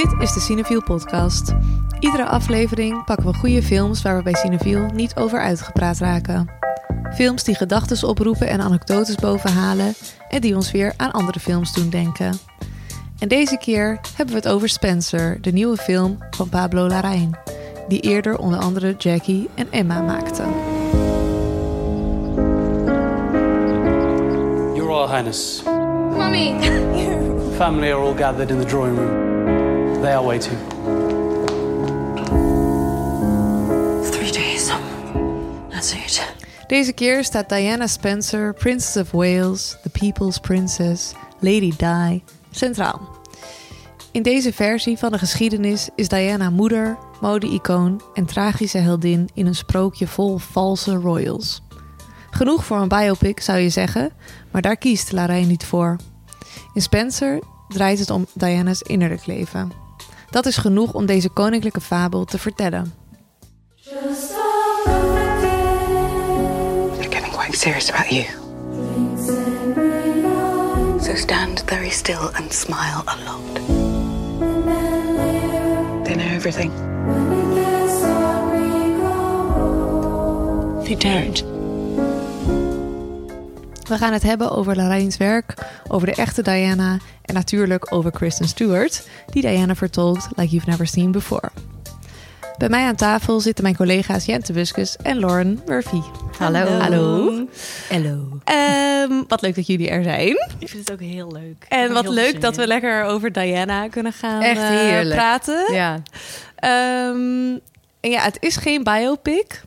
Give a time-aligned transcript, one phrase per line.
[0.00, 1.54] Dit is de Cineviel podcast.
[1.98, 6.50] Iedere aflevering pakken we goede films waar we bij Cineviel niet over uitgepraat raken.
[7.14, 9.94] Films die gedachten oproepen en anekdotes bovenhalen
[10.28, 12.38] en die ons weer aan andere films doen denken.
[13.18, 17.36] En deze keer hebben we het over Spencer, de nieuwe film van Pablo Larraín,
[17.88, 20.42] die eerder onder andere Jackie en Emma maakte.
[24.74, 25.62] Your Royal Highness,
[26.16, 26.54] Mommy!
[27.56, 29.29] family are all gathered in the drawing room.
[30.00, 30.58] They are waiting.
[34.10, 34.72] Three days.
[35.70, 36.34] That's it.
[36.66, 43.00] Deze keer staat Diana Spencer, Princess of Wales, The People's Princess, Lady Di, centraal.
[44.12, 49.54] In deze versie van de geschiedenis is Diana moeder, mode-icoon en tragische heldin in een
[49.54, 51.62] sprookje vol valse royals.
[52.30, 54.10] Genoeg voor een biopic zou je zeggen,
[54.50, 55.96] maar daar kiest Larijn niet voor.
[56.74, 59.88] In Spencer draait het om Diana's innerlijk leven.
[60.30, 62.94] Dat is genoeg om deze koninklijke fabel te vertellen.
[67.50, 68.24] Quite serious about you.
[71.00, 73.54] So stand very still and smile a lot.
[76.04, 76.70] They know everything.
[80.84, 81.59] They don't.
[83.90, 85.54] We gaan het hebben over Larijn's werk,
[85.88, 90.86] over de echte Diana en natuurlijk over Kristen Stewart, die Diana vertolkt like you've never
[90.86, 91.50] seen before.
[92.58, 96.00] Bij mij aan tafel zitten mijn collega's Jente Buskus en Lauren Murphy.
[96.38, 96.64] Hallo.
[96.78, 97.46] Hallo.
[97.88, 98.38] Hallo.
[98.44, 100.36] Ehm, wat leuk dat jullie er zijn.
[100.58, 101.66] Ik vind het ook heel leuk.
[101.68, 105.14] En wat leuk zin dat we lekker over Diana kunnen gaan Echt eh, heerlijk.
[105.14, 105.72] praten.
[105.72, 106.02] Ja.
[106.56, 107.58] Ehm,
[108.00, 109.62] en ja, het is geen biopic.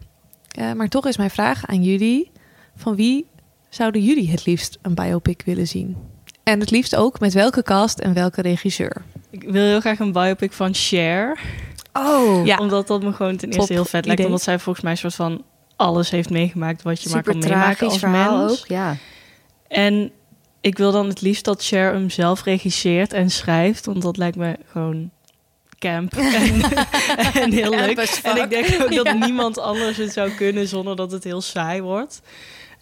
[0.51, 2.31] eh, maar toch is mijn vraag aan jullie:
[2.75, 3.31] van wie
[3.73, 5.97] zouden jullie het liefst een biopic willen zien?
[6.43, 9.01] En het liefst ook met welke cast en welke regisseur?
[9.29, 11.39] Ik wil heel graag een biopic van Cher.
[11.93, 12.45] Oh.
[12.45, 12.57] Ja.
[12.57, 14.25] Omdat dat me gewoon ten Top eerste heel vet lijkt.
[14.25, 15.43] Omdat zij volgens mij een soort van
[15.75, 18.61] alles heeft meegemaakt wat je maar kan meemaken als verhaal mens.
[18.61, 18.67] ook.
[18.67, 18.97] Ja.
[19.67, 20.11] En
[20.61, 23.85] ik wil dan het liefst dat Cher hem zelf regisseert en schrijft.
[23.85, 25.09] Want dat lijkt me gewoon
[25.79, 26.61] camp en,
[27.33, 28.19] en heel leuk.
[28.23, 31.81] En ik denk ook dat niemand anders het zou kunnen zonder dat het heel saai
[31.81, 32.21] wordt.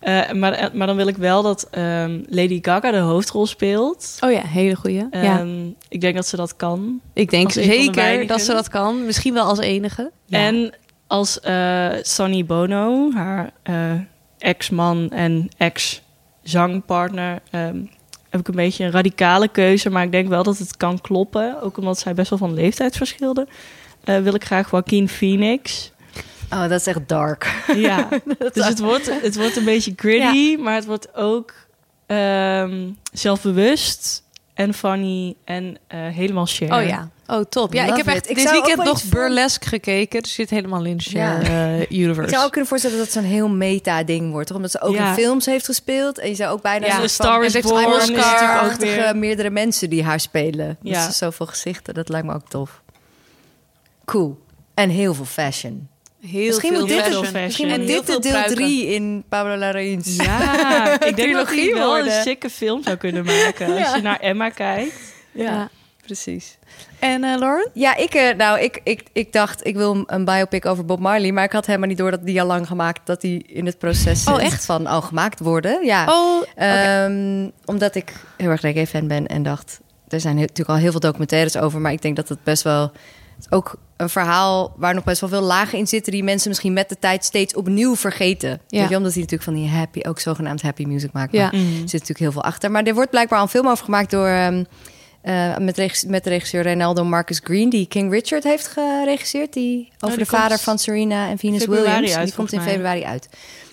[0.01, 4.17] Eh, maar, maar dan wil ik wel dat ehm, Lady Gaga de hoofdrol speelt.
[4.22, 4.95] Oh ja, hele goeie.
[5.12, 5.39] ja.
[5.39, 7.00] Ehm, Ik denk dat ze dat kan.
[7.13, 9.06] Ik denk de zeker dat ze dat kan.
[9.06, 10.12] Misschien wel als enige.
[10.25, 10.38] Ja.
[10.39, 10.73] En
[11.07, 13.91] als eh Sonny Bono, haar eh,
[14.38, 17.78] ex-man en ex-zangpartner, ehm,
[18.29, 19.89] heb ik een beetje een radicale keuze.
[19.89, 21.62] Maar ik denk wel dat het kan kloppen.
[21.62, 23.47] Ook omdat zij best wel van leeftijd verschilden.
[24.03, 25.91] Eh, wil ik graag Joaquin Phoenix.
[26.53, 27.63] Oh, dat is echt dark.
[27.75, 28.07] Ja,
[28.53, 31.53] dus het wordt, het wordt een beetje gritty, maar het wordt ook
[32.06, 34.23] ehm, zelfbewust
[34.53, 36.81] en funny en eh, helemaal share.
[36.81, 37.09] Oh ja.
[37.28, 37.73] Oh, top.
[37.73, 38.29] Ja, ik heb echt it.
[38.29, 40.22] Ik dit zou ook weekend nog Burlesque gekeken.
[40.22, 41.41] Dus zit helemaal in Ja.
[41.41, 41.44] share
[41.88, 42.22] eh, universe.
[42.22, 44.47] Ik zou ook kunnen voorstellen dat het zo'n heel meta-ding wordt.
[44.47, 44.56] Toch?
[44.56, 45.07] Omdat ze ook Ja.
[45.07, 46.18] in films heeft gespeeld.
[46.19, 46.85] En je zou ook bijna...
[46.85, 49.16] Ja, Star is Born is Oscar- natuurlijk ook weer...
[49.18, 50.78] meerdere mensen die haar spelen.
[50.81, 50.91] Ja.
[51.00, 51.06] Ja.
[51.07, 52.81] Dus zoveel gezichten, dat lijkt me ook tof.
[54.06, 54.44] Cool.
[54.73, 55.88] En heel veel fashion.
[56.21, 57.43] Heel Misschien veel moet dit, fashion.
[57.43, 58.55] misschien En dit de deel pruiken.
[58.55, 60.15] 3 in Pablo Larraín's.
[60.15, 63.77] Ja, ik denk dat hij wel een sikke film zou kunnen maken.
[63.77, 64.93] Als je naar Emma kijkt.
[65.31, 65.69] Ja.
[66.05, 66.57] precies.
[66.99, 67.69] En eh, Lauren?
[67.73, 71.31] Ja, ik, eh, nou, ik, ik, ik dacht, ik wil een biopic over Bob Marley.
[71.31, 72.99] Maar ik had helemaal niet door dat die al lang gemaakt...
[73.05, 74.65] dat die in het proces Oh, echt?
[74.65, 75.85] van al gemaakt worden.
[75.85, 79.79] Ja, Oh, Ehm, omdat ik heel erg reggae-fan ben en dacht...
[80.07, 81.79] er zijn natuurlijk al heel veel documentaires over...
[81.79, 82.91] maar ik denk dat het best wel...
[83.49, 86.12] ook een verhaal waar nog best wel veel lagen in zitten...
[86.12, 88.50] die mensen misschien met de tijd steeds opnieuw vergeten.
[88.67, 88.79] Ja.
[88.79, 90.00] Weet je, omdat hij natuurlijk van die happy...
[90.07, 91.31] ook zogenaamd happy music maakt.
[91.31, 91.51] Ja.
[91.51, 92.72] Er zit natuurlijk heel veel achter.
[92.72, 94.28] Maar er wordt blijkbaar al een film over gemaakt door...
[94.28, 94.63] ehm,
[95.22, 97.69] eh, met, regis- met regisseur Reynaldo Marcus Green...
[97.69, 99.53] die King Richard heeft geregisseerd.
[99.53, 102.16] Die over die de vader van Serena en Venus Williams.
[102.16, 103.29] uit, die komt in februari uit.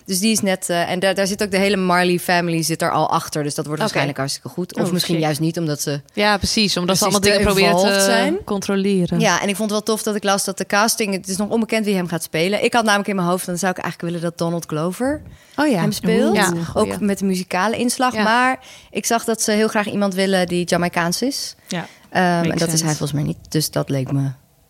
[0.09, 0.69] Dus die is net...
[0.69, 3.43] eh, en daar, daar zit ook de hele Marley family zit er al achter.
[3.43, 4.75] Dus dat wordt waarschijnlijk hartstikke goed.
[4.75, 6.01] Of Oh, misschien juist niet, omdat ze...
[6.13, 6.77] ja, precies.
[6.77, 8.43] Omdat ze allemaal dingen proberen te involved zijn.
[8.43, 9.19] controleren.
[9.19, 11.13] Ja, en ik vond het wel tof dat ik las dat de casting...
[11.13, 12.63] Het is nog onbekend wie hem gaat spelen.
[12.63, 13.45] Ik had namelijk in mijn hoofd...
[13.45, 15.21] dan zou ik eigenlijk willen dat Donald Glover
[15.55, 15.79] Oh ja.
[15.79, 16.35] hem speelt.
[16.35, 18.13] Ja, ook met de muzikale inslag.
[18.13, 18.23] Ja.
[18.23, 18.59] Maar
[18.91, 21.55] ik zag dat ze heel graag iemand willen die Jamaicaans is.
[21.67, 21.87] Ja.
[22.09, 22.73] Ehm, en dat sense.
[22.73, 23.37] is hij volgens mij niet.
[23.49, 24.29] Dus dat leek me...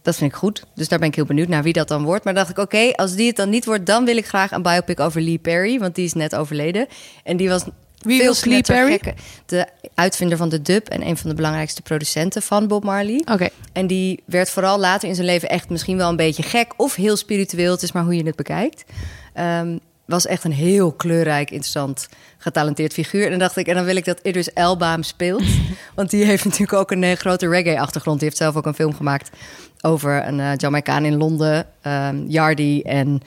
[0.10, 0.64] Dat vind ik goed.
[0.76, 2.24] Dus daar ben ik heel benieuwd naar wie dat dan wordt.
[2.24, 3.86] Maar dacht ik, oké, als die het dan niet wordt...
[3.86, 5.80] dan wil ik graag een biopic over Lee Perry.
[5.80, 6.88] Want die is net overleden.
[7.24, 7.64] En die was
[7.98, 9.00] Wie veel Lee Perry?
[9.46, 10.88] De uitvinder van de dub...
[10.88, 13.22] en een van de belangrijkste producenten van Bob Marley.
[13.32, 13.50] Oké.
[13.74, 16.74] En die werd vooral later in zijn leven echt misschien wel een beetje gek...
[16.78, 17.72] of heel spiritueel.
[17.72, 18.84] Het is maar hoe je het bekijkt.
[19.34, 19.78] Ehm,
[20.10, 23.24] was echt een heel kleurrijk, interessant, getalenteerd figuur.
[23.24, 25.44] En dan dacht ik, en dan wil ik dat Idris Elba hem speelt.
[25.96, 28.20] Want die heeft natuurlijk ook een eh, grote reggae-achtergrond.
[28.20, 29.30] Die heeft zelf ook een film gemaakt
[29.82, 32.82] over een uh, Jamaicaan in Londen, um, Yardi.
[32.82, 33.22] En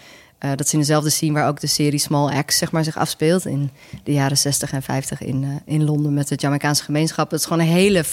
[0.45, 2.97] uh, dat is in dezelfde scene waar ook de serie Small Axe zeg maar, zich
[2.97, 3.47] afspeelt.
[3.47, 3.71] In
[4.05, 7.31] de jaren 60 en 50 in, uh, in Londen met de Jamaicaanse gemeenschap.
[7.31, 8.05] Dat is gewoon een hele...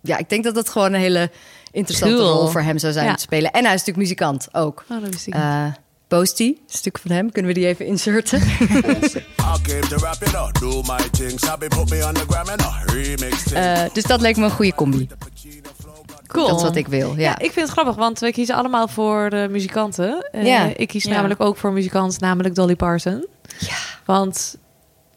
[0.00, 1.30] Ja, ik denk dat dat gewoon een hele
[1.70, 2.32] interessante Cool.
[2.32, 3.14] rol voor hem zou zijn Ja.
[3.14, 3.50] te spelen.
[3.50, 4.84] En hij is natuurlijk muzikant ook.
[4.90, 5.42] Oh, dat wist ik niet.
[6.08, 7.32] Posty, een stuk van hem.
[7.32, 8.40] Kunnen we die even inserten?
[13.52, 15.08] Uh, dus dat leek me een goede combi.
[16.26, 16.46] Cool.
[16.46, 17.20] Dat is wat ik wil, ja.
[17.20, 20.28] Ja, ik vind het grappig, want we kiezen allemaal voor de muzikanten.
[20.32, 20.72] Eh, Ja.
[20.76, 21.10] Ik kies Ja.
[21.10, 23.26] namelijk ook voor muzikant, namelijk Dolly Parton.
[23.58, 23.74] Ja.
[24.04, 24.56] Want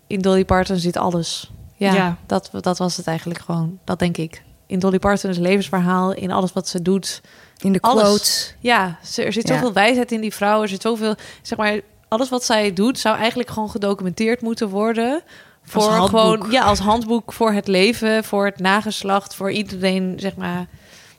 [0.08, 1.52] in Dolly Parton zit alles.
[1.76, 2.18] Ja, Ja.
[2.26, 3.80] Dat, dat was het eigenlijk gewoon.
[3.84, 4.44] Dat denk ik.
[4.68, 7.22] In Dolly Parton is levensverhaal, in alles wat ze doet.
[7.62, 8.04] In de Alles.
[8.04, 8.56] quotes.
[8.60, 9.54] Ja, er zit Ja.
[9.54, 10.62] zoveel wijsheid in die vrouw.
[10.62, 15.22] Er zit zoveel, zeg maar, alles wat zij doet zou eigenlijk gewoon gedocumenteerd moeten worden.
[15.64, 20.36] Voor Als gewoon, ja, als handboek voor het leven, voor het nageslacht, voor iedereen, zeg
[20.36, 20.68] maar.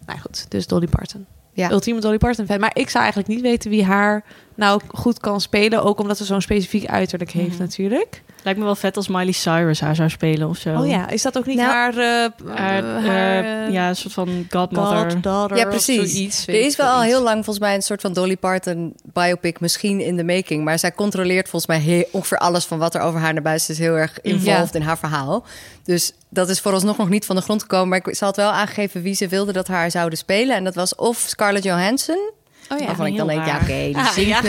[0.06, 1.26] Nou goed, dus Dolly Parton.
[1.52, 1.70] Ja.
[1.70, 2.60] Ultieme Dolly Parton fan.
[2.60, 5.82] Maar ik zou eigenlijk niet weten wie haar nou goed kan spelen.
[5.82, 7.58] Ook omdat ze zo'n specifiek uiterlijk heeft Mhm.
[7.62, 8.22] natuurlijk.
[8.42, 10.74] Lijkt me wel vet als Miley Cyrus haar zou spelen of zo.
[10.74, 11.92] Oh ja, is dat ook niet Nou, haar...
[11.96, 15.10] eh, Haar, eh, eh, haar, ja, een soort van godmother.
[15.10, 16.12] goddaughter Ja, of precies.
[16.12, 19.60] zoiets, Er is wel al heel lang volgens mij een soort van Dolly Parton biopic
[19.60, 20.64] misschien in de making.
[20.64, 23.70] Maar zij controleert volgens mij heel, ongeveer alles van wat er over haar naar buiten
[23.70, 25.44] is heel erg involved in haar verhaal.
[25.84, 27.88] Dus dat is vooralsnog nog niet van de grond gekomen.
[27.88, 30.56] Maar ik, ze had wel aangegeven wie ze wilde dat haar zouden spelen.
[30.56, 32.30] En dat was of Scarlett Johansson.
[32.72, 34.42] Oh ja, waarvan ik dan denk, ja oké, die Ah, zingt,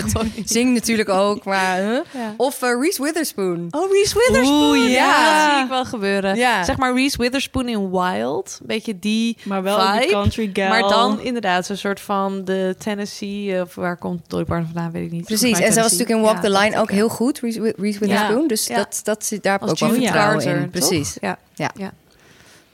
[0.49, 1.43] ja, natuurlijk ook.
[1.43, 1.99] Maar, huh?
[2.13, 2.33] Ja.
[2.37, 3.67] Of eh, Reese Witherspoon.
[3.71, 4.69] Oh, Reese Witherspoon.
[4.69, 4.95] Oeh, ja.
[4.95, 5.43] ja.
[5.45, 6.35] dat zie ik wel gebeuren.
[6.35, 6.63] Ja.
[6.63, 8.57] Zeg maar Reese Witherspoon in Wild.
[8.61, 10.07] Een beetje die Maar wel vibe.
[10.11, 10.69] country gal.
[10.69, 13.61] Maar dan inderdaad zo'n soort van de Tennessee...
[13.61, 15.25] Of waar komt Dolly Parton vandaan, weet ik niet.
[15.25, 17.73] Precies, en zij was natuurlijk in Walk Ja, the Line ook heel goed, Reese, Wi-
[17.77, 18.47] Reese Witherspoon.
[18.47, 18.75] Dus Ja.
[18.75, 20.69] Dat, dat, daar heb ik Als ook wel vertrouwen in.
[20.69, 21.17] Precies.
[21.21, 21.37] Ja.
[21.55, 21.71] Ja.
[21.75, 21.91] Ja.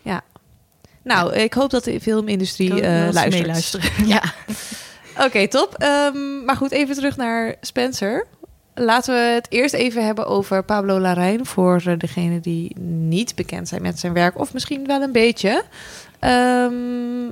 [0.01, 0.21] ja.
[1.03, 3.44] Nou, ik hoop dat de filmindustrie eh eens luistert.
[3.45, 3.89] meeluisteren.
[4.05, 4.23] Ja.
[5.19, 5.74] Oké, top.
[5.74, 8.28] Ehm, maar goed, even terug naar Spencer.
[8.75, 11.46] Laten we het eerst even hebben over Pablo Larraín...
[11.46, 14.40] voor eh, degenen die niet bekend zijn met zijn werk...
[14.40, 15.64] of misschien wel een beetje.
[16.19, 17.31] Ehm,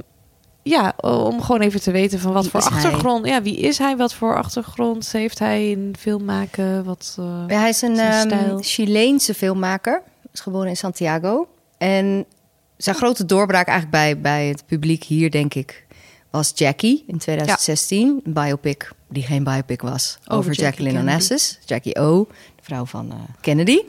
[0.63, 2.69] ja, om gewoon even te weten van wat Wie voor hij?
[2.69, 3.25] achtergrond...
[3.25, 3.97] Ja, wie is hij?
[3.97, 6.83] Wat voor achtergrond heeft hij in film maken?
[6.83, 8.57] Wat, eh, Ja, hij is een stijl.
[8.61, 10.01] Chileense filmmaker.
[10.33, 11.47] Is geboren in Santiago.
[11.77, 12.25] En
[12.77, 15.84] zijn grote doorbraak eigenlijk bij, bij het publiek hier, denk ik,
[16.35, 18.21] was Jackie in 2016.
[18.23, 20.17] Een biopic die geen biopic was.
[20.27, 20.99] Over, Jacqueline.
[20.99, 21.59] Onassis.
[21.65, 23.79] Jackie O, de vrouw van eh, Kennedy.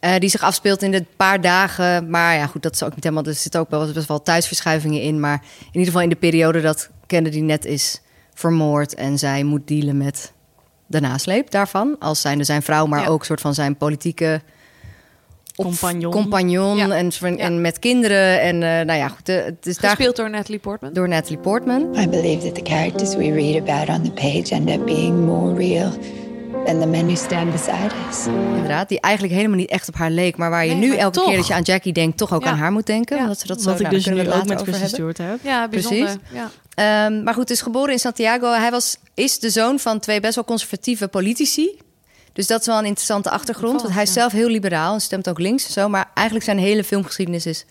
[0.00, 2.10] Eh, die zich afspeelt in de paar dagen.
[2.10, 3.24] Maar ja, goed, dat is ook niet helemaal.
[3.24, 5.20] Er zitten ook wel best wel thuisverschuivingen in.
[5.20, 8.00] Maar in ieder geval in de periode dat Kennedy net is
[8.34, 8.94] vermoord.
[8.94, 10.32] En zij moet dealen met
[10.86, 11.96] de nasleep daarvan.
[11.98, 13.06] Als zijnde zijn vrouw, maar Ja.
[13.06, 14.42] ook soort van zijn politieke
[15.56, 16.10] op- Compagnon.
[16.12, 16.88] compagnon Ja.
[16.90, 17.50] en, en Ja.
[17.50, 18.40] met kinderen.
[18.40, 20.92] En eh, nou ja, goed, het is daar gespeeld door Natalie Portman.
[20.92, 21.98] door Natalie Portman.
[21.98, 25.54] I believe that the characters we read about on the page end up being more
[25.56, 25.90] real
[26.66, 28.26] than the men who stand beside us.
[28.26, 30.36] Inderdaad, die eigenlijk helemaal niet echt op haar leek.
[30.36, 31.26] Maar waar je Nee, nu elke toch.
[31.28, 32.50] keer dat je aan Jackie denkt, toch ook Ja.
[32.50, 33.16] aan haar moet denken.
[33.16, 33.22] Ja.
[33.22, 34.88] Omdat ze dat zo, Wat ik nou, dus daar nu ook met Kristen.
[34.88, 35.38] Stewart heb.
[35.42, 36.04] Ja, bijzonder.
[36.04, 36.20] Precies.
[36.32, 36.50] Ja.
[37.06, 38.52] Ehm, maar goed, is geboren in Santiago.
[38.52, 41.78] Hij was, is de zoon van twee best wel conservatieve politici.
[42.32, 43.82] Dus dat is wel een interessante achtergrond.
[43.82, 45.88] Want hij is zelf heel liberaal en stemt ook links en zo.
[45.88, 47.64] Maar eigenlijk zijn hele filmgeschiedenis is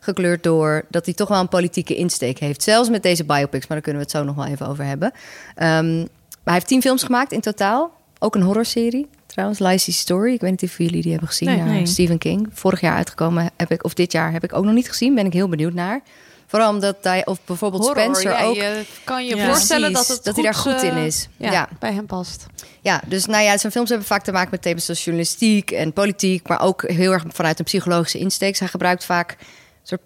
[0.00, 2.62] gekleurd door dat hij toch wel een politieke insteek heeft.
[2.62, 5.12] Zelfs met deze biopics, maar daar kunnen we het zo nog wel even over hebben.
[5.54, 6.06] Ehm, maar
[6.44, 7.92] hij heeft tien films gemaakt in totaal.
[8.18, 9.08] Ook een horrorserie.
[9.26, 10.32] Trouwens, Lacey's Story.
[10.32, 11.48] Ik weet niet of jullie die hebben gezien.
[11.48, 11.86] Nee, naar nee.
[11.86, 12.48] Stephen King.
[12.52, 15.14] Vorig jaar uitgekomen heb ik, of dit jaar heb ik ook nog niet gezien.
[15.14, 16.00] Ben ik heel benieuwd naar.
[16.46, 18.54] Vooral omdat hij, of bijvoorbeeld Horror, Spencer ja, ook.
[18.54, 19.46] je kan je Ja.
[19.46, 21.28] voorstellen dat, het dat hij daar goed in eh, is.
[21.36, 21.68] Ja, Ja.
[21.78, 22.46] bij hem past.
[22.80, 25.92] Ja, dus nou ja, zijn films hebben vaak te maken met thema's zoals journalistiek en
[25.92, 28.58] politiek, maar ook heel erg vanuit een psychologische insteek.
[28.58, 29.36] Hij gebruikt vaak
[29.82, 30.00] soort,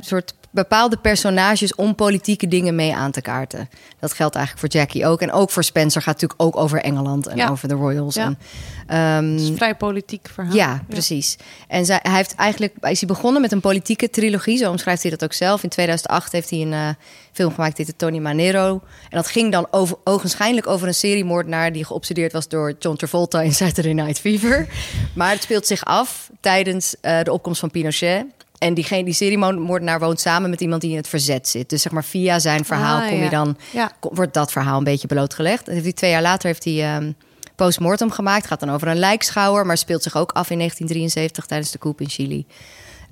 [0.00, 3.68] soort bepaalde personages om politieke dingen mee aan te kaarten.
[4.00, 5.20] Dat geldt eigenlijk voor Jackie ook.
[5.20, 7.48] En ook voor Spencer gaat het natuurlijk ook over Engeland en Ja.
[7.48, 8.14] over de Royals.
[8.14, 8.24] Ja.
[8.24, 8.38] En,
[8.86, 10.54] ehm, Het is een vrij politiek verhaal.
[10.54, 11.36] ja, precies.
[11.68, 14.56] En zij, hij heeft eigenlijk is hij begonnen met een politieke trilogie.
[14.58, 15.62] Zo omschrijft hij dat ook zelf.
[15.62, 16.88] In 2008 heeft hij een eh,
[17.32, 18.70] film gemaakt, die heette Tony Manero.
[19.10, 21.72] En dat ging dan over, ogenschijnlijk over een seriemoordenaar...
[21.72, 24.66] die geobsedeerd was door John Travolta in Saturday Night Fever.
[25.14, 28.24] Maar het speelt zich af tijdens eh, de opkomst van Pinochet...
[28.58, 31.68] En diegene, die seriemoordenaar woont samen met iemand die in het verzet zit.
[31.68, 33.24] Dus zeg maar via zijn verhaal Ah, kom ja.
[33.24, 33.92] je dan, Ja.
[34.00, 35.66] wordt dat verhaal een beetje blootgelegd.
[35.66, 37.12] En heeft hij twee jaar later heeft hij ehm,
[37.56, 38.46] postmortem gemaakt.
[38.46, 42.00] Gaat dan over een lijkschouwer, maar speelt zich ook af in 1973 tijdens de coup
[42.00, 42.46] in Chili.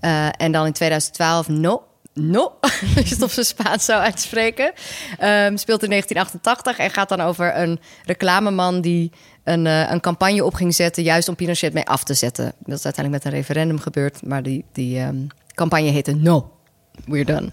[0.01, 1.85] Eh, en dan in 2012 No.
[2.15, 2.53] No,
[2.97, 4.73] als je het op zijn Spaans zou uitspreken.
[5.19, 9.13] Ehm, speelt in 1988 en gaat dan over een reclameman die
[9.47, 12.53] een, eh, een campagne op ging zetten, juist om Pinochet mee af te zetten.
[12.65, 15.17] Dat is uiteindelijk met een referendum gebeurd, maar die, die ehm,
[15.55, 16.51] campagne heette No,
[17.05, 17.51] we're done.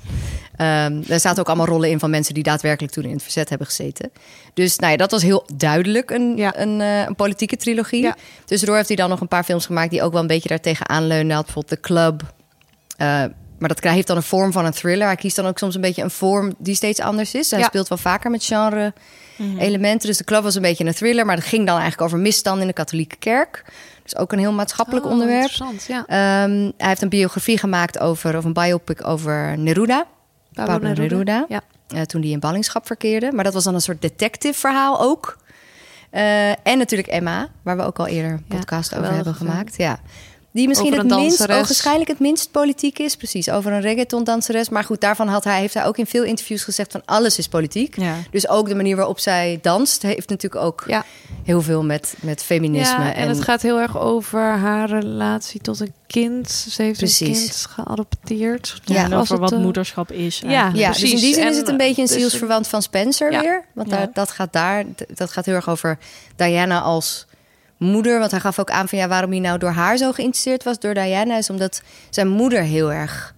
[0.55, 3.49] Ehm er zaten ook allemaal rollen in van mensen die daadwerkelijk toen in het verzet
[3.49, 4.11] hebben gezeten.
[4.53, 6.57] Dus nou ja, dat was heel duidelijk een, Ja.
[6.59, 8.01] een, eh, een politieke trilogie.
[8.01, 8.15] Ja.
[8.45, 10.89] Tussendoor heeft hij dan nog een paar films gemaakt die ook wel een beetje daartegen
[10.89, 11.35] aanleunen.
[11.35, 12.21] Had bijvoorbeeld The Club.
[12.97, 13.07] Eh,
[13.59, 15.07] maar dat heeft dan een vorm van een thriller.
[15.07, 17.51] Hij kiest dan ook soms een beetje een vorm die steeds anders is.
[17.51, 18.93] Hij speelt wel vaker met genre
[19.37, 20.07] elementen.
[20.07, 22.61] Dus de club was een beetje een thriller, maar dat ging dan eigenlijk over misstanden
[22.61, 23.63] in de katholieke kerk.
[24.03, 25.41] Dus ook een heel maatschappelijk Oh, onderwerp.
[25.49, 26.05] Interessant, ja.
[26.07, 30.05] Ehm, hij heeft een biografie gemaakt over, of een biopic over Neruda.
[30.53, 31.45] Pablo Neruda.
[31.49, 31.61] Ja.
[31.87, 33.31] eh, toen die in ballingschap verkeerde.
[33.31, 35.37] Maar dat was dan een soort detective verhaal ook.
[36.09, 39.77] Eh, en natuurlijk Emma, waar we ook al eerder een Ja, podcast over hebben gemaakt.
[39.77, 39.99] Ja.
[40.53, 41.61] Die misschien het minst, danseres.
[41.61, 43.15] ogenschijnlijk het minst politiek is.
[43.15, 44.69] Precies, over een reggaeton-danseres.
[44.69, 46.91] Maar goed, daarvan had hij, heeft hij ook in veel interviews gezegd...
[46.91, 47.99] van alles is politiek.
[47.99, 48.15] Ja.
[48.31, 50.01] Dus ook de manier waarop zij danst...
[50.01, 51.05] heeft natuurlijk ook Ja.
[51.43, 53.03] heel veel met, met feminisme.
[53.03, 56.49] Ja, en, het gaat heel erg over haar relatie tot een kind.
[56.51, 57.27] Ze heeft Precies.
[57.27, 58.81] een kind geadopteerd.
[58.83, 60.39] Ja, Was over wat eh, moederschap is.
[60.45, 60.71] Ja.
[60.73, 61.11] Ja, precies.
[61.11, 63.41] dus in die zin is En, het een beetje een dus- zielsverwant van Spencer Ja.
[63.41, 63.65] weer.
[63.73, 63.97] Want Ja.
[63.97, 64.83] daar, dat gaat daar,
[65.13, 65.97] dat gaat heel erg over
[66.35, 67.25] Diana als
[67.83, 68.19] moeder.
[68.19, 70.79] Want hij gaf ook aan van ja, waarom hij nou door haar zo geïnteresseerd was
[70.79, 73.33] door Diana, is omdat zijn moeder heel erg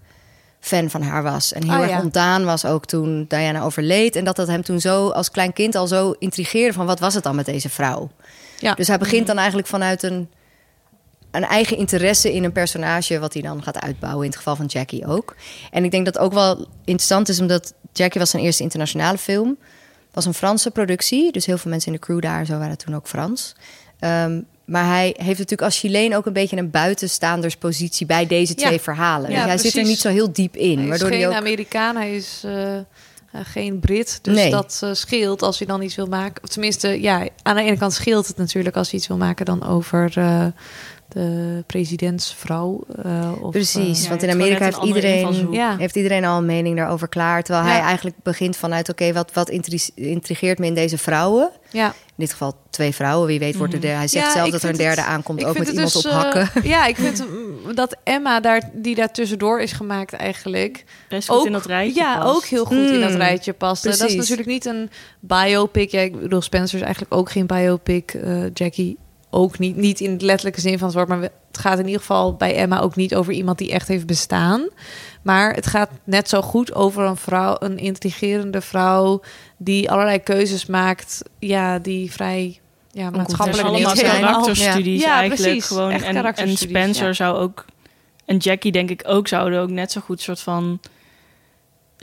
[0.59, 1.53] fan van haar was.
[1.53, 2.01] En heel Oh, erg ja.
[2.01, 4.15] ontdaan was ook toen Diana overleed.
[4.15, 7.13] En dat dat hem toen zo als klein kind al zo intrigeerde van wat was
[7.13, 8.11] het dan met deze vrouw.
[8.59, 8.73] Ja.
[8.73, 10.29] Dus hij begint dan eigenlijk vanuit een,
[11.31, 13.19] een eigen interesse in een personage...
[13.19, 15.35] wat hij dan gaat uitbouwen, in het geval van Jackie ook.
[15.71, 17.39] En ik denk dat ook wel interessant is...
[17.39, 19.57] omdat Jackie was zijn eerste internationale film.
[20.11, 22.45] Was een Franse productie, dus heel veel mensen in de crew daar...
[22.45, 23.55] zo waren toen ook Frans.
[24.05, 28.05] Ehm, maar hij heeft natuurlijk als Chileen ook een beetje een buitenstaanderspositie...
[28.05, 28.65] bij deze Ja.
[28.67, 29.31] twee verhalen.
[29.31, 30.75] Ja, Dus hij zit er niet zo heel diep in.
[30.75, 31.33] Hij is waardoor geen hij ook...
[31.33, 32.83] Amerikaan, hij is eh, eh,
[33.31, 34.19] geen Brit.
[34.21, 34.51] Dus Nee.
[34.51, 36.43] dat eh, scheelt als je dan iets wil maken.
[36.43, 39.45] Of tenminste, ja, aan de ene kant scheelt het natuurlijk als je iets wil maken
[39.45, 40.13] dan over
[41.07, 42.83] de presidentsvrouw.
[43.03, 45.51] eh, of, Precies, eh, want in Amerika heeft iedereen.
[45.51, 45.77] Ja.
[45.77, 47.43] heeft iedereen al een mening daarover klaar.
[47.43, 48.89] Terwijl hij eigenlijk begint vanuit...
[48.89, 51.49] oké, wat, wat intri- intrigeert me in deze vrouwen?
[51.71, 51.93] ja.
[52.17, 53.27] In dit geval twee vrouwen.
[53.27, 53.97] Wie weet wordt er derde.
[53.97, 55.45] Hij zegt Ja, zelf dat er een derde het- aankomt.
[55.45, 56.49] Ook met het iemand dus, op hakken.
[56.53, 60.83] eh, ja, ik vind mm, dat Emma daar, die daar tussendoor is gemaakt eigenlijk...
[61.09, 62.35] Best goed in dat rijtje Ja, past.
[62.35, 63.83] ook heel goed in dat Mm, rijtje past.
[63.83, 65.91] Dat is natuurlijk niet een biopic.
[65.91, 68.13] Ja, ik bedoel, Spencer is eigenlijk ook geen biopic.
[68.13, 68.97] eh, Jackie
[69.35, 69.75] ook niet.
[69.75, 71.07] Niet in het letterlijke zin van het woord.
[71.07, 74.05] Maar het gaat in ieder geval bij Emma ook niet over iemand die echt heeft
[74.05, 74.67] bestaan.
[75.21, 79.21] Maar het gaat net zo goed over een vrouw, een intrigerende vrouw...
[79.57, 81.23] die allerlei keuzes maakt.
[81.39, 82.59] Ja, die vrij...
[82.91, 85.63] Ja, maatschappelijk allemaal niet karakterstudies Ja, eigenlijk.
[85.63, 85.91] Gewoon.
[85.91, 87.13] Echt En, en Spencer ja.
[87.13, 87.65] zou ook...
[88.25, 90.79] En Jackie denk ik ook zouden ook net zo goed soort van...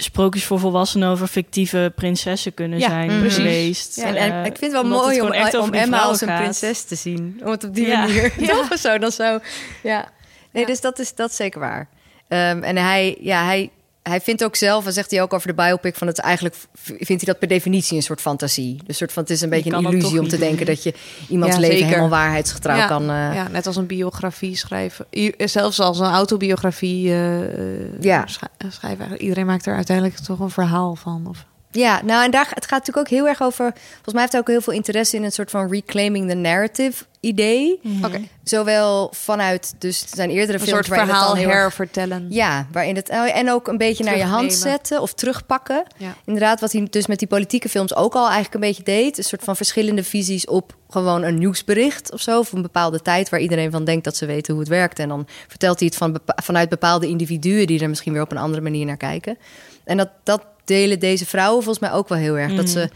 [0.02, 3.34] sprookjes voor volwassenen over fictieve prinsessen kunnen Ja, zijn precies.
[3.36, 3.96] geweest.
[3.96, 4.04] Ja.
[4.04, 6.84] en, en Eh, ik vind het wel het mooi om, echt Emma als een prinses
[6.84, 7.40] te zien.
[7.44, 7.98] Om het op die Ja.
[8.00, 8.32] manier.
[8.48, 9.38] Toch of zo, dan zo.
[9.82, 10.08] Ja.
[10.52, 11.88] Nee, dus dat is, dat is zeker waar.
[12.28, 13.70] Ehm, en hij, ja, hij,
[14.02, 17.08] hij vindt ook zelf, en zegt hij ook over de biopic, van het eigenlijk vindt
[17.08, 18.80] hij dat per definitie een soort fantasie.
[18.86, 20.94] Dus soort van, het is een beetje een illusie om te denken dat je
[21.28, 21.88] iemands Ja, leven zeker.
[21.90, 23.02] helemaal waarheidsgetrouw ja, kan.
[23.02, 25.06] eh, ja, net als een biografie schrijven.
[25.36, 28.26] Zelfs als een autobiografie eh, eh, Ja.
[28.26, 29.22] sch- schrijven.
[29.22, 31.26] Iedereen maakt er uiteindelijk toch een verhaal van.
[31.28, 33.72] Of, Ja, nou en daar, het gaat natuurlijk ook heel erg over.
[33.74, 37.04] Volgens mij heeft hij ook heel veel interesse in een soort van reclaiming the narrative
[37.20, 37.80] idee.
[38.04, 38.20] Oké.
[38.44, 42.26] Zowel vanuit dus zijn eerdere Een films soort waarin het verhaal heel erg- hervertellen.
[42.30, 45.82] Ja, waarin het oh, en ook een beetje naar je hand zetten of terugpakken.
[45.96, 46.14] Ja.
[46.24, 49.24] Inderdaad, wat hij dus met die politieke films ook al eigenlijk een beetje deed, een
[49.24, 53.40] soort van verschillende visies op gewoon een nieuwsbericht of zo, of een bepaalde tijd waar
[53.40, 56.12] iedereen van denkt dat ze weten hoe het werkt, en dan vertelt hij het van
[56.12, 59.38] bepa- vanuit bepaalde individuen die er misschien weer op een andere manier naar kijken.
[59.84, 62.54] En dat dat delen deze vrouwen volgens mij ook wel heel erg.
[62.54, 62.90] Dat ze, ik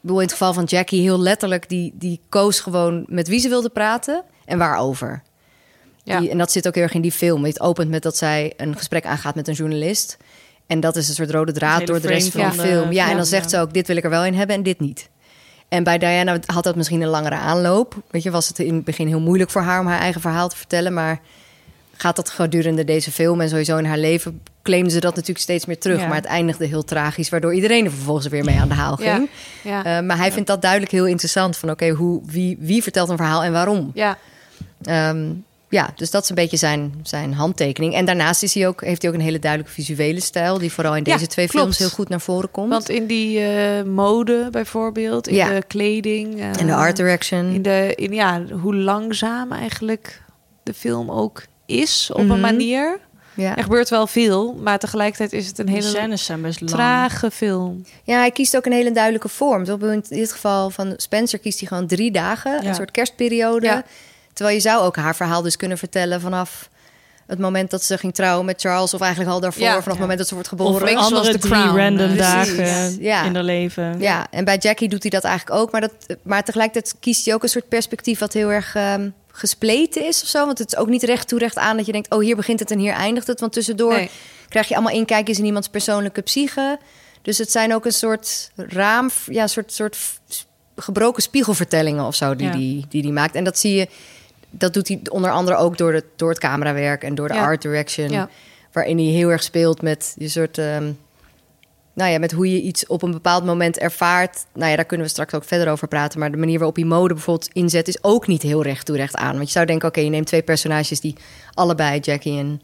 [0.00, 3.48] bedoel, in het geval van Jackie heel letterlijk, die, die koos gewoon met wie ze
[3.48, 5.22] wilde praten en waarover.
[6.02, 6.20] Ja.
[6.20, 7.44] Die, en dat zit ook heel erg in die film.
[7.44, 10.16] Het opent met dat zij een gesprek aangaat met een journalist.
[10.66, 12.92] En dat is een soort rode draad door de rest van de van de film.
[12.92, 13.56] Ja, en dan zegt ja.
[13.56, 15.08] ze ook, dit wil ik er wel in hebben en dit niet.
[15.68, 18.02] En bij Diana had dat misschien een langere aanloop.
[18.10, 20.48] Weet je, was het in het begin heel moeilijk voor haar om haar eigen verhaal
[20.48, 20.94] te vertellen.
[20.94, 21.20] Maar
[21.92, 24.42] gaat dat gedurende deze film en sowieso in haar leven...
[24.62, 26.00] claimde ze dat natuurlijk steeds meer terug.
[26.00, 26.06] Ja.
[26.06, 29.28] Maar het eindigde heel tragisch, waardoor iedereen er vervolgens weer mee aan de haal ging.
[29.62, 29.84] Ja.
[29.98, 31.56] Eh, maar hij vindt dat duidelijk heel interessant.
[31.56, 33.90] Van oké, hoe wie, wie vertelt een verhaal en waarom?
[33.94, 34.18] ja.
[34.82, 35.28] Ehm,
[35.68, 37.94] ja, dus dat is een beetje zijn, zijn handtekening.
[37.94, 40.58] En daarnaast is hij ook, heeft hij ook een hele duidelijke visuele stijl...
[40.58, 41.62] die vooral in Ja, deze twee klopt.
[41.64, 42.68] films heel goed naar voren komt.
[42.70, 45.48] Want in die eh, mode bijvoorbeeld, in Ja.
[45.48, 46.40] de kleding...
[46.40, 47.50] eh, en de art direction.
[47.52, 50.22] In de, in, ja, hoe langzaam eigenlijk
[50.62, 52.30] de film ook is op Mhm.
[52.30, 52.98] een manier.
[53.34, 53.56] Ja.
[53.56, 56.72] Er gebeurt wel veel, maar tegelijkertijd is het een hele scènes zijn best lang.
[56.72, 57.84] trage film.
[58.04, 59.64] Ja, hij kiest ook een hele duidelijke vorm.
[59.64, 62.68] In dit geval van Spencer kiest hij gewoon drie dagen, Ja.
[62.68, 63.66] een soort kerstperiode.
[63.66, 63.84] Ja.
[64.32, 66.68] Terwijl je zou ook haar verhaal dus kunnen vertellen vanaf
[67.26, 69.68] het moment dat ze ging trouwen met Charles, of eigenlijk al daarvoor, Ja.
[69.70, 70.00] vanaf het Ja.
[70.00, 70.88] moment dat ze wordt Of geboren.
[70.88, 72.96] Zoals andere drie Crown, random dagen.
[73.02, 73.24] Ja.
[73.24, 74.00] in haar leven.
[74.00, 75.70] Ja, en bij Jackie doet hij dat eigenlijk ook.
[75.72, 79.08] Maar, dat, maar tegelijkertijd kiest hij ook een soort perspectief wat heel erg ehm,
[79.40, 80.46] gespleten is of zo.
[80.46, 82.10] Want het is ook niet recht toe recht aan dat je denkt...
[82.10, 83.40] oh, hier begint het en hier eindigt het.
[83.40, 84.10] Want tussendoor Nee.
[84.48, 86.78] krijg je allemaal inkijkjes in iemands persoonlijke psyche.
[87.22, 89.10] Dus het zijn ook een soort raam...
[89.26, 89.98] ja, een soort, soort
[90.76, 92.52] gebroken spiegelvertellingen of zo die, Ja.
[92.52, 93.34] die, die die maakt.
[93.34, 93.88] En dat zie je...
[94.50, 97.42] Dat doet hij onder andere ook door, de, door het camerawerk en door de Ja.
[97.42, 98.10] art direction.
[98.10, 98.28] Ja.
[98.72, 100.58] Waarin hij heel erg speelt met je soort...
[100.58, 100.92] ehm,
[102.00, 104.44] nou ja, met hoe je iets op een bepaald moment ervaart.
[104.54, 106.18] Nou ja, daar kunnen we straks ook verder over praten.
[106.20, 107.88] Maar de manier waarop hij mode bijvoorbeeld inzet...
[107.88, 109.34] is ook niet heel recht toe recht aan.
[109.34, 111.00] Want je zou denken, oké, je neemt twee personages...
[111.00, 111.14] die
[111.54, 112.60] allebei, Jackie en,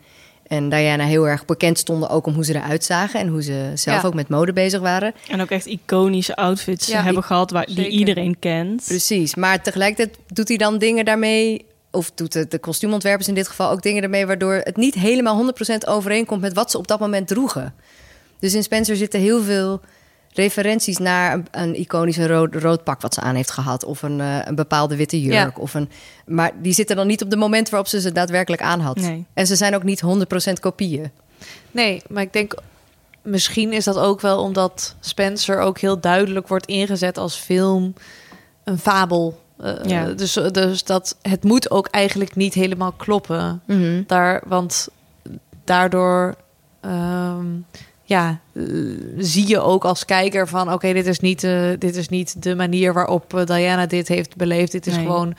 [0.46, 2.08] en Diana, heel erg bekend stonden...
[2.08, 4.08] ook om hoe ze eruit zagen en hoe ze zelf Ja.
[4.08, 5.14] ook met mode bezig waren.
[5.28, 7.02] En ook echt iconische outfits Ja.
[7.02, 8.84] hebben gehad waar, die iedereen kent.
[8.86, 11.66] Precies, maar tegelijkertijd doet hij dan dingen daarmee...
[11.90, 14.26] of doet de, de kostuumontwerpers in dit geval ook dingen ermee...
[14.26, 17.74] waardoor het niet helemaal 100% overeenkomt met wat ze op dat moment droegen.
[18.38, 19.80] Dus in Spencer zitten heel veel
[20.32, 23.84] referenties naar een, een iconische rood, rood pak wat ze aan heeft gehad...
[23.84, 25.34] of een, eh, een bepaalde witte jurk.
[25.56, 25.62] Ja.
[25.62, 25.90] Of een,
[26.26, 28.96] maar die zitten dan niet op de moment waarop ze ze daadwerkelijk aan had.
[28.96, 29.24] Nee.
[29.34, 30.02] En ze zijn ook niet
[30.48, 31.10] 100% kopieën.
[31.70, 32.54] Nee, maar ik denk
[33.22, 37.94] misschien is dat ook wel omdat Spencer ook heel duidelijk wordt ingezet als film,
[38.64, 39.40] een fabel.
[39.58, 40.04] Eh, Ja.
[40.06, 43.62] dus, dus dat het moet ook eigenlijk niet helemaal kloppen.
[44.06, 44.88] Daar, want
[45.64, 46.34] daardoor
[46.80, 47.46] ehm,
[48.08, 48.62] ja, eh,
[49.18, 52.54] zie je ook als kijker van oké, dit is niet eh, dit is niet de
[52.54, 54.72] manier waarop eh, Diana dit heeft beleefd.
[54.72, 55.04] Dit is Nee.
[55.04, 55.34] gewoon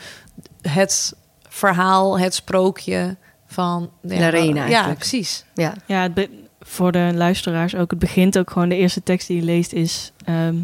[0.62, 1.14] het
[1.50, 3.16] verhaal, het sprookje
[3.48, 4.98] van Ja, eigenlijk.
[4.98, 5.46] precies.
[5.54, 5.74] Ja.
[5.86, 6.30] Ja, het be-
[6.62, 7.90] voor de luisteraars ook.
[7.90, 10.12] Het begint ook gewoon, de eerste tekst die je leest is...
[10.26, 10.56] ehm,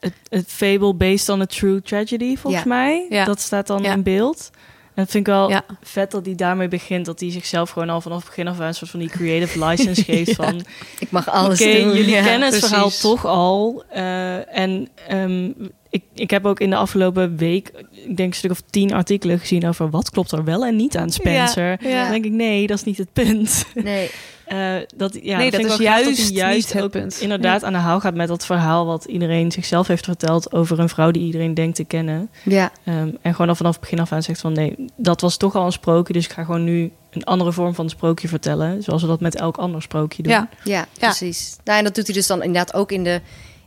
[0.00, 2.68] het, het fable based on a true tragedy, volgens Ja.
[2.68, 3.06] mij.
[3.08, 3.24] Ja.
[3.24, 3.92] Dat staat dan Ja.
[3.92, 4.50] in beeld.
[4.98, 5.64] En dat vind ik wel Ja.
[5.82, 7.06] vet dat hij daarmee begint.
[7.06, 8.66] Dat hij zichzelf gewoon al vanaf het begin af aan...
[8.66, 10.64] een soort van die creative license geeft van...
[10.98, 11.86] Ik mag alles Oké, doen.
[11.96, 12.68] jullie Ja, kennen het precies.
[12.68, 13.84] verhaal toch al.
[13.90, 15.50] Eh, en ehm,
[15.90, 19.38] ik, ik heb ook in de afgelopen week, ik denk een stuk of tien artikelen
[19.38, 21.78] gezien over wat klopt er wel en niet aan Spencer.
[21.82, 23.66] Dan denk ik, nee, dat is niet het punt.
[23.74, 24.10] Nee,
[24.48, 27.20] Eh, dat, ja, Nee, dat is juist juist niet het punt.
[27.20, 30.88] inderdaad aan de haal gaat met dat verhaal wat iedereen zichzelf heeft verteld over een
[30.88, 32.30] vrouw die iedereen denkt te kennen.
[32.44, 32.70] ja.
[32.84, 35.54] Ehm, en gewoon al vanaf het begin af aan zegt van nee, dat was toch
[35.56, 38.82] al een sprookje, dus ik ga gewoon nu een andere vorm van een sprookje vertellen,
[38.82, 40.32] zoals we dat met elk ander sprookje doen.
[40.32, 41.56] Ja, Ja, precies.
[41.64, 43.20] Nou, en dat doet hij dus dan inderdaad ook in de,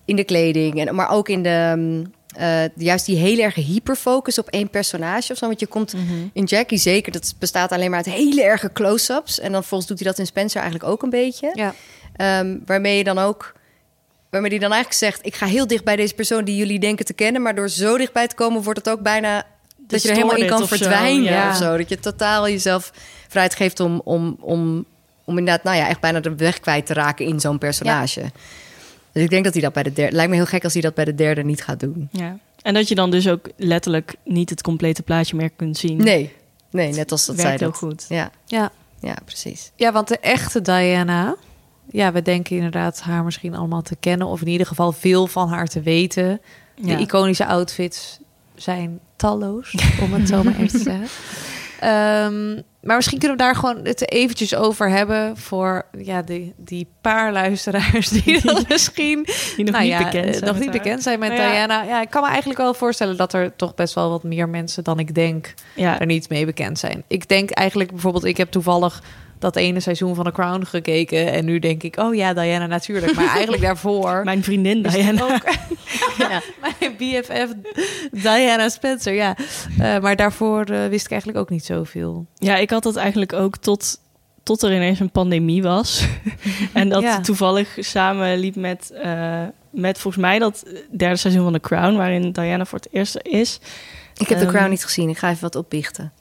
[0.05, 0.87] in de kleding.
[0.87, 5.31] En, maar ook in de, mm, eh, juist die heel erge hyperfocus op één personage
[5.31, 5.47] of zo.
[5.47, 5.95] Want je komt
[6.33, 9.39] in Jackie zeker, dat bestaat alleen maar uit hele erge close-ups.
[9.39, 11.51] En dan volgens doet hij dat in Spencer eigenlijk ook een beetje.
[11.53, 11.73] ja.
[12.15, 13.53] Ehm, waarmee je dan ook...
[14.29, 15.25] Waarmee hij dan eigenlijk zegt...
[15.25, 17.41] ik ga heel dicht bij deze persoon die jullie denken te kennen...
[17.41, 19.43] maar door zo dichtbij te komen wordt het ook bijna...
[19.77, 21.49] dat je er helemaal in kan zo, verdwijnen ja.
[21.49, 21.77] of zo.
[21.77, 22.91] Dat je totaal jezelf
[23.27, 24.85] vrijheid geeft om, om, om,
[25.23, 25.63] om inderdaad...
[25.63, 28.21] nou ja, echt bijna de weg kwijt te raken in zo'n personage.
[29.11, 30.15] Dus ik denk dat hij dat bij de derde...
[30.15, 32.09] Lijkt me heel gek als hij dat bij de derde niet gaat doen.
[32.11, 32.37] Ja.
[32.61, 35.97] En dat je dan dus ook letterlijk niet het complete plaatje meer kunt zien.
[35.97, 36.33] Nee,
[36.71, 38.05] nee net als dat Werkt zij heel goed.
[38.09, 38.71] Ja, ja.
[38.99, 39.71] ja, precies.
[39.75, 41.35] Ja, want de echte Diana,
[41.91, 45.49] ja, we denken inderdaad haar misschien allemaal te kennen, of in ieder geval veel van
[45.49, 46.41] haar te weten.
[46.75, 46.95] Ja.
[46.95, 48.19] De iconische outfits
[48.55, 51.07] zijn talloos, om het zo maar even te zeggen.
[51.79, 56.87] Ehm, maar misschien kunnen we daar gewoon het eventjes over hebben voor ja, die, die
[57.01, 60.43] paar luisteraars die dan misschien Die nog nou niet ja, bekend eh, zijn.
[60.43, 61.51] nog met niet bekend zijn met Nou ja.
[61.51, 61.83] Diana.
[61.83, 64.83] Ja, ik kan me eigenlijk wel voorstellen dat er toch best wel wat meer mensen
[64.83, 67.03] dan ik denk Ja, er niet mee bekend zijn.
[67.07, 69.01] Ik denk eigenlijk bijvoorbeeld, ik heb toevallig
[69.41, 73.15] dat ene seizoen van The Crown gekeken en nu denk ik, oh ja, Diana natuurlijk.
[73.15, 75.23] Maar eigenlijk daarvoor mijn vriendin Diana.
[75.23, 75.41] ook
[76.29, 76.41] ja,
[76.79, 77.47] mijn BFF
[78.11, 79.35] Diana Spencer, ja.
[79.79, 82.25] Eh, maar daarvoor eh, wist ik eigenlijk ook niet zoveel.
[82.35, 83.99] Ja, ik had dat eigenlijk ook tot,
[84.43, 86.05] tot er ineens een pandemie was.
[86.73, 87.19] en dat Ja.
[87.21, 90.63] toevallig samen liep met, eh, met volgens mij dat
[90.97, 93.59] derde seizoen van The Crown, waarin Diana voor het eerst is.
[94.17, 95.09] Ik heb The Ehm, Crown niet gezien.
[95.09, 96.11] Ik ga even wat opbiechten.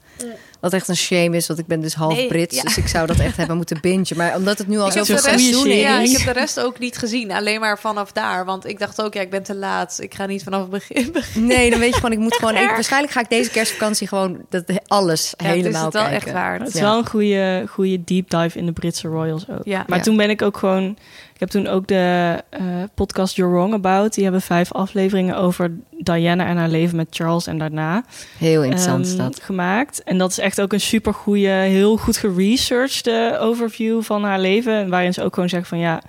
[0.61, 2.55] Wat echt een shame is, want ik ben dus half Nee, Brits.
[2.55, 2.61] ja.
[2.63, 4.05] Dus ik zou dat echt hebben moeten bingen.
[4.15, 6.11] Maar omdat het nu al de rest, seizoenen ja, is...
[6.11, 8.45] ik heb de rest ook niet gezien, alleen maar vanaf daar.
[8.45, 9.97] Want ik dacht ook, ja, ik ben te laat.
[10.01, 11.49] Ik ga niet vanaf het begin beginnen.
[11.57, 12.55] Nee, dan weet je gewoon, ik moet gewoon...
[12.55, 16.01] Ik, waarschijnlijk ga ik deze kerstvakantie gewoon dat, alles Ja, het is helemaal het wel
[16.03, 16.21] kijken.
[16.27, 16.59] echt waard.
[16.61, 16.81] Het is Ja.
[16.89, 19.61] wel een goede, goede deep dive in de Britse royals ook.
[19.63, 19.83] Ja.
[19.87, 20.03] maar Ja.
[20.03, 20.97] toen ben ik ook gewoon...
[21.41, 24.13] Ik heb toen ook de eh, podcast You're Wrong About.
[24.13, 28.03] Die hebben vijf afleveringen over Diana en haar leven met Charles en daarna.
[28.37, 29.39] Heel interessant ehm, dat.
[29.39, 30.03] Gemaakt.
[30.03, 34.89] En dat is echt ook een super goede, heel goed geresearchede overview van haar leven.
[34.89, 36.01] Waarin ze ook gewoon zegt van ja,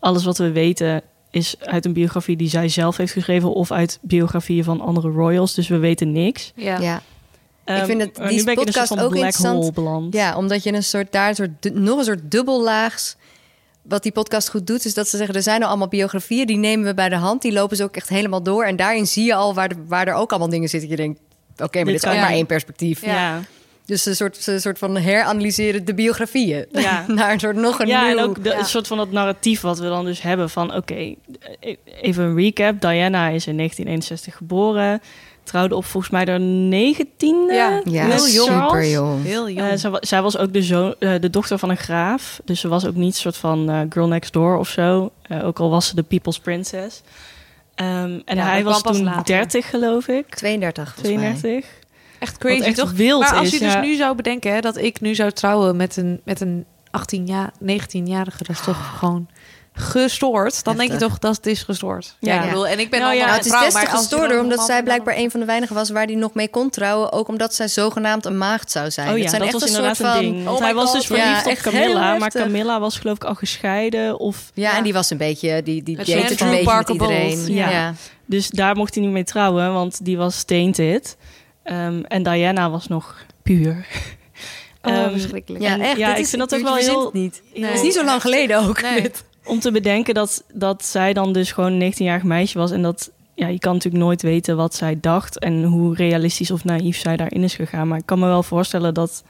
[0.00, 3.98] alles wat we weten is uit een biografie die zij zelf heeft geschreven of uit
[4.02, 5.54] biografieën van andere royals.
[5.54, 6.52] Dus we weten niks.
[6.54, 6.78] Ja.
[6.78, 7.02] Ja.
[7.64, 9.58] Ehm, ik vind het, maar die in podcast van ook black interessant.
[9.58, 10.14] hole beland.
[10.14, 13.16] Ja, omdat je een soort daar een soort nog een soort dubbellaags.
[13.88, 16.56] Wat die podcast goed doet, is dat ze zeggen: er zijn al allemaal biografieën, die
[16.56, 18.64] nemen we bij de hand, die lopen ze ook echt helemaal door.
[18.64, 20.90] En daarin zie je al waar, de, waar er ook allemaal dingen zitten.
[20.90, 21.20] Je denkt:
[21.56, 23.04] oké, maar dit is kan ook maar één perspectief.
[23.04, 23.40] Ja.
[23.88, 26.66] Dus een soort, een soort van heranalyseren de biografieën.
[26.72, 27.04] Ja.
[27.08, 28.16] Naar een soort nog een Ja, nieuw...
[28.16, 30.74] en ook de, een soort van dat narratief wat we dan dus hebben van...
[30.74, 31.14] oké,
[31.60, 32.80] eh, even een recap.
[32.80, 35.00] Diana is in 1961 geboren.
[35.48, 37.54] Trouwde op volgens mij de 19e.
[37.54, 38.48] Ja, Ja, heel jong.
[38.48, 39.24] Super jong.
[39.24, 39.70] Heel jong.
[39.70, 42.40] Eh, zij, zij was ook de, zoon, eh, de dochter van een graaf.
[42.44, 45.10] Dus ze was ook niet een soort van eh, girl next door of zo.
[45.22, 47.02] Eh, ook al was ze de people's princess.
[47.74, 49.24] Ehm, en Ja, hij was toen later.
[49.24, 50.34] 30 geloof ik.
[50.34, 51.34] 32, volgens mij.
[51.34, 51.70] 32.
[52.18, 52.92] Echt crazy, echt toch?
[52.92, 55.76] wild maar als is, je dus nu zou bedenken hè, dat ik nu zou trouwen
[55.76, 59.28] met een, met een 18 jaar, 19-jarige, dat is toch gewoon
[59.78, 60.64] gestoord.
[60.64, 62.16] Dan denk je toch dat het is gestoord.
[62.20, 62.42] Ja, Ja.
[62.42, 64.40] ik bedoel, en ik ben Nou al ja, Nou, het is trouw, des te gestoorder,
[64.40, 67.12] omdat zij blijkbaar een van de weinigen was waar die nog mee kon trouwen.
[67.12, 69.10] Ook omdat zij zogenaamd een maagd zou zijn.
[69.12, 70.18] Oh ja, zijn dat echt was een inderdaad soort van...
[70.24, 70.44] een ding.
[70.44, 72.16] Want oh hij was dus verliefd Ja, op Camilla.
[72.18, 72.30] Maar.
[72.30, 74.18] Camilla was geloof ik al gescheiden.
[74.18, 77.28] Of Ja, en die was een beetje, die, die het een beetje met Parker iedereen.
[77.30, 77.46] Bowles.
[77.46, 77.70] Ja.
[77.70, 77.94] Ja.
[78.26, 81.16] Dus daar mocht hij niet mee trouwen, want die was tainted.
[81.62, 83.86] Ehm, en Diana was nog puur.
[84.82, 85.64] Oh, verschrikkelijk.
[85.64, 85.96] Ja, echt.
[85.98, 87.42] ja, dit ik is- vind dat ook wel heel- het niet.
[87.54, 88.82] Het is niet zo lang geleden ook.
[88.82, 89.02] Nee.
[89.02, 89.24] dit.
[89.48, 92.70] Om te bedenken dat, dat zij dan dus gewoon een 19-jarig meisje was.
[92.70, 96.64] En dat, ja, je kan natuurlijk nooit weten wat zij dacht en hoe realistisch of
[96.64, 97.88] naïef zij daarin is gegaan.
[97.88, 99.24] Maar ik kan me wel voorstellen dat,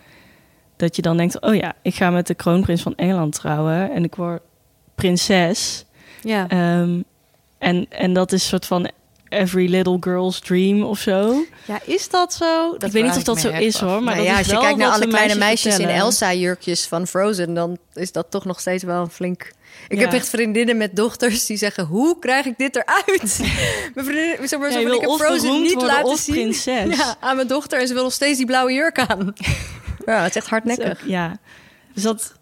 [0.77, 4.05] dat je dan denkt: oh ja, ik ga met de kroonprins van Engeland trouwen en
[4.05, 4.43] ik word
[4.95, 5.85] prinses.
[6.23, 6.49] Ja.
[6.49, 7.03] Ehm,
[7.59, 8.91] en, en dat is een soort van
[9.29, 11.45] every little girl's dream of zo.
[11.67, 12.73] ja, is dat zo?
[12.73, 13.81] Dat ik weet niet of dat zo is af.
[13.81, 14.03] hoor.
[14.03, 15.89] Maar Nou dat ja, is als je kijkt naar alle de kleine meisjes in.
[15.89, 19.51] Elsa-jurkjes van Frozen, dan is dat toch nog steeds wel een flink...
[19.89, 20.05] Ik Ja.
[20.05, 23.39] heb echt vriendinnen met dochters die zeggen: Hoe krijg ik dit eruit?
[23.95, 26.55] mijn vriendin, zeg maar, zo van, ik wil heb Frozen niet worden laten zien.
[26.91, 29.33] Ja, aan mijn dochter en ze wil nog steeds die blauwe jurk aan.
[30.07, 31.07] ja, het is echt hardnekkig.
[31.07, 31.39] ja.
[31.95, 32.35] Dus dat,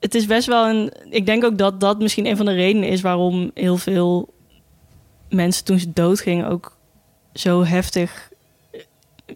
[0.00, 0.92] het is best wel een.
[1.10, 4.34] Ik denk ook dat dat misschien een van de redenen is waarom heel veel
[5.28, 6.76] mensen toen ze doodgingen ook
[7.34, 8.30] zo heftig
[8.72, 8.80] eh,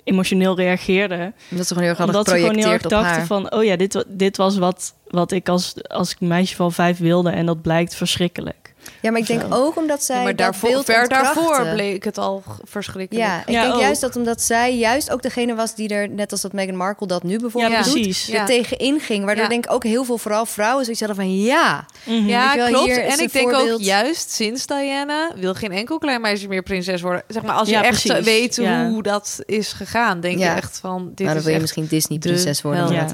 [0.05, 1.35] emotioneel reageerden.
[1.51, 3.51] Omdat ze gewoon heel erg hadden Omdat ze gewoon heel erg geprojecteerd op dachten haar.
[3.51, 3.59] van...
[3.59, 7.31] oh ja, dit, dit was wat, wat ik als, als meisje van vijf wilde...
[7.31, 8.66] en dat blijkt verschrikkelijk.
[9.07, 12.19] Ja, maar ik denk ook omdat zij Ja, maar dat daarvoor, ver daarvoor bleek het
[12.19, 13.27] al verschrikkelijk.
[13.27, 13.81] Ja, ik Ja, denk ook.
[13.81, 17.07] juist dat omdat zij juist ook degene was die er, net als dat Meghan Markle
[17.07, 18.29] dat nu bijvoorbeeld Ja, doet, precies.
[18.33, 19.25] er tegen inging.
[19.25, 19.51] Waardoor Ja.
[19.51, 21.87] denk ik ook heel veel, vooral vrouwen, zoiets hadden van ja.
[22.05, 22.27] Mhm.
[22.29, 22.89] Ja, wel, klopt.
[22.97, 27.23] En ik denk ook juist sinds Diana wil geen enkel klein meisje meer prinses worden.
[27.29, 28.25] Zeg maar, als je echt precies.
[28.25, 28.89] weet Ja.
[28.89, 30.51] hoe dat is gegaan, denk Ja.
[30.51, 31.61] je echt van dit nou, dan is wil je echt...
[31.61, 32.93] misschien Disney-prinses de worden.
[32.93, 33.05] ja,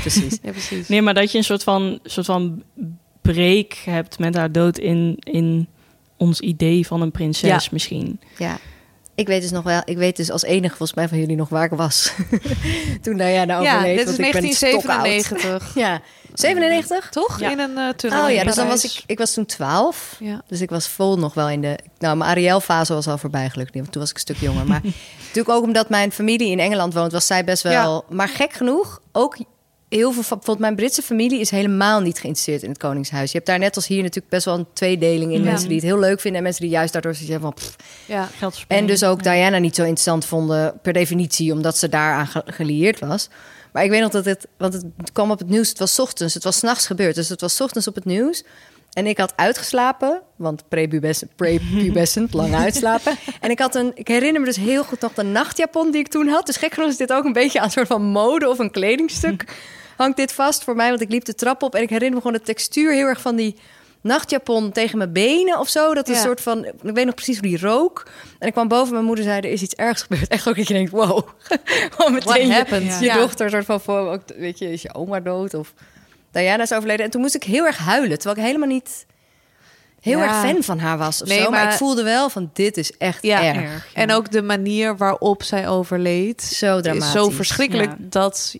[0.00, 0.38] precies.
[0.42, 0.88] Ja, precies.
[0.88, 2.62] Nee, maar dat je een soort van, soort van
[3.32, 5.68] break hebt met haar dood in, in
[6.16, 7.68] ons idee van een prinses Ja.
[7.70, 8.20] misschien.
[8.38, 8.58] Ja.
[9.14, 11.48] Ik weet dus nog wel, ik weet dus als enige volgens mij van jullie nog
[11.48, 12.12] waar ik was.
[13.02, 13.98] Toen Diana Ja, overleed.
[13.98, 14.84] dit is want ik ben stokoud.
[15.04, 15.74] 1997.
[15.84, 16.00] Ja,
[16.34, 17.08] 97?
[17.10, 17.40] Toch?
[17.40, 17.50] Ja.
[17.50, 18.24] In een eh tunnel.
[18.24, 20.16] Oh ja, dus dan was ik, ik was toen 12.
[20.20, 20.42] Ja.
[20.46, 21.78] Dus ik was vol nog wel in de...
[21.98, 23.74] Nou, mijn Ariel-fase was al voorbij gelukkig.
[23.74, 24.66] niet, want Toen was ik een stuk jonger.
[24.66, 24.80] Maar
[25.26, 27.12] natuurlijk ook omdat mijn familie in Engeland woont...
[27.12, 28.04] was zij best wel...
[28.08, 29.36] Maar gek genoeg, ook
[29.88, 30.22] heel veel...
[30.22, 33.30] van- Bijvoorbeeld mijn Britse familie is helemaal niet geïnteresseerd in het Koningshuis.
[33.30, 35.38] Je hebt daar net als hier natuurlijk best wel een tweedeling in.
[35.38, 35.44] Ja.
[35.50, 36.38] Mensen die het heel leuk vinden...
[36.38, 37.54] en mensen die juist daardoor hebben van...
[37.54, 37.76] pff.
[38.06, 38.28] Ja.
[38.38, 38.86] Geldverspilling.
[38.88, 41.52] En dus ook Diana niet zo interessant vonden per definitie...
[41.52, 43.28] omdat ze daaraan ge- gelieerd was.
[43.72, 44.46] Maar ik weet nog dat het...
[44.58, 46.34] Want het kwam op het nieuws, het was 's ochtends.
[46.34, 48.44] Het was 's nachts gebeurd, dus het was 's ochtends op het nieuws...
[48.92, 53.16] En ik had uitgeslapen, want prepubescent, prepubescent lang uitslapen.
[53.40, 56.08] En ik had een, ik herinner me dus heel goed nog de nachtjapon die ik
[56.08, 56.46] toen had.
[56.46, 58.70] Dus gek genoeg is dit ook een beetje aan een soort van mode of een
[58.70, 59.44] kledingstuk.
[59.98, 62.22] Hangt dit vast voor mij, want ik liep de trap op en ik herinner me
[62.22, 63.56] gewoon de textuur heel erg van die
[64.00, 65.94] nachtjapon tegen mijn benen of zo.
[65.94, 66.20] Dat is Ja.
[66.20, 68.06] een soort van, ik weet nog precies hoe die rook.
[68.38, 70.28] En ik kwam boven, mijn moeder zei, er is iets ergs gebeurd.
[70.28, 71.28] Echt ook dat je denkt, wow.
[71.94, 75.72] Gewoon meteen je, je dochter soort van, voor, weet je, is je oma dood of...
[76.32, 77.04] Diana is overleden.
[77.04, 78.18] En toen moest ik heel erg huilen.
[78.18, 79.06] Terwijl ik helemaal niet
[80.00, 80.24] heel Ja.
[80.24, 81.22] erg fan van haar was.
[81.22, 81.50] Of Nee, zo.
[81.50, 83.88] Maar, maar- ik voelde wel van dit is echt Ja, erg.
[83.94, 87.12] En ook de manier waarop zij overleed Zo is dramatisch.
[87.12, 88.54] zo verschrikkelijk dat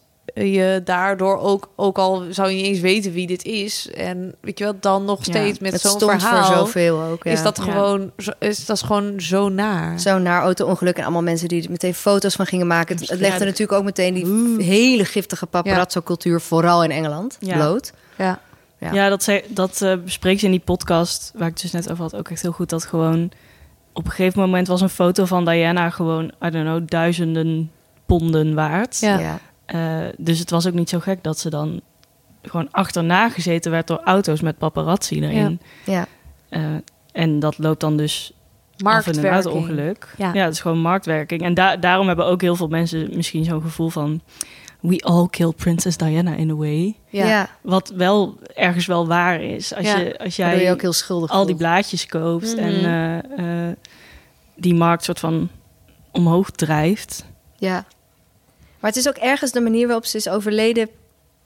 [0.44, 4.59] je daardoor ook, ook al zou je niet eens weten wie dit is en weet
[4.59, 7.24] je wel, dan nog Ja, steeds met zo'n verhaal voor zoveel ook.
[7.24, 7.31] Ja.
[7.31, 7.62] is dat Ja.
[7.62, 10.01] gewoon is dat gewoon zo naar.
[10.01, 12.96] Zo naar auto-ongeluk en allemaal mensen die er meteen foto's van gingen maken.
[12.96, 13.44] Het, het legde Ja.
[13.44, 17.55] natuurlijk ook meteen die hele giftige paparazzo-cultuur, vooral in Engeland, Ja.
[17.55, 17.92] bloot.
[18.16, 18.40] Ja.
[18.81, 18.92] Ja.
[18.92, 21.90] Ja, dat, zei, dat eh bespreekt ze in die podcast, waar ik het dus net
[21.90, 22.68] over had, ook echt heel goed.
[22.68, 23.31] Dat gewoon
[23.92, 27.70] op een gegeven moment was een foto van Diana gewoon, I don't know, duizenden
[28.07, 28.98] ponden waard.
[29.01, 29.38] Ja.
[29.72, 30.07] Ja.
[30.07, 31.81] Eh, dus het was ook niet zo gek dat ze dan
[32.42, 35.61] gewoon achterna gezeten werd door auto's met paparazzi erin.
[35.85, 36.07] Ja.
[36.48, 36.62] Eh,
[37.12, 38.37] en dat loopt dan dus af
[38.78, 39.35] in een Marktwerking.
[39.35, 40.14] auto-ongeluk.
[40.16, 40.33] Ja.
[40.35, 40.44] Ja.
[40.44, 41.42] het is gewoon marktwerking.
[41.42, 44.20] En da- daarom hebben ook heel veel mensen misschien zo'n gevoel van...
[44.81, 46.96] We all killed Princess Diana in a way.
[47.09, 47.26] Ja.
[47.26, 47.48] Ja.
[47.62, 49.74] Wat wel ergens wel waar is.
[49.74, 49.96] Als, Ja.
[49.98, 52.64] je, als jij je ook heel schuldig al die blaadjes koopt Mhm.
[52.64, 53.76] en eh, eh,
[54.57, 55.48] die markt soort van
[56.12, 57.24] omhoog drijft.
[57.57, 57.85] Ja.
[58.81, 60.88] Maar het is ook ergens de manier waarop ze is overleden...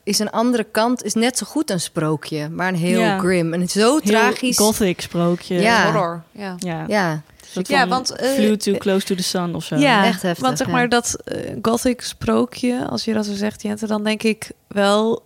[0.03, 2.49] is een andere kant, is net zo goed een sprookje.
[2.49, 3.19] Maar een heel Ja.
[3.19, 4.57] grim en zo Heel tragisch.
[4.59, 5.61] gothic sprookje.
[5.61, 5.85] Ja.
[5.93, 6.23] Horror.
[6.33, 6.55] Ja.
[6.59, 6.85] Ja.
[6.89, 7.23] Ja,
[7.63, 9.77] Ja, want, eh, Flew too close to the sun of zo.
[9.77, 10.73] Ja, Echt heftig, want zeg ja.
[10.73, 15.23] maar dat eh, gothic sprookje, als je dat zo zegt, Jente, dan denk ik wel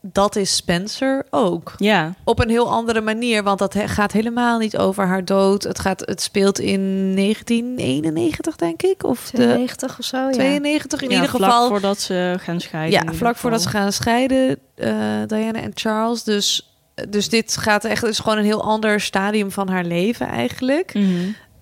[0.00, 1.74] dat is Spencer ook.
[1.76, 2.14] Ja.
[2.24, 5.62] Op een heel andere manier, want dat gaat helemaal niet over haar dood.
[5.62, 9.04] Het, gaat, het speelt in 1991, denk ik.
[9.04, 10.30] Of de 92 of zo, ja.
[10.30, 11.68] 92 in Ja, ieder vlak geval.
[11.68, 13.04] voordat ze gaan scheiden.
[13.04, 14.92] Ja, vlak voordat ze gaan scheiden, eh,
[15.26, 16.22] Diana en Charles.
[16.24, 16.72] Dus,
[17.08, 20.94] dus dit gaat echt, is gewoon een heel ander stadium van haar leven eigenlijk.
[20.94, 21.06] Mhm.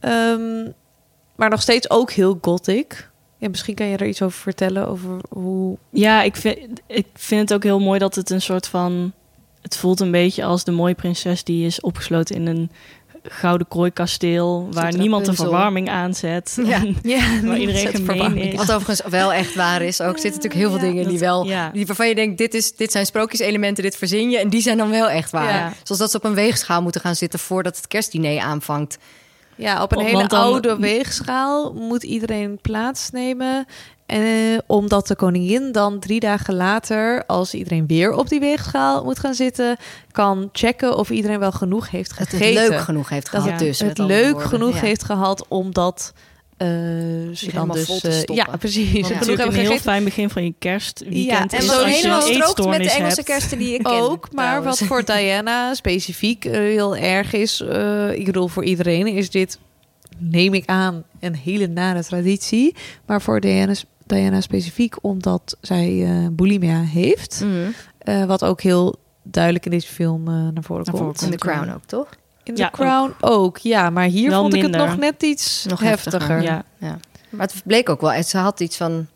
[0.01, 0.70] Ehm,
[1.37, 3.11] maar nog steeds ook heel gothic.
[3.38, 5.77] Ja, misschien kan je er iets over vertellen, over hoe...
[5.90, 9.12] Ja, ik vind, ik vind het ook heel mooi dat het een soort van...
[9.62, 12.70] Het voelt een beetje als de mooie prinses die is opgesloten in een
[13.22, 14.68] gouden kooikasteel...
[14.70, 16.59] waar Zit niemand de verwarming aanzet.
[16.64, 16.85] Ja.
[17.03, 18.57] Ja, waar iedereen gemeen is.
[18.57, 20.01] Wat overigens wel echt waar is.
[20.01, 21.44] Ook zitten natuurlijk heel veel Ja, dingen die wel...
[21.44, 21.70] ja.
[21.70, 24.38] Die, waarvan je denkt, dit, is, dit zijn sprookjeselementen, dit verzin je.
[24.38, 25.55] En die zijn dan wel echt waar.
[25.55, 25.72] Ja.
[25.83, 27.38] Zoals dat ze op een weegschaal moeten gaan zitten...
[27.38, 28.99] voordat het kerstdiner aanvangt.
[29.57, 33.66] Ja, op een hele dan- oude weegschaal moet iedereen plaatsnemen.
[34.07, 34.21] Eh,
[34.66, 39.35] omdat de koningin dan drie dagen later, als iedereen weer op die weegschaal moet gaan
[39.35, 39.77] zitten,
[40.12, 42.47] kan checken of iedereen wel genoeg heeft gegeten.
[42.47, 43.79] het leuk genoeg heeft dat gehad dus.
[43.79, 44.49] het leuk woorden.
[44.49, 44.81] genoeg Ja.
[44.81, 46.12] heeft gehad, omdat
[46.57, 48.01] eh dan vol dus...
[48.01, 48.92] te eh, ja, precies.
[48.92, 48.92] Ja.
[48.92, 49.90] Genoeg natuurlijk hebben een heel gegeten.
[49.90, 51.53] fijn begin van je kerstweekend.
[51.53, 53.25] Ja, En wat je helemaal strookt met de Engelse hebt.
[53.25, 53.92] kersten die ik ken.
[53.92, 54.81] Ook, maar trouwens.
[54.81, 59.59] wat voor Diana specifiek eh, heel erg is, eh, ik bedoel voor iedereen, is dit,
[60.19, 62.75] neem ik aan, een hele nare traditie.
[63.07, 63.75] Maar voor Diana,
[64.07, 67.45] Diana specifiek, omdat zij eh bulimia heeft.
[67.99, 71.23] Eh, wat ook heel duidelijk in deze film naar voren Naar voren komt.
[71.23, 72.09] In The Crown ook, toch?
[72.46, 73.59] In The Ja, Crown ook.
[73.59, 73.90] ja.
[73.90, 76.20] Maar hier Wel vond ik het nog net iets Nog heftiger.
[76.20, 76.42] heftiger.
[76.42, 76.64] Ja.
[76.78, 76.98] Ja.
[77.30, 78.22] Maar het bleek ook wel.
[78.22, 79.06] Ze had iets van...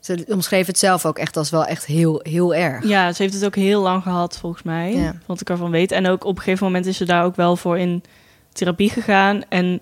[0.00, 2.84] Ze omschreef het zelf ook echt als wel echt heel, heel erg.
[2.88, 4.94] ja, ze heeft het ook heel lang gehad volgens mij.
[4.96, 5.14] Ja.
[5.26, 5.92] Wat ik ervan weet.
[5.92, 8.02] En ook op een gegeven moment is ze daar ook wel voor in
[8.52, 9.42] therapie gegaan.
[9.48, 9.80] En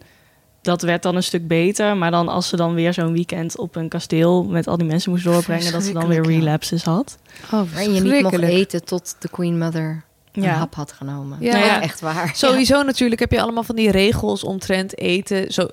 [0.62, 1.96] dat werd dan een stuk beter.
[1.96, 5.10] Maar dan als ze dan weer zo'n weekend op een kasteel met al die mensen
[5.10, 7.18] moest doorbrengen, dat ze dan weer relapses had.
[7.52, 10.04] Oh, En je niet mocht eten tot de Queen Mother
[10.36, 10.54] een Ja.
[10.58, 11.38] hap had genomen.
[11.40, 11.52] Ja.
[11.58, 12.30] Nou echt waar.
[12.34, 15.52] Sowieso natuurlijk heb je allemaal van die regels omtrent eten.
[15.52, 15.68] Zo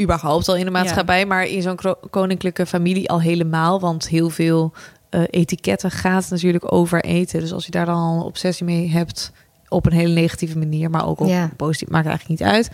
[0.00, 1.78] überhaupt al in de maatschappij, maar in zo'n
[2.10, 3.80] koninklijke familie al helemaal.
[3.80, 4.72] Want heel veel
[5.10, 7.40] eh, etiketten gaat natuurlijk over eten.
[7.40, 9.32] Dus als je daar dan al een obsessie mee hebt
[9.68, 11.42] op een hele negatieve manier, maar ook op Ja.
[11.42, 12.70] een positief, maakt eigenlijk niet uit.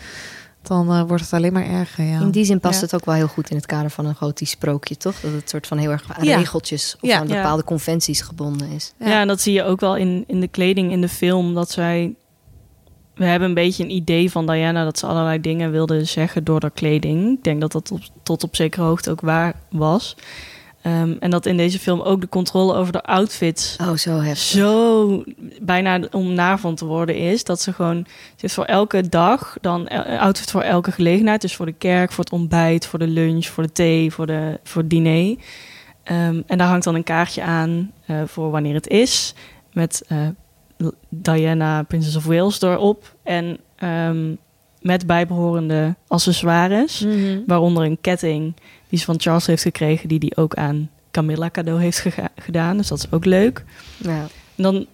[0.62, 2.04] Dan eh, wordt het alleen maar erger.
[2.04, 2.20] Ja.
[2.20, 2.80] In die zin past Ja.
[2.80, 5.20] het ook wel heel goed in het kader van een gotisch sprookje, toch?
[5.20, 6.36] Dat het soort van heel erg aan Ja.
[6.36, 7.18] regeltjes of Ja.
[7.18, 7.34] aan Ja.
[7.34, 8.92] bepaalde conventies gebonden is.
[8.98, 9.06] Ja.
[9.08, 9.20] Ja.
[9.20, 11.54] en dat zie je ook wel in, in de kleding in de film.
[11.54, 12.14] Dat zij.
[13.14, 16.60] We hebben een beetje een idee van Diana dat ze allerlei dingen wilde zeggen door
[16.60, 17.36] haar kleding.
[17.38, 20.16] Ik denk dat dat op, tot op zekere hoogte ook waar was.
[20.82, 24.38] Ehm, en dat in deze film ook de controle over de outfits Oh, zo heftig.
[24.38, 25.24] zo
[25.60, 27.44] bijna om naar van te worden is.
[27.44, 31.40] Dat ze gewoon ze voor elke dag dan een outfit voor elke gelegenheid.
[31.40, 34.60] Dus voor de kerk, voor het ontbijt, voor de lunch, voor de thee, voor, de,
[34.64, 35.36] voor het diner.
[36.02, 39.34] Ehm, en daar hangt dan een kaartje aan eh, voor wanneer het is.
[39.72, 40.18] Met eh,
[41.08, 43.14] Diana, Princess of Wales erop.
[43.22, 44.34] En ehm,
[44.82, 47.00] met bijbehorende accessoires.
[47.00, 47.38] Mhm.
[47.46, 48.54] Waaronder een ketting
[48.88, 52.04] die ze van Charles heeft gekregen, die die ook aan Camilla cadeau heeft
[52.36, 52.76] gedaan.
[52.76, 53.64] Dus dat is ook leuk.
[53.96, 54.26] Ja.
[54.56, 54.86] En dan,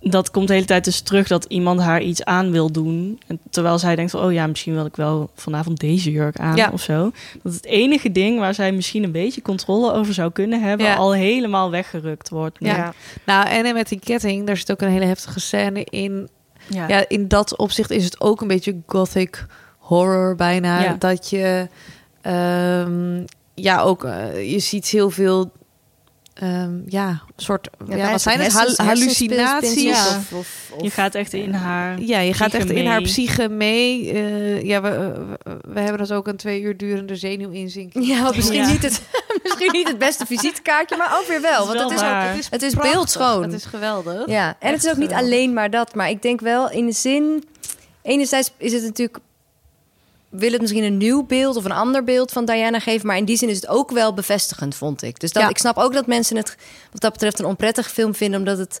[0.00, 3.20] dat komt de hele tijd dus terug dat iemand haar iets aan wil doen.
[3.26, 6.56] En terwijl zij denkt van, oh ja, misschien wil ik wel vanavond deze jurk aan
[6.56, 6.70] Ja.
[6.72, 7.10] of zo.
[7.42, 10.94] Dat het enige ding waar zij misschien een beetje controle over zou kunnen hebben, Ja.
[10.94, 12.56] al helemaal weggerukt wordt.
[12.60, 12.94] Ja.
[13.26, 16.28] Nou, en met die ketting, daar zit ook een hele heftige scène in.
[16.74, 16.88] Ja.
[16.88, 19.46] Ja, in dat opzicht is het ook een beetje gothic
[19.78, 20.82] horror bijna.
[20.82, 20.96] Ja.
[20.98, 21.68] Dat je,
[22.20, 25.52] ehm, ja, ook, eh, je ziet heel veel,
[26.40, 28.52] ehm, ja, soort, ja, wat zijn het?
[28.52, 29.82] Hal- hallucinaties.
[29.82, 30.06] Ja.
[30.16, 32.00] Of, of, of- Je gaat echt in haar...
[32.00, 33.04] Ja, je gaat psyche echt in haar mee.
[33.04, 34.10] psyche mee.
[34.12, 34.88] Eh, ja, we,
[35.42, 38.06] we, we hebben dat ook een twee uur durende zenuwinzinking.
[38.06, 38.66] Ja, wat misschien, Ja.
[38.70, 39.02] Niet het,
[39.44, 41.66] misschien niet het beste visitekaartje, maar ook weer wel.
[41.68, 43.42] Het is Want wel het is, ook, Het het is, beeldschoon.
[43.42, 44.26] Het is geweldig.
[44.26, 45.32] Ja, en het is ook niet geweldig.
[45.32, 45.94] alleen maar dat.
[45.94, 47.44] Maar ik denk wel in de zin...
[48.02, 49.18] Enerzijds is het natuurlijk
[50.30, 53.06] wil het misschien een nieuw beeld of een ander beeld van Diana geven.
[53.06, 55.20] Maar in die zin is het ook wel bevestigend, vond ik.
[55.20, 55.48] Dus dat, Ja.
[55.48, 56.56] ik snap ook dat mensen het
[56.92, 58.78] wat dat betreft een onprettige film vinden, omdat het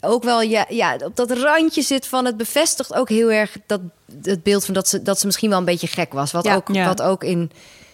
[0.00, 3.80] ook wel ja, ja, op dat randje zit van het bevestigt ook heel erg dat
[4.22, 6.32] het beeld van dat ze, dat ze misschien wel een beetje gek was.
[6.32, 6.54] Wat, Ja.
[6.54, 7.50] ook, wat ook in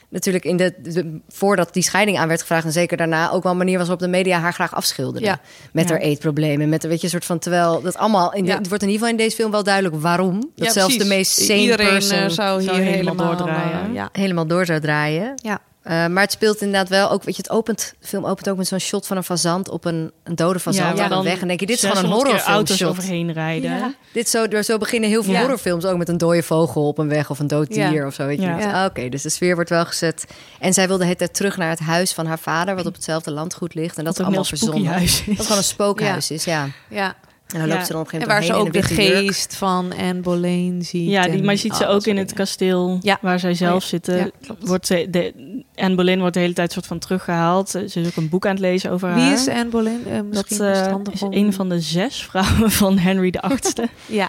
[0.09, 3.53] natuurlijk in de, de voordat die scheiding aan werd gevraagd en zeker daarna ook wel
[3.53, 5.40] een manier was waarop de media haar graag afschilderden Ja.
[5.73, 5.90] met Ja.
[5.95, 8.57] haar eetproblemen, met een weet je soort van terwijl dat allemaal in de, Ja.
[8.59, 11.05] het wordt in ieder geval in deze film wel duidelijk waarom dat Ja, zelfs de
[11.05, 13.88] meest sane Iedereen eh, zou hier zou helemaal helemaal doordraaien.
[13.88, 14.09] eh, ja.
[14.12, 15.33] helemaal door zou draaien.
[15.37, 15.59] Ja.
[15.87, 18.57] Eh, maar het speelt inderdaad wel ook, weet je, het opent, de film opent ook
[18.57, 21.33] met zo'n shot van een fazant op een, een dode fazant op een dan weg.
[21.33, 22.88] En dan denk je, dit is gewoon een 600 keer horrorfilm auto's shot.
[22.88, 23.70] overheen rijden.
[23.70, 23.94] Ja.
[24.12, 25.40] Dit zo, door zo beginnen heel veel Ja.
[25.40, 28.07] horrorfilms ook met een dode vogel op een weg of een dood dier Ja.
[28.07, 28.27] of zo.
[28.27, 28.46] Weet je.
[28.46, 28.59] Ja.
[28.59, 28.83] Ja.
[28.83, 30.25] ah, Oké, dus de sfeer wordt wel gezet.
[30.61, 33.75] En zij wilde het terug naar het huis van haar vader, wat op hetzelfde landgoed
[33.75, 33.99] ligt.
[33.99, 34.87] En dat is Wat een allemaal verzonnen.
[34.92, 35.37] huis is.
[35.37, 36.66] Dat gewoon een spookhuis is, ja.
[36.88, 37.14] ja.
[37.47, 37.75] En dan Ja.
[37.75, 41.11] loopt ze dan op een En waar ze ook de geest van Anne Boleyn ziet.
[41.11, 43.19] Ja, die, maar je ziet ze dat ook in het kasteel Ja.
[43.21, 43.87] waar zij zelf Oh ja.
[43.87, 44.17] zitten.
[44.17, 44.31] Ja,
[44.61, 45.33] wordt ze, de,
[45.75, 47.69] Anne Boleyn wordt de hele tijd soort van teruggehaald.
[47.71, 49.19] Ze is ook een boek aan het lezen over haar.
[49.19, 50.01] Wie is Anne Boleyn?
[50.07, 53.31] Eh, Dat misschien eh, is handig is om- een van de zes vrouwen van Henry
[53.31, 53.89] de Achtste.
[54.07, 54.29] Ja.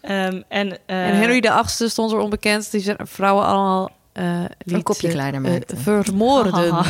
[0.00, 2.70] Ehm, en, eh, En Henry de Achtste stond er onbekend.
[2.70, 4.24] Die zijn vrouwen allemaal eh
[4.64, 5.76] liet, Een kopje kleiner maakte.
[5.76, 6.64] vermoorden.
[6.72, 6.82] Ja.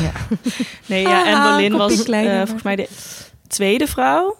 [0.86, 2.36] Nee, ja, Boleyn was eh, maken.
[2.38, 2.88] volgens mij de
[3.46, 4.36] tweede vrouw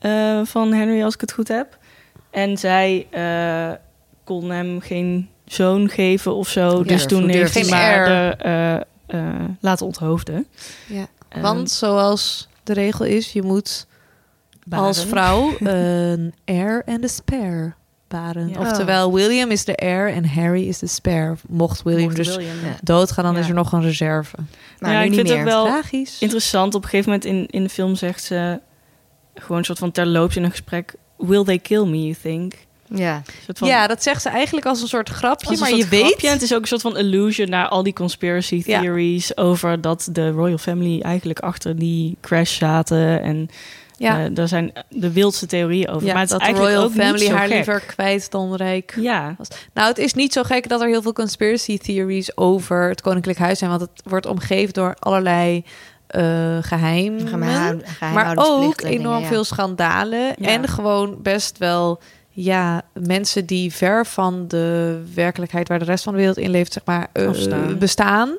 [0.00, 1.78] eh, van Henry, als ik het goed heb.
[2.30, 3.70] En zij eh,
[4.24, 6.82] kon hem geen zoon geven of zo.
[6.84, 10.46] Dus toen heeft hij maar de, eh, eh, laten onthoofden.
[10.86, 11.06] Ja.
[11.40, 13.86] Want zoals de regel is, je moet
[14.64, 14.86] baren.
[14.86, 17.72] als vrouw een heir en de spare
[18.08, 18.48] baren.
[18.48, 18.58] Ja.
[18.60, 21.34] Oftewel, William is de heir en Harry is de spare.
[21.48, 22.56] Mocht William Mocht dus William.
[22.64, 22.76] Ja.
[22.82, 23.40] doodgaan, dan Ja.
[23.40, 24.36] is er nog een reserve.
[24.78, 25.38] Maar ja, nu ik niet vind meer.
[25.38, 26.20] het ook wel Tragisch.
[26.20, 26.74] interessant.
[26.74, 28.60] Op een gegeven moment in, in de film zegt ze
[29.40, 30.94] gewoon een soort van terloops in een gesprek.
[31.16, 32.52] Will they kill me, you think?
[32.94, 33.22] Ja.
[33.54, 36.04] Van, ja, dat zegt ze eigenlijk als een soort grapje, een maar je soort grapje.
[36.04, 36.24] weet...
[36.24, 38.80] En het is ook een soort van illusion naar al die conspiracy Ja.
[38.80, 43.22] theories over dat de royal family eigenlijk achter die crash zaten.
[43.22, 43.48] En
[43.96, 46.06] Ja, eh, daar zijn de wildste theorieën over.
[46.06, 47.54] ja maar het is dat de eigenlijk royal ook family haar gek.
[47.56, 49.36] liever kwijt dan rijk Ja,
[49.74, 53.38] Nou, het is niet zo gek dat er heel veel conspiracy theories over het Koninklijk
[53.38, 53.70] Huis zijn.
[53.70, 55.64] Want het wordt omgeven door allerlei
[56.60, 57.28] geheimen.
[57.28, 60.20] Geheim- Maar ook en enorm dingen, veel schandalen.
[60.38, 60.48] Ja.
[60.48, 66.12] En gewoon best wel ja, mensen die ver van de werkelijkheid waar de rest van
[66.12, 67.28] de wereld in leeft, zeg maar, eh,
[67.78, 68.36] bestaan.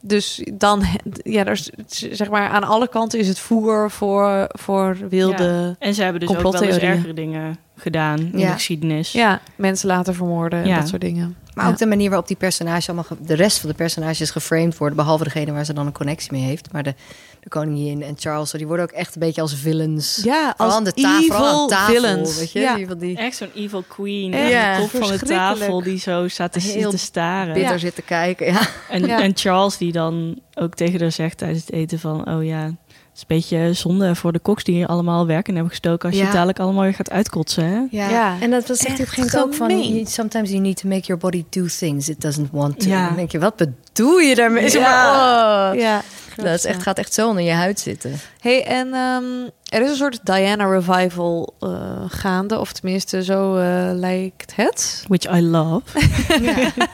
[0.00, 0.82] Dus dan,
[1.22, 1.70] ja, er is,
[2.10, 6.28] zeg maar, aan alle kanten is het voer voor, voor wilde, en ze hebben dus
[6.36, 8.46] ook wel eens ergere dingen gedaan in Ja.
[8.46, 9.12] de geschiedenis.
[9.12, 10.78] ja, mensen laten vermoorden en Ja.
[10.78, 11.36] dat soort dingen.
[11.54, 11.70] Maar Ja.
[11.70, 15.24] ook de manier waarop die personages allemaal, de rest van de personages geframed worden, behalve
[15.24, 16.72] degene waar ze dan een connectie mee heeft.
[16.72, 16.94] Maar de,
[17.40, 20.20] de koningin en Charles, die worden ook echt een beetje als villains.
[20.24, 22.38] Ja, Vooral als aan de ta- vooral aan evil tafel, villains.
[22.38, 22.60] weet je?
[22.60, 22.76] Ja.
[22.98, 24.30] Die Echt zo'n evil queen.
[24.32, 27.52] Ja, de kop van de tafel die zo staat te, Heel te staren.
[27.54, 27.78] bitter Ja.
[27.78, 28.46] zitten kijken.
[28.46, 28.60] Ja.
[28.90, 29.22] En, Ja.
[29.22, 32.28] en Charles die dan ook tegen haar zegt tijdens het eten van...
[32.34, 32.70] oh ja,
[33.16, 36.08] is een beetje zonde voor de koks die hier allemaal werk in hebben gestoken...
[36.08, 36.32] als je Ja.
[36.32, 37.80] dadelijk allemaal weer gaat uitkotsen, hè?
[37.90, 38.10] Ja.
[38.10, 38.36] Ja.
[38.40, 40.06] en dat, zegt hij op een ook van...
[40.06, 42.88] Sometimes you need to make your body do things it doesn't want to.
[42.88, 43.06] Ja.
[43.06, 44.78] Dan denk je, wat bedoel je daarmee?
[44.80, 45.80] Maar, oh.
[45.80, 46.02] Ja.
[46.36, 48.12] Dat is echt, gaat echt zo onder je huid zitten.
[48.40, 49.24] Hey, en ehm,
[49.66, 55.04] er is een soort Diana revival eh, gaande, of tenminste, zo eh, lijkt het.
[55.08, 55.82] Which I love.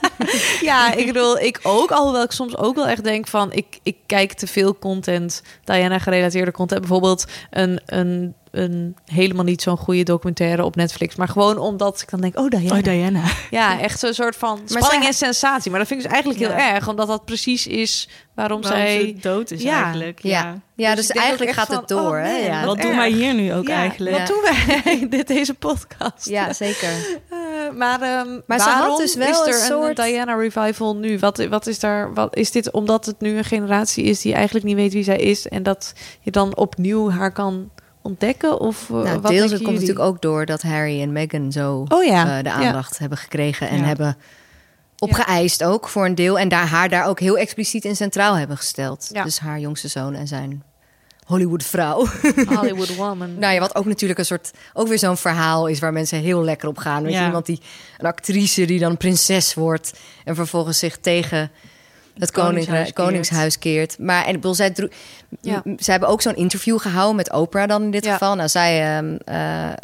[0.61, 3.97] Ja, ik bedoel, ik ook, alhoewel ik soms ook wel echt denk van, ik, ik
[4.07, 10.03] kijk te veel content, Diana gerelateerde content, bijvoorbeeld een, een, een helemaal niet zo'n goede
[10.03, 12.77] documentaire op Netflix, maar gewoon omdat ik dan denk, oh Diana.
[12.77, 13.23] Oh, Diana.
[13.51, 15.71] Ja, echt zo'n soort van spanning zij- en sensatie.
[15.71, 16.75] Maar dat vind ik dus eigenlijk heel Ja.
[16.75, 19.17] erg, omdat dat precies is waarom, Waarom zij...
[19.21, 19.83] dood is Ja.
[19.83, 20.23] eigenlijk.
[20.23, 20.55] Ja, Ja.
[20.75, 20.95] ja.
[20.95, 22.17] Dus dus, eigenlijk gaat het van, door.
[22.19, 22.51] oh hè?
[22.57, 22.97] wat Wat doen erg.
[22.97, 24.19] wij hier nu ook Ja, eigenlijk?
[24.19, 26.29] Wat doen wij in dit, deze podcast?
[26.29, 26.91] ja, zeker.
[27.31, 30.35] Eh, maar ehm, Maar ze had waarom dus wel is er een een soort- Diana
[30.35, 31.19] revival nu?
[31.19, 32.15] Wat, wat is daar?
[32.15, 35.17] Wat is dit omdat het nu een generatie is die eigenlijk niet weet wie zij
[35.19, 37.71] is en dat je dan opnieuw haar kan
[38.03, 38.61] ontdekken?
[38.61, 41.85] Of eh, Nou, wat deels het komt natuurlijk ook door dat Harry en Meghan zo
[41.88, 42.55] Oh ja, eh, de ja.
[42.55, 43.85] aandacht hebben gekregen en Ja.
[43.85, 44.17] hebben
[44.99, 46.38] opgeëist ook voor een deel.
[46.38, 49.11] En daar haar daar ook heel expliciet in centraal hebben gesteld.
[49.25, 50.62] Dus haar jongste zoon en zijn
[51.27, 52.07] Hollywood vrouw.
[52.57, 53.38] Hollywood Woman.
[53.38, 56.45] nou ja, wat ook natuurlijk een soort, ook weer zo'n verhaal is waar mensen heel
[56.45, 57.03] lekker op gaan.
[57.03, 57.61] Weet je, iemand die,
[57.98, 59.92] een actrice die dan prinses wordt
[60.25, 61.50] en vervolgens zich tegen
[62.29, 63.06] het koningshuis, Koningshuis keert.
[63.06, 63.98] koningshuis keert.
[63.98, 64.90] Maar en ik bedoel, zij, droeg,
[65.40, 65.60] Ja.
[65.64, 68.12] m- zij hebben ook zo'n interview gehouden met Oprah dan in dit Ja.
[68.12, 68.35] geval.
[68.35, 69.75] Nou, zij, ehm, eh, eh,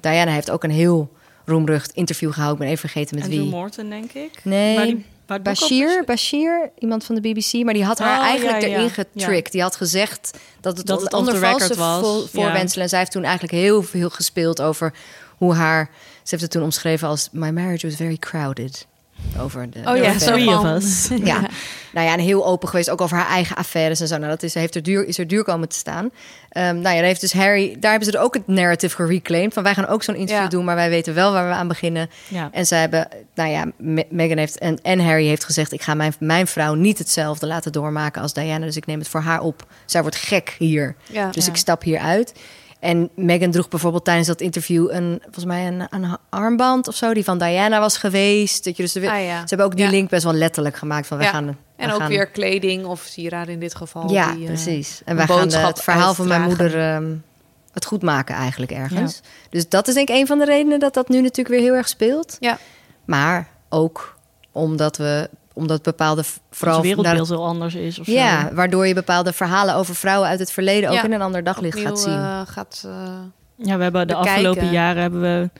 [0.00, 1.12] Diana heeft ook een heel
[1.44, 2.54] roemrucht interview gehouden.
[2.60, 3.50] Ik ben even vergeten met Andrew wie.
[3.50, 4.30] Morton, denk ik.
[4.42, 8.24] Nee, Maar die- op Bashir, Bashir, iemand van de BBC, maar die had haar Oh,
[8.24, 8.72] eigenlijk ja, ja.
[8.74, 9.04] erin Ja.
[9.22, 9.52] getricked.
[9.52, 12.00] Die had gezegd dat het, Dat het onder valse record was.
[12.00, 12.26] vo- Ja.
[12.26, 12.82] voorwendselen.
[12.84, 14.92] En zij heeft toen eigenlijk heel veel gespeeld over
[15.36, 15.90] hoe haar...
[16.22, 17.28] Ze heeft het toen omschreven als...
[17.32, 18.86] My marriage was very crowded.
[19.38, 21.08] Over de, Oh ja, zo Three of van- us.
[21.32, 21.40] Ja.
[21.92, 24.16] nou ja, en heel open geweest, ook over haar eigen affaires en zo.
[24.16, 26.10] Nou, dat is, heeft er duur, is er duur komen te staan.
[26.48, 29.52] Ehm, nou ja, daar heeft dus Harry, daar hebben ze er ook het narrative gereclaimed.
[29.54, 30.48] Van wij gaan ook zo'n interview Ja.
[30.50, 32.10] doen, maar wij weten wel waar we aan beginnen.
[32.28, 32.48] Ja.
[32.52, 35.94] En zij hebben, nou ja, Me- Meghan heeft en, en Harry heeft gezegd: ik ga
[35.94, 38.66] mijn, mijn vrouw niet hetzelfde laten doormaken als Diana.
[38.66, 39.66] Dus ik neem het voor haar op.
[39.84, 40.94] Zij wordt gek hier.
[41.06, 41.30] Ja.
[41.30, 41.50] Dus Ja.
[41.50, 42.32] ik stap hier uit.
[42.80, 47.14] En Meghan droeg bijvoorbeeld tijdens dat interview een, volgens mij een, een armband of zo,
[47.14, 48.64] die van Diana was geweest.
[48.64, 49.38] Dat je dus de, Ah, ja.
[49.40, 49.90] Ze hebben ook die Ja.
[49.90, 51.30] link best wel letterlijk gemaakt van we Ja.
[51.30, 51.58] gaan.
[51.76, 54.10] En ook gaan- weer kleding of sieraden in dit geval.
[54.12, 55.02] ja, die, eh, precies.
[55.04, 57.14] En wij gaan de- het verhaal van mijn moeder ehm,
[57.72, 59.20] het goed maken eigenlijk ergens.
[59.50, 61.74] Dus dat is denk ik een van de redenen dat dat nu natuurlijk weer heel
[61.74, 62.36] erg speelt.
[62.40, 62.58] Ja.
[63.04, 64.16] Maar ook
[64.52, 68.54] omdat we omdat bepaalde v- Als vooral het wereldbeeld heel anders is of ja, zo.
[68.54, 71.88] waardoor je bepaalde verhalen over vrouwen uit het verleden ook in een ander daglicht opnieuw,
[71.94, 72.12] gaat zien.
[72.14, 72.92] eh, gaat, eh,
[73.56, 74.32] Ja, we hebben de bekijken.
[74.32, 75.50] afgelopen jaren hebben we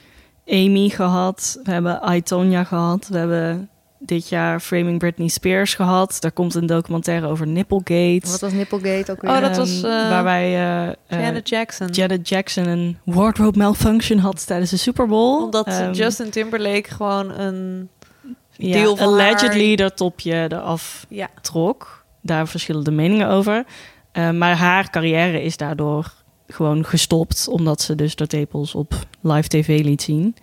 [0.47, 1.59] Amy gehad.
[1.63, 3.07] We hebben I, Tonya gehad.
[3.07, 3.69] We hebben
[3.99, 6.17] dit jaar Framing Britney Spears gehad.
[6.19, 8.21] Daar komt een documentaire over Nipplegate.
[8.31, 9.31] Wat was Nipplegate ook weer?
[9.31, 10.51] Oh, dat was, eh, waar wij
[11.07, 11.87] Janet Jackson.
[11.87, 15.43] Janet Jackson een wardrobe malfunction had tijdens de Super Bowl.
[15.43, 17.89] Omdat Ehm, Justin Timberlake gewoon een...
[18.67, 22.03] ja, deel van allegedly haar- dat topje eraf Ja, trok.
[22.21, 23.65] Daar verschillen de meningen over.
[24.11, 26.13] Eh, maar haar carrière is daardoor
[26.47, 27.47] gewoon gestopt.
[27.47, 30.35] Omdat ze dus de tepels op live tv liet zien.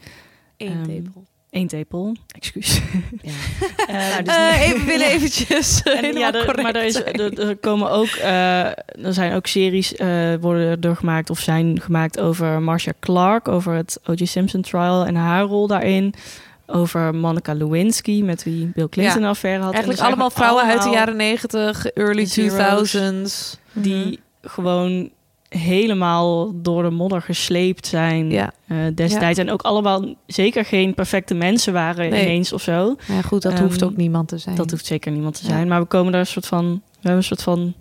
[0.56, 1.26] één Ehm, tepel.
[1.50, 2.80] Eén tepel, excuus.
[3.22, 3.30] Ja.
[3.88, 7.56] Eh, Nou, dus Eh, even willen eventjes En ja, er- maar er, is, er, er
[7.56, 9.94] komen ook, er zijn ook series
[10.40, 14.24] worden er gemaakt of zijn gemaakt over Marcia Clark, over het O.J.
[14.24, 16.14] Simpson trial en haar rol daarin.
[16.70, 19.68] Over Monica Lewinsky, met wie Bill Clinton een affaire had.
[19.72, 22.96] En Eigenlijk allemaal vrouwen uit de jaren 90, early Zero's.
[22.96, 23.58] 2000s.
[23.72, 25.10] Die gewoon
[25.48, 28.52] helemaal door de modder gesleept zijn Ja.
[28.66, 29.38] eh, destijds.
[29.38, 32.22] En ook allemaal zeker geen perfecte mensen waren Nee.
[32.22, 32.96] ineens of zo.
[33.06, 34.56] Ja, goed, dat Ehm, hoeft ook niemand te zijn.
[34.56, 35.48] Dat hoeft zeker niemand te Ja.
[35.52, 35.68] zijn.
[35.68, 36.64] Maar we komen daar een soort van.
[36.64, 37.74] We hebben een soort van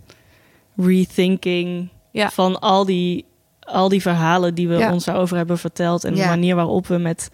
[0.76, 3.24] rethinking van al die,
[3.60, 6.04] al die verhalen die we ons daarover hebben verteld.
[6.04, 7.30] En de manier waarop we met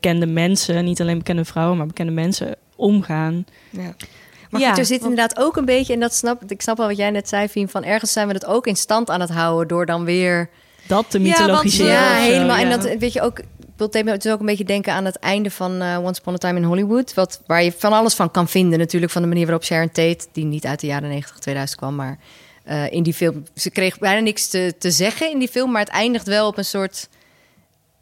[0.00, 3.46] bekende mensen, niet alleen bekende vrouwen, maar bekende mensen omgaan.
[3.70, 3.94] Ja.
[4.50, 6.76] Maar Ja, goed, er zit want- inderdaad ook een beetje, en dat snap ik snap
[6.76, 9.20] wel wat jij net zei, Fien, van ergens zijn we het ook in stand aan
[9.20, 10.48] het houden door dan weer.
[10.86, 11.92] Dat te Ja, mythologiseren.
[11.92, 12.56] want, Ja, of zo, helemaal.
[12.56, 12.76] En ja.
[12.76, 13.38] dat weet je ook.
[13.38, 13.44] Ik
[13.76, 16.58] wil het ook een beetje denken aan het einde van eh, Once Upon a Time
[16.58, 17.14] in Hollywood.
[17.14, 19.12] Wat, waar je van alles van kan vinden, natuurlijk.
[19.12, 22.18] Van de manier waarop Sharon Tate, die niet uit de jaren 90, 2000 kwam, maar
[22.64, 23.42] eh, in die film.
[23.54, 26.58] Ze kreeg bijna niks te, te zeggen in die film, maar het eindigt wel op
[26.58, 27.08] een soort.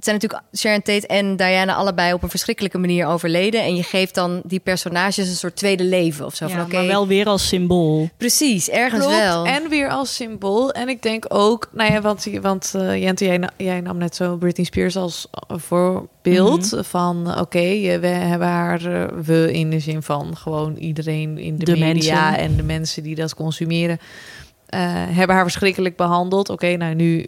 [0.03, 3.63] Het zijn natuurlijk Sharon Tate en Diana allebei op een verschrikkelijke manier overleden.
[3.63, 6.47] En je geeft dan die personages een soort tweede leven of zo.
[6.47, 8.09] Ja, van, oké, Maar wel weer als symbool.
[8.17, 9.47] Precies, ergens Klopt, wel.
[9.47, 10.73] en weer als symbool.
[10.73, 14.37] En ik denk ook, nou ja, want, want eh, Jente, jij, jij nam net zo
[14.37, 20.37] Britney Spears als voorbeeld van, oké, we hebben haar, eh, we in de zin van
[20.37, 22.45] gewoon iedereen in de, De media mensen.
[22.45, 23.99] en de mensen die dat consumeren,
[24.67, 26.49] eh, hebben haar verschrikkelijk behandeld.
[26.49, 27.27] Oké, nou nu,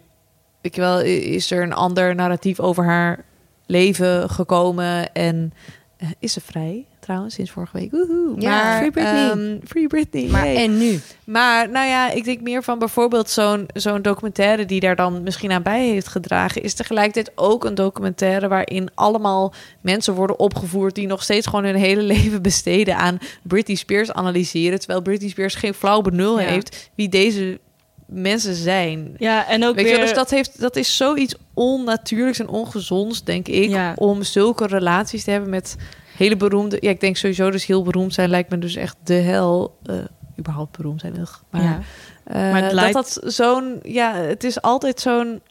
[0.65, 3.23] ik wel, is er een ander narratief over haar
[3.65, 5.53] leven gekomen en
[5.97, 6.85] eh, is ze vrij?
[6.99, 7.91] Trouwens, sinds vorige week.
[7.91, 8.35] Woehoe.
[8.39, 9.29] Ja, maar, Free Britney.
[9.29, 10.27] ehm, free Britney.
[10.29, 10.99] maar en nu?
[11.23, 15.51] Maar nou ja, ik denk meer van bijvoorbeeld zo'n zo'n documentaire die daar dan misschien
[15.51, 21.07] aan bij heeft gedragen, is tegelijkertijd ook een documentaire waarin allemaal mensen worden opgevoerd die
[21.07, 25.73] nog steeds gewoon hun hele leven besteden aan Britney Spears analyseren, terwijl Britney Spears geen
[25.73, 26.45] flauw benul Ja.
[26.47, 27.59] heeft wie deze
[28.05, 29.13] mensen zijn.
[29.17, 29.93] Ja, en ook Weet weer...
[29.95, 33.93] je, dus dat, heeft, dat is zoiets onnatuurlijks en ongezonds, denk ik, Ja.
[33.95, 35.75] om zulke relaties te hebben met
[36.17, 36.77] hele beroemde.
[36.79, 39.77] Ja, ik denk sowieso dus heel beroemd zijn lijkt me dus echt de hel.
[39.85, 39.95] eh
[40.39, 41.33] überhaupt beroemd zijn, ugh.
[41.49, 41.79] maar, ja.
[42.23, 45.41] eh, Maar het lijkt- dat dat zo'n ja, het is altijd zo'n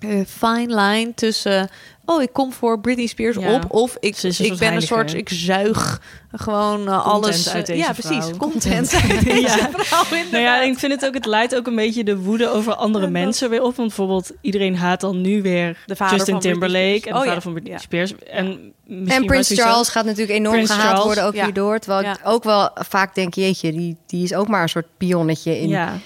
[0.00, 1.68] eh, fine line tussen.
[2.04, 3.52] Oh, ik kom voor Britney Spears Ja.
[3.54, 3.64] op.
[3.72, 5.14] Of ik, een ik soort ben een soort.
[5.14, 6.00] Ik zuig
[6.32, 7.48] gewoon eh, alles.
[7.48, 8.24] uit deze ja, precies.
[8.24, 8.36] vrouw.
[8.36, 8.90] Content.
[8.90, 9.10] Content.
[9.16, 9.70] uit deze Ja.
[9.72, 12.74] vrouw, Nou ja, ik vind het ook, het leidt ook een beetje de woede over
[12.74, 13.76] andere mensen weer op.
[13.76, 17.04] Want bijvoorbeeld iedereen haat dan nu weer De vader Justin van Britney Timberlake Spears.
[17.06, 17.40] en de Oh, vader ja.
[17.40, 17.78] van Britney.
[17.78, 18.12] Spears.
[18.30, 21.44] En, misschien En sowieso- Charles gaat natuurlijk enorm gehaald Charles, worden, ook ja.
[21.44, 21.78] hierdoor.
[21.78, 22.12] Terwijl Ja.
[22.12, 25.68] ik ook wel vaak denk, jeetje, die, die is ook maar een soort pionnetje in...
[25.68, 25.98] Ja.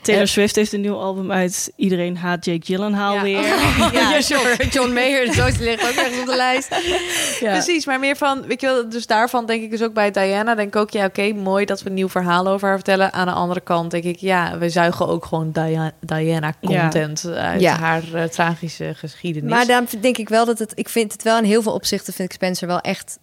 [0.00, 1.72] Taylor Swift heeft een nieuw album uit.
[1.76, 3.22] Iedereen haat Jake Gyllenhaal Ja.
[3.22, 3.42] weer.
[3.92, 6.68] Ja, John, John Mayer, zo ligt ook ergens op de lijst.
[7.40, 7.52] Ja.
[7.52, 10.54] Precies, maar meer van, weet je wel, dus daarvan denk ik dus ook bij Diana,
[10.54, 13.12] denk ik ook, ja, oké, mooi dat we een nieuw verhaal over haar vertellen.
[13.12, 17.76] Aan de andere kant denk ik, ja, we zuigen ook gewoon Dia- Diana-content uit Ja.
[17.78, 19.50] haar eh, tragische geschiedenis.
[19.50, 20.72] Maar dan denk ik wel dat het...
[20.74, 23.18] Ik vind het wel in heel veel opzichten, vind ik Spencer wel echt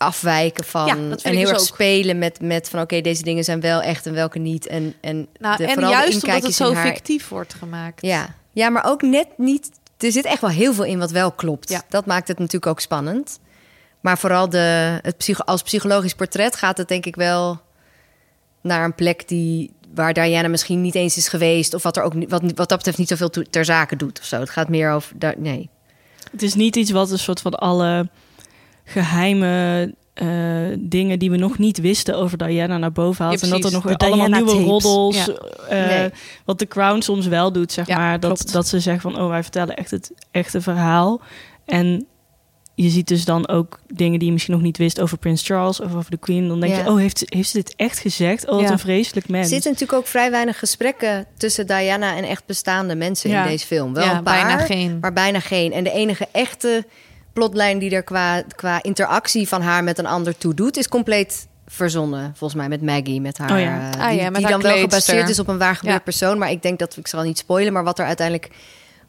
[0.00, 0.86] afwijken van...
[0.86, 1.66] Ja, dat vind en heel dus erg ook.
[1.66, 4.66] spelen met, met van oké, deze dingen zijn wel echt en welke niet.
[4.66, 8.02] En, en, nou, de, en juist omdat het zo haar- fictief wordt gemaakt.
[8.02, 8.34] Ja.
[8.52, 11.68] ja, maar ook net niet er zit echt wel heel veel in wat wel klopt.
[11.68, 11.82] Ja.
[11.88, 13.38] Dat maakt het natuurlijk ook spannend.
[14.00, 17.60] Maar vooral de, het psycho, als psychologisch portret gaat het denk ik wel
[18.60, 21.74] naar een plek die, waar Diana misschien niet eens is geweest.
[21.74, 24.24] Of wat, er ook, niet- wat, wat dat betreft niet zoveel ter zake doet of
[24.24, 24.40] zo.
[24.40, 25.12] Het gaat meer over...
[25.18, 25.68] daar- nee.
[26.30, 28.08] Het is niet iets wat een soort van alle
[28.90, 30.28] geheime eh,
[30.78, 33.40] dingen die we nog niet wisten over Diana naar boven haalt.
[33.40, 34.66] Ja, en dat er nog De allemaal Diana nieuwe tapes.
[34.70, 35.16] roddels.
[35.24, 35.32] Ja.
[35.68, 36.10] eh, Nee.
[36.44, 38.20] Wat de Crown soms wel doet, zeg Ja, maar.
[38.20, 38.52] Dat, klopt.
[38.52, 41.20] dat ze zeggen van, oh, wij vertellen echt het echte verhaal.
[41.64, 42.06] En
[42.74, 45.80] je ziet dus dan ook dingen die je misschien nog niet wist over Prins Charles
[45.80, 46.48] of over de Queen.
[46.48, 46.82] Dan denk Ja.
[46.82, 48.46] je, oh, heeft, heeft ze dit echt gezegd?
[48.48, 48.70] Oh, wat Ja.
[48.70, 49.48] een vreselijk Er mens.
[49.48, 53.42] zitten natuurlijk ook vrij weinig gesprekken tussen Diana en echt bestaande mensen Ja.
[53.44, 53.94] in deze film.
[53.94, 54.98] Wel Ja, een paar, bijna geen.
[55.00, 55.72] maar bijna geen.
[55.72, 56.84] En de enige echte
[57.32, 61.46] plotlijn die er qua, qua interactie van haar met een ander toe doet, is compleet
[61.66, 62.32] verzonnen.
[62.36, 63.50] Volgens mij met Maggie, met haar.
[63.52, 63.90] Oh ja.
[63.92, 65.94] eh, Ah die, ja, met die haar dan wel gebaseerd is op een waar gebeurd
[65.96, 66.00] Ja.
[66.02, 66.38] persoon.
[66.38, 68.50] Maar ik denk dat ik zal niet spoilen, maar wat er uiteindelijk.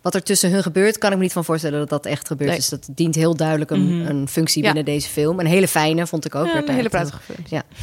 [0.02, 2.50] Wat er tussen hun gebeurt, kan ik me niet van voorstellen dat dat echt gebeurt.
[2.50, 2.60] Nee.
[2.60, 4.10] Dus dat dient heel duidelijk een, Mhm.
[4.10, 4.74] een functie Ja.
[4.74, 5.40] binnen deze film.
[5.40, 6.46] Een hele fijne, vond ik ook.
[6.46, 7.38] Ja, een hele prettige film.
[7.50, 7.64] Ja.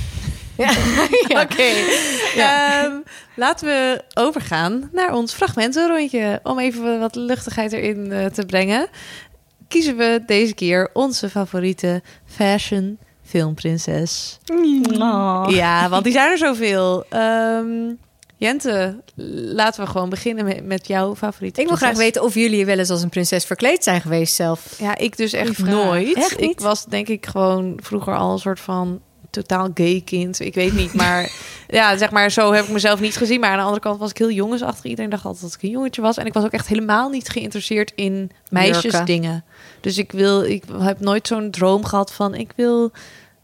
[0.64, 0.70] ja.
[1.42, 1.62] Oké.
[2.36, 2.92] Ehm,
[3.36, 6.40] laten we overgaan naar ons fragmentenrondje.
[6.42, 8.86] Om even wat luchtigheid erin eh, te brengen.
[9.68, 14.38] Kiezen we deze keer onze favoriete fashion filmprinses.
[14.98, 15.46] Oh.
[15.48, 17.04] Ja, want die zijn er zoveel.
[17.08, 17.94] Ehm,
[18.36, 19.02] Jente,
[19.54, 22.78] laten we gewoon beginnen met, met jouw favoriete Ik wil graag weten of jullie wel
[22.78, 24.74] eens als een prinses verkleed zijn geweest zelf.
[24.78, 26.16] Ja, ik dus echt nooit.
[26.16, 26.40] Echt?
[26.40, 29.00] Ik was denk ik gewoon vroeger al een soort van
[29.30, 30.40] totaal gay kind.
[30.40, 31.30] Ik weet niet, maar
[31.68, 33.40] ja, zeg maar, zo heb ik mezelf niet gezien.
[33.40, 34.84] Maar aan de andere kant was ik heel jongensachtig.
[34.84, 36.16] Iedereen dacht altijd dat ik een jongetje was.
[36.16, 39.44] En ik was ook echt helemaal niet geïnteresseerd in meisjesdingen.
[39.80, 42.92] Dus ik wil, ik heb nooit zo'n droom gehad van ik wil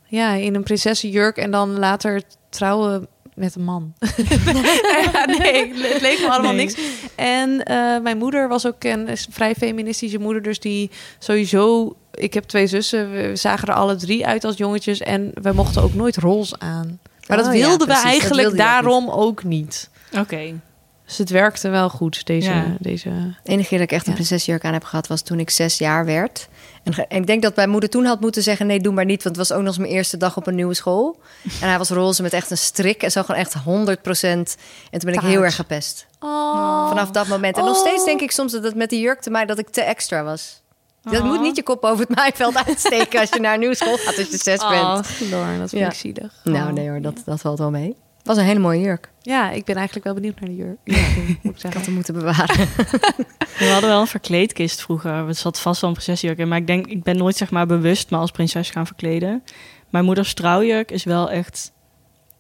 [0.05, 3.93] ja, in een prinsessenjurk en dan later trouwen met een man.
[5.39, 6.65] Nee, het leek me allemaal Nee.
[6.67, 6.75] niks.
[7.15, 11.97] En eh, mijn moeder was ook een vrij feministische moeder, dus die sowieso.
[12.15, 15.83] Ik heb twee zussen, we zagen er alle drie uit als jongetjes en we mochten
[15.83, 16.99] ook nooit roze aan.
[17.29, 19.91] Maar dat Oh wilden we eigenlijk wilde daarom ook niet.
[20.19, 20.61] Oké.
[21.07, 22.51] Dus het werkte wel goed, deze...
[22.51, 22.77] Ja.
[22.81, 23.09] deze...
[23.43, 24.17] De enige keer dat ik echt een Ja.
[24.19, 26.49] prinsesjurk aan heb gehad was toen ik zes jaar werd.
[26.85, 29.23] En, ik denk dat mijn moeder toen had moeten zeggen: nee, doe maar niet.
[29.23, 31.19] Want het was ook nog eens mijn eerste dag op een nieuwe school.
[31.61, 34.45] En hij was roze met echt een strik en zo gewoon echt 100% En
[34.91, 36.07] toen ben ik heel erg gepest.
[36.21, 36.89] Oh.
[36.89, 37.57] Vanaf dat moment.
[37.57, 37.81] En nog Oh.
[37.87, 40.23] steeds denk ik soms dat het met die jurk te mij dat ik te extra
[40.25, 40.63] was.
[41.03, 41.25] Dat Oh.
[41.25, 44.19] moet niet je kop over het maaiveld uitsteken als je naar een nieuwe school gaat
[44.19, 44.83] als je zes bent.
[44.83, 45.87] Oh, Floor, dat vind Ja.
[45.89, 46.33] ik zielig.
[46.45, 46.73] Nou, Oh.
[46.73, 47.97] nee hoor, dat, dat valt wel mee.
[48.25, 49.09] Het was een hele mooie jurk.
[49.23, 50.77] Ja, ik ben eigenlijk wel benieuwd naar de jurk.
[50.85, 51.83] Ja, moet ik Ik had zeggen.
[51.83, 52.69] hem moeten bewaren.
[53.59, 55.11] We hadden wel een verkleedkist vroeger.
[55.13, 56.49] Er zat vast wel een prinsesjurk in.
[56.49, 59.43] Maar ik denk, ik ben nooit zeg maar bewust me als prinses gaan verkleden.
[59.91, 61.73] Mijn moeders trouwjurk is wel echt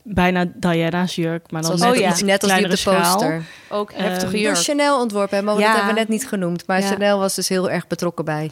[0.02, 1.50] bijna Diana's jurk.
[1.50, 2.10] Maar dan Zoals Oh net ja.
[2.10, 3.12] iets net als die op de schaal.
[3.12, 3.42] poster.
[3.68, 4.56] Ook Ehm, heftige jurk.
[4.58, 5.60] Chanel ontworpen, hè, maar Ja.
[5.66, 6.66] dat hebben we net niet genoemd.
[6.66, 6.86] Maar Ja.
[6.86, 8.50] Chanel was dus heel erg betrokken bij.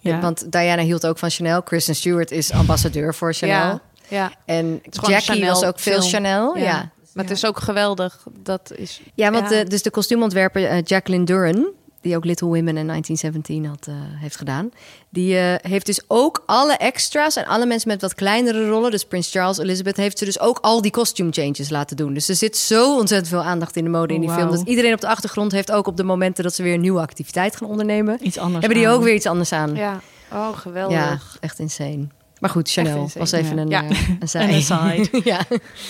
[0.00, 0.20] Ja.
[0.20, 1.62] Want Diana hield ook van Chanel.
[1.62, 3.80] Kristen Stewart is ambassadeur voor Chanel.
[4.08, 4.32] Ja.
[4.44, 6.10] En Jackie Chanel was ook veel film.
[6.10, 6.56] Chanel.
[6.56, 6.62] Ja.
[6.64, 8.26] Ja, Maar het is ook geweldig.
[8.42, 9.00] Dat is...
[9.14, 9.62] ja want Ja.
[9.62, 11.66] De, dus de kostuumontwerper eh, Jacqueline Duran...
[12.00, 14.70] die ook Little Women in 1917 had, eh, heeft gedaan...
[15.08, 17.36] die eh, heeft dus ook alle extra's...
[17.36, 18.90] en alle mensen met wat kleinere rollen...
[18.90, 19.96] dus Prins Charles, Elizabeth...
[19.96, 22.14] heeft ze dus ook al die costume changes laten doen.
[22.14, 24.50] Dus er zit zo ontzettend veel aandacht in de mode in die Oh, film...
[24.50, 25.72] dat iedereen op de achtergrond heeft...
[25.72, 28.18] ook op de momenten dat ze weer een nieuwe activiteit gaan ondernemen...
[28.26, 28.94] Iets anders hebben die aan.
[28.94, 29.74] ook weer iets anders aan.
[29.74, 30.00] Ja.
[30.32, 30.96] Oh, geweldig.
[30.96, 32.06] Ja, echt insane.
[32.44, 33.62] Maar goed, Chanel was even ja.
[33.62, 33.84] een, Ja.
[33.84, 35.20] eh, een aside.
[35.30, 35.40] ja,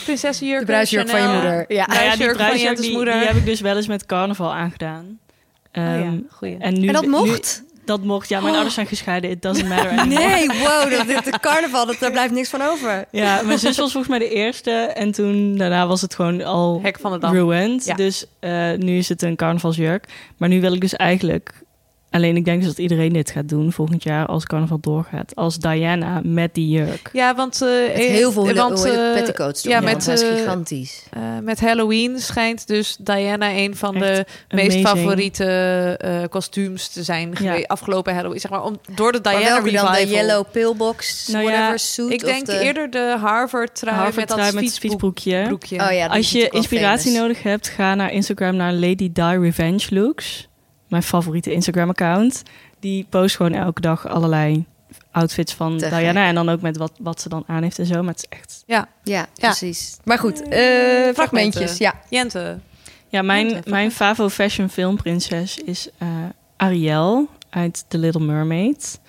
[0.05, 0.61] Prinsessenjurk.
[0.61, 1.65] de bruisjurk van je moeder.
[1.69, 1.87] Ja.
[1.87, 2.17] Nou ja, die
[2.81, 3.15] die, moeder.
[3.19, 5.05] die heb ik dus wel eens met carnaval aangedaan.
[5.73, 6.57] Oh ja, Ehm, goeie.
[6.59, 7.63] en, nu, En dat nu- mocht?
[7.85, 8.41] dat mocht, ja.
[8.41, 9.31] Mijn ouders zijn gescheiden.
[9.31, 10.27] It doesn't matter anymore.
[10.27, 13.05] Nee, wow, dat, dit, de carnaval, dat, daar blijft niks van over.
[13.11, 14.71] Ja, mijn zus was volgens mij de eerste.
[14.71, 17.35] En toen, daarna was het gewoon al Hek van de Dam.
[17.35, 17.85] ruined.
[17.85, 17.95] Ja.
[17.95, 20.05] Dus eh, nu is het een carnavalsjurk.
[20.37, 21.53] Maar nu wil ik dus eigenlijk...
[22.15, 25.35] Alleen ik denk dus dat iedereen dit gaat doen volgend jaar als carnaval doorgaat.
[25.35, 27.11] Als Diana met die jurk.
[27.13, 27.63] Ja, want...
[27.63, 29.73] eh, Met heel veel eh, want, eh, petticoats doen.
[29.73, 31.03] ja, Ja, met, met, dat is gigantisch.
[31.11, 35.45] eh, met Halloween schijnt dus Diana een van de meest favoriete
[36.01, 38.41] eh, kostuums te zijn geweest afgelopen Halloween.
[38.41, 39.85] Zeg maar, om, door de Maar Diana welke dan?
[39.93, 40.17] De revival.
[40.27, 42.11] yellow pillbox, Nou ja, whatever suit?
[42.13, 42.59] Ik denk de...
[42.59, 45.43] eerder de Harvard trui met Harvard trui met fietsbroek- fietsbroekje.
[45.47, 45.77] broekje.
[45.81, 47.21] Oh ja, die Als je inspiratie famous.
[47.27, 50.49] nodig hebt, ga naar Instagram naar Lady Di Revenge Looks.
[50.95, 52.43] Mijn favoriete Instagram-account.
[52.81, 54.65] Die post gewoon elke dag allerlei
[55.11, 56.27] outfits van Te Diana.
[56.27, 58.03] En dan ook met wat, wat ze dan aan heeft en zo.
[58.03, 58.63] Maar het is echt...
[58.67, 59.97] Ja, Ja, precies.
[60.05, 61.79] Maar goed, eh, fragmentjes.
[61.79, 62.01] Ja.
[62.09, 62.59] Jente.
[63.09, 66.09] Ja, mijn, mijn favo fashion filmprinses is eh,
[66.57, 69.01] Ariel uit The Little Mermaid.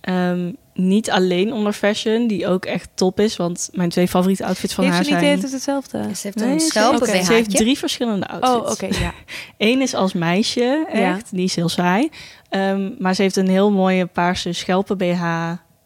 [0.00, 3.36] Ehm, niet alleen onder fashion, die ook echt top is.
[3.36, 5.34] Want mijn twee favoriete outfits van Heeft haar ze niet zijn...
[5.34, 6.02] altijd hetzelfde?
[6.14, 8.82] Ze heeft Nee, een ze- schelpen oké, Ze heeft drie verschillende outfits.
[8.82, 9.12] Oh, oké, ja.
[9.68, 11.14] Eén is als meisje, Ja.
[11.14, 11.30] echt.
[11.30, 12.08] Die is heel saai.
[12.48, 15.22] Ehm, maar ze heeft een heel mooie paarse schelpen BH.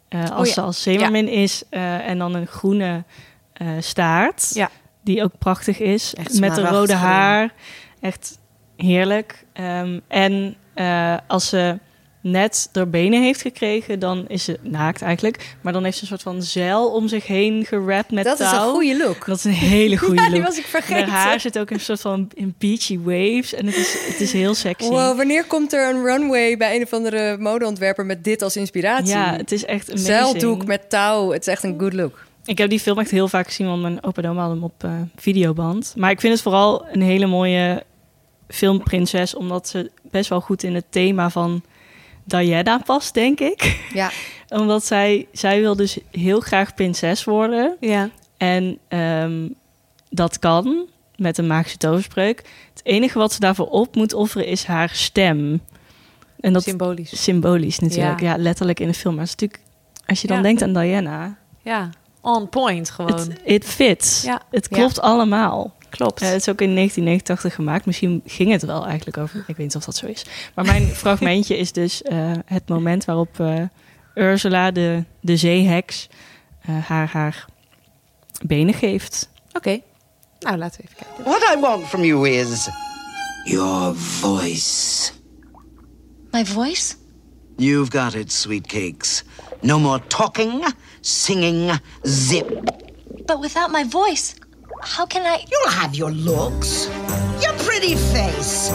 [0.09, 0.55] eh, als ja.
[0.55, 1.63] ze als zeemermin is.
[1.71, 3.05] eh, en dan een groene
[3.53, 4.51] eh, staart.
[4.55, 4.71] Ja.
[5.05, 6.15] Die ook prachtig is.
[6.15, 7.53] Echt met de rode haar.
[8.01, 8.39] Echt
[8.77, 9.45] heerlijk.
[9.53, 11.79] Ehm, en eh, als ze
[12.27, 15.57] net door benen heeft gekregen, dan is ze naakt eigenlijk.
[15.61, 18.51] Maar dan heeft ze een soort van zeil om zich heen gerapt met Dat is
[18.51, 18.67] touw.
[18.67, 19.27] een goede look.
[19.27, 20.33] Dat is een hele goede Ja, look.
[20.35, 21.09] die was ik vergeten.
[21.09, 23.55] Haar haar zit ook in een soort van in beachy waves.
[23.55, 24.89] En het is, het is heel sexy.
[24.89, 29.09] Wow, wanneer komt er een runway bij een of andere modeontwerper met dit als inspiratie?
[29.15, 30.09] Ja, het is echt amazing.
[30.09, 31.31] Zeildoek met touw.
[31.31, 32.25] Het is echt een good look.
[32.45, 34.65] Ik heb die film echt heel vaak gezien, want mijn opa en oma hadden hem
[34.67, 35.95] op eh, videoband.
[35.97, 37.83] Maar ik vind het vooral een hele mooie
[38.49, 41.63] filmprinses, omdat ze best wel goed in het thema van
[42.25, 43.81] Diana past, denk ik.
[43.93, 44.11] Ja,
[44.61, 47.77] omdat zij, zij wil dus heel graag prinses worden.
[47.81, 48.11] Ja.
[48.37, 49.49] En ehm,
[50.11, 52.39] dat kan met een magische toverspreuk.
[52.73, 55.61] Het enige wat ze daarvoor op moet offeren is haar stem.
[56.41, 57.23] En dat Symbolisch.
[57.23, 58.21] symbolisch natuurlijk.
[58.21, 58.31] Ja.
[58.31, 59.15] Ja, letterlijk in de film.
[59.15, 59.71] Maar het is natuurlijk,
[60.07, 60.43] als je dan Ja.
[60.43, 61.91] denkt aan Diana, Ja.
[62.21, 63.13] On point gewoon.
[63.13, 64.23] het it fits.
[64.23, 64.41] Ja.
[64.51, 65.73] Het klopt allemaal.
[65.97, 66.21] Klopt.
[66.21, 67.87] Eh, het is ook in 1989 gemaakt.
[67.87, 69.39] Misschien ging het wel eigenlijk over.
[69.39, 70.25] Ik weet niet of dat zo is.
[70.55, 73.63] Maar mijn fragmentje is dus eh, het moment waarop eh,
[74.15, 76.09] Ursula, de, de zeeheks,
[76.61, 77.47] eh, haar haar
[78.43, 79.29] benen geeft.
[79.53, 79.81] Oké.
[80.41, 81.25] Nou, laten we even kijken.
[81.25, 82.69] What I want from you is
[83.45, 85.13] your voice.
[86.31, 86.95] My voice?
[87.57, 89.23] You've got it, sweet cakes.
[89.61, 90.65] No more talking,
[91.01, 92.49] singing, zip.
[93.27, 94.35] But without my voice,
[94.85, 95.45] how can I?
[95.51, 96.87] You'll have your looks,
[97.43, 98.71] your pretty face.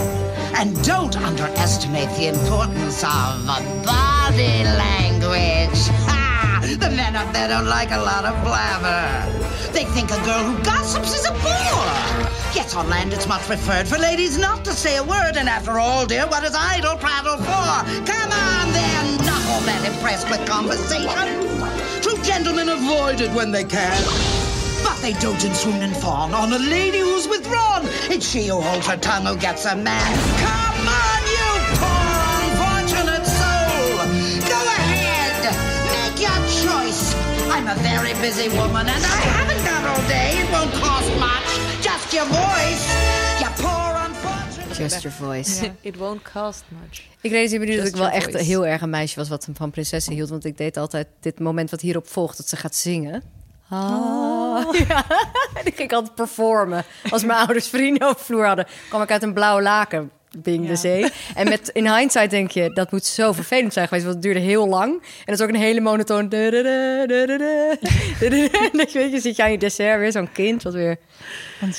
[0.58, 3.46] And don't underestimate the importance of
[3.86, 5.80] body language.
[6.10, 6.60] Ha!
[6.78, 9.72] The men up there don't like a lot of blabber.
[9.72, 11.86] They think a girl who gossips is a bore.
[12.54, 15.36] Yes, on land it's much preferred for ladies not to say a word.
[15.36, 17.70] And after all, dear, what is idle prattle for?
[18.04, 21.46] Come on then, not all that impressed with conversation.
[22.02, 24.39] True gentlemen avoid it when they can.
[24.84, 27.82] But they dote and swoon and fawn on a lady who's withdrawn.
[28.14, 30.10] It's she who holds her tongue who gets a man.
[30.44, 31.48] Come on, you
[31.80, 32.14] poor
[32.44, 33.96] unfortunate soul.
[34.54, 35.42] Go ahead,
[35.94, 37.14] make your choice.
[37.54, 40.30] I'm a very busy woman and I haven't got all day.
[40.42, 41.48] It won't cost much,
[41.82, 42.84] just your voice.
[43.42, 44.76] You poor unfortunate.
[44.76, 45.70] just your voice.
[45.82, 47.02] It won't cost much.
[47.20, 48.46] Ik realiseer me nu dat Just ik wel your echt voice.
[48.46, 50.28] heel erg een meisje was wat van prinsessen hield.
[50.28, 53.22] Want ik deed altijd dit moment wat hierop volgt, dat ze gaat zingen.
[53.70, 54.72] Ah.
[54.88, 55.04] Ja,
[55.64, 56.84] ik ging altijd performen.
[57.10, 60.10] Als mijn ouders vrienden op vloer hadden, kwam ik uit een blauwe laken.
[60.38, 61.06] Being de zee.
[61.34, 64.04] En met, in hindsight denk je, dat moet zo vervelend zijn geweest.
[64.04, 64.92] Want het duurde heel lang.
[64.92, 66.30] En dat is ook een hele monotoon.
[66.30, 66.30] En
[68.72, 70.62] dat je, weet je, zit je aan je dessert weer, zo'n kind.
[70.62, 70.98] Wat weer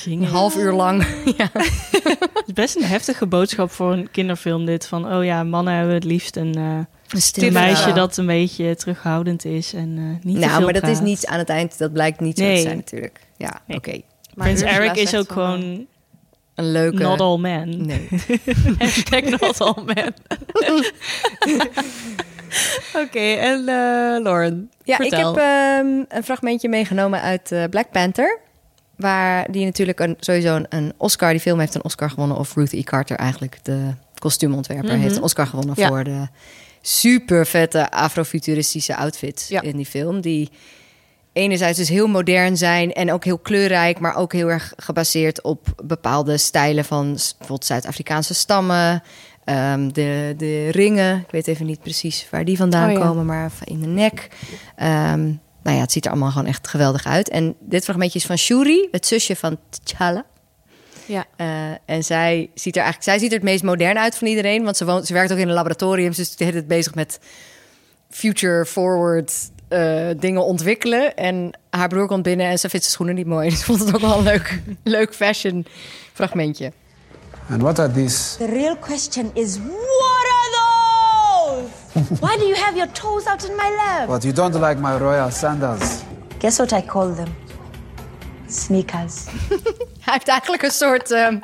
[0.05, 1.05] een half uur lang.
[1.37, 1.49] ja.
[1.53, 4.87] Het is best een heftige boodschap voor een kinderfilm dit.
[4.87, 6.79] Van, oh ja, mannen hebben het liefst een, eh,
[7.11, 9.73] Een een meisje dat een beetje terughoudend is.
[9.73, 11.77] En eh, niet te Nou, veel maar dat is niet aan het eind.
[11.77, 13.19] Dat blijkt niet zo te zijn natuurlijk.
[13.37, 13.77] Ja, Nee.
[13.77, 13.91] oké.
[14.35, 15.85] Maar Prins Ursula Eric is ook gewoon
[16.55, 17.03] Een leuke...
[17.03, 17.85] not all men.
[17.85, 18.07] Nee.
[18.79, 20.13] Hashtag not all men.
[23.05, 25.19] Oké, en eh, Lauren, Ja, vertel.
[25.19, 28.39] ik heb ehm, een fragmentje meegenomen uit eh, Black Panther.
[28.95, 31.31] Waar die natuurlijk een, sowieso een, een Oscar...
[31.31, 32.37] Die film heeft een Oscar gewonnen.
[32.37, 32.81] Of Ruth E.
[32.83, 34.91] Carter eigenlijk, de kostuumontwerper...
[34.97, 35.87] heeft een Oscar gewonnen Ja.
[35.87, 36.27] voor de
[36.81, 39.61] super vette afrofuturistische outfits Ja.
[39.61, 40.21] in die film.
[40.21, 40.49] Die
[41.33, 43.99] enerzijds dus heel modern zijn en ook heel kleurrijk...
[43.99, 49.03] maar ook heel erg gebaseerd op bepaalde stijlen van bijvoorbeeld Zuid-Afrikaanse stammen...
[49.43, 53.05] Ehm, de, de ringen, ik weet even niet precies waar die vandaan Oh ja.
[53.05, 54.27] komen, maar in de nek.
[54.75, 55.21] Ehm,
[55.63, 57.29] nou ja, het ziet er allemaal gewoon echt geweldig uit.
[57.29, 60.25] En dit fragmentje is van Shuri, het zusje van T'Challa.
[61.11, 61.25] Ja.
[61.35, 64.63] Eh, en zij ziet er eigenlijk zij ziet er het meest modern uit van iedereen.
[64.63, 66.13] Want ze, woont, ze werkt ook in een laboratorium.
[66.13, 67.19] Ze is de hele tijd bezig met
[68.09, 71.15] future forward eh, dingen ontwikkelen.
[71.15, 73.49] En haar broer komt binnen en ze vindt zijn schoenen niet mooi.
[73.53, 75.65] Dus vond het ook wel een leuk, leuk fashion
[76.13, 76.71] fragmentje.
[77.49, 78.37] And what are these?
[78.37, 82.19] The real question is, what are those?
[82.25, 84.07] Why do you have your toes out in my lap?
[84.07, 86.03] But you don't like my royal sandals.
[86.39, 87.50] Guess what I call them?
[88.51, 89.25] Sneakers.
[90.05, 91.11] Hij heeft eigenlijk een soort...
[91.11, 91.37] ehm,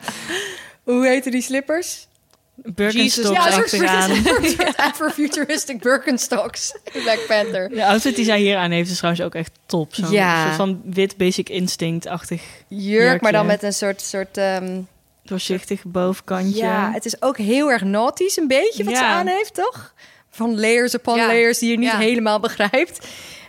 [0.84, 2.08] hoe heten die slippers?
[2.56, 4.12] Birkenstocks Ja, een soort, achteraan.
[4.12, 4.24] een
[4.58, 6.74] soort Afrofuturistic Birkenstocks.
[6.92, 7.70] Black Panther.
[7.70, 9.96] De outfit die zij hier aan heeft is trouwens ook echt top.
[9.96, 10.44] Zo'n Ja.
[10.46, 13.58] soort van wit basic instinct-achtig Jurk, maar dan jurkje.
[13.62, 14.02] met een soort...
[14.02, 14.82] soort ehm,
[15.24, 16.64] doorzichtig bovenkantje.
[16.64, 19.12] ja, het is ook heel erg naughty, een beetje wat ze Ja.
[19.14, 19.94] aan heeft, toch?
[20.30, 21.28] van layers upon Ja.
[21.28, 21.98] layers die je niet Ja.
[21.98, 23.08] helemaal begrijpt.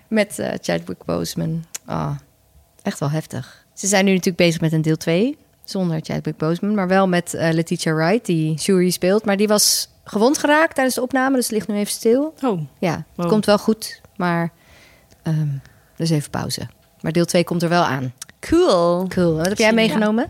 [0.09, 1.65] Met eh, Chadwick Boseman.
[1.87, 2.11] Ah,
[2.89, 3.65] echt wel heftig.
[3.75, 5.37] Ze zijn nu natuurlijk bezig met een deel 2.
[5.65, 6.75] Zonder Chadwick Boseman.
[6.75, 9.25] Maar wel met eh, Letitia Wright, die Shuri speelt.
[9.25, 11.35] Maar die was gewond geraakt tijdens de opname.
[11.37, 12.35] Dus het ligt nu even stil.
[12.43, 12.61] Oh.
[12.79, 13.29] Ja, het Wow.
[13.29, 14.01] komt wel goed.
[14.17, 14.51] Maar
[15.23, 15.49] ehm,
[15.97, 16.69] dus even pauze.
[17.01, 18.13] Maar deel 2 komt er wel aan.
[18.41, 19.07] Cool.
[19.09, 19.37] Cool.
[19.37, 19.75] Wat heb jij Ja.
[19.75, 20.27] meegenomen?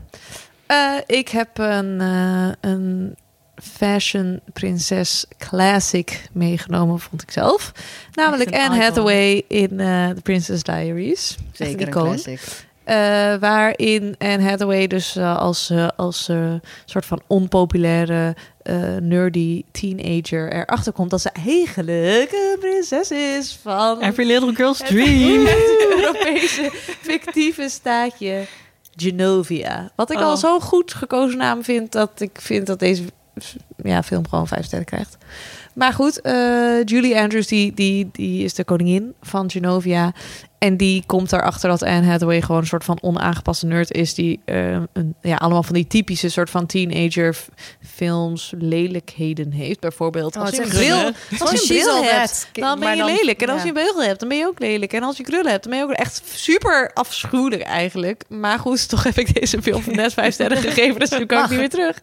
[0.66, 3.16] Eh, ik heb een, eh, een
[3.62, 7.72] fashion prinses classic meegenomen, vond ik zelf.
[8.12, 8.78] Namelijk Anne icon.
[8.80, 11.36] Hathaway in eh The Princess Diaries.
[11.52, 12.40] Zeker een classic.
[12.84, 16.52] Eh, waarin Anne Hathaway dus eh, als, als eh,
[16.84, 24.00] soort van onpopulaire, eh, nerdy teenager erachter komt dat ze eigenlijk een prinses is van
[24.02, 25.46] Every little girl's het dream.
[26.00, 28.44] Europese fictieve staatje
[28.96, 29.90] Genovia.
[29.96, 30.24] Wat ik Oh.
[30.24, 33.02] al zo'n goed gekozen naam vind dat ik vind dat deze
[33.82, 35.16] ja, film gewoon vijf sterren krijgt.
[35.72, 40.12] Maar goed, eh, Julie Andrews die, die, die is de koningin van Genovia.
[40.58, 44.14] En die komt erachter dat Anne Hathaway gewoon een soort van onaangepaste nerd is.
[44.14, 47.36] Die eh, een, ja, allemaal van die typische soort van teenager
[47.94, 49.80] films lelijkheden heeft.
[49.80, 50.96] Bijvoorbeeld Oh, als je een bril,
[51.38, 53.42] als je een bril hebt, dan ben je dan- lelijk.
[53.42, 54.92] En als je een beugel hebt, dan ben je ook lelijk.
[54.92, 58.24] En als je krullen hebt, dan ben je ook echt super afschuwelijk eigenlijk.
[58.28, 61.00] Maar goed, toch heb ik deze film net vijf sterren gegeven.
[61.00, 61.98] Dus nu kan ik niet meer terug.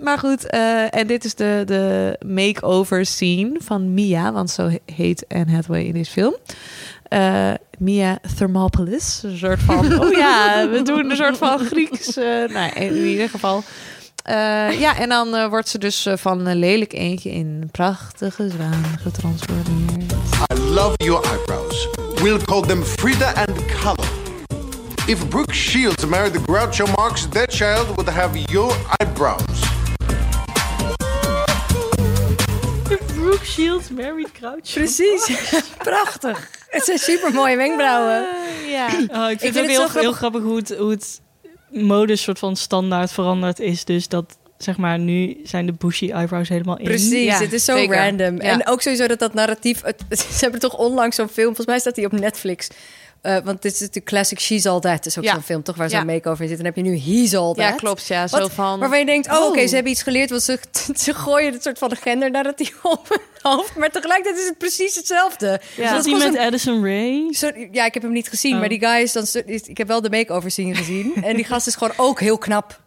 [0.00, 4.32] Maar goed, eh, en dit is de, de make-over scene van Mia.
[4.32, 6.34] Want zo he- heet Anne Hathaway in deze film.
[7.08, 9.20] Eh, Mia Thermopolis.
[9.24, 12.16] Een soort van, oh ja, we doen een soort van Grieks.
[12.16, 13.62] eh nou, in ieder geval.
[14.22, 18.84] Eh, ja, en dan wordt ze dus van een lelijk eentje in een prachtige zwaan
[19.02, 20.12] getransformeerd.
[20.52, 21.88] I love your eyebrows.
[22.22, 24.08] We'll call them Frida and Color.
[25.06, 29.75] If Brooke Shields married the Groucho Marx, that child would have your eyebrows.
[33.36, 34.72] Brooke Shields, married Crouch.
[34.74, 35.30] Precies.
[35.78, 36.50] Prachtig.
[36.68, 38.26] Het zijn super mooie wenkbrauwen.
[38.68, 38.86] ja.
[39.08, 40.00] Oh, ik vind het ook heel, grappig.
[40.00, 41.20] heel grappig hoe het, hoe het
[41.70, 43.84] modus soort van standaard veranderd is.
[43.84, 46.84] Dus dat, zeg maar, nu zijn de bushy eyebrows helemaal in.
[46.84, 47.96] Precies, Ja, het is zo zeker.
[47.96, 48.36] random.
[48.36, 48.42] Ja.
[48.50, 49.82] En ook sowieso dat dat narratief...
[49.82, 50.04] het-
[50.36, 51.46] ze hebben toch onlangs zo'n film...
[51.46, 52.68] Volgens mij staat die op Netflix...
[53.26, 55.06] Eh, want dit is natuurlijk classic She's All That.
[55.06, 55.32] is ook Ja.
[55.32, 55.76] zo'n film, toch?
[55.76, 56.04] Waar zo'n Ja.
[56.04, 56.58] make-over in zit.
[56.58, 57.56] En dan heb je nu He's All That.
[57.56, 58.06] Ja, klopt.
[58.06, 58.78] Ja, zo Wat- van...
[58.78, 59.66] Waarvan je denkt, oh, oké, Oh.
[59.68, 60.30] ze hebben iets geleerd.
[60.30, 60.58] Want ze,
[61.04, 63.18] ze gooien het soort van een gendernarratief op hun
[63.52, 63.76] hoofd.
[63.76, 65.46] Maar tegelijkertijd is het precies hetzelfde.
[65.46, 65.56] Ja.
[65.76, 67.26] Dus Is dat die gewoon met zo'n- Addison Ray?
[67.30, 68.60] Sorry, ja, ik heb hem niet gezien, Oh.
[68.60, 69.26] maar die guy is dan...
[69.26, 71.14] zo- is- Ik heb wel de make-over scene gezien.
[71.24, 72.80] en die gast is gewoon ook heel knap.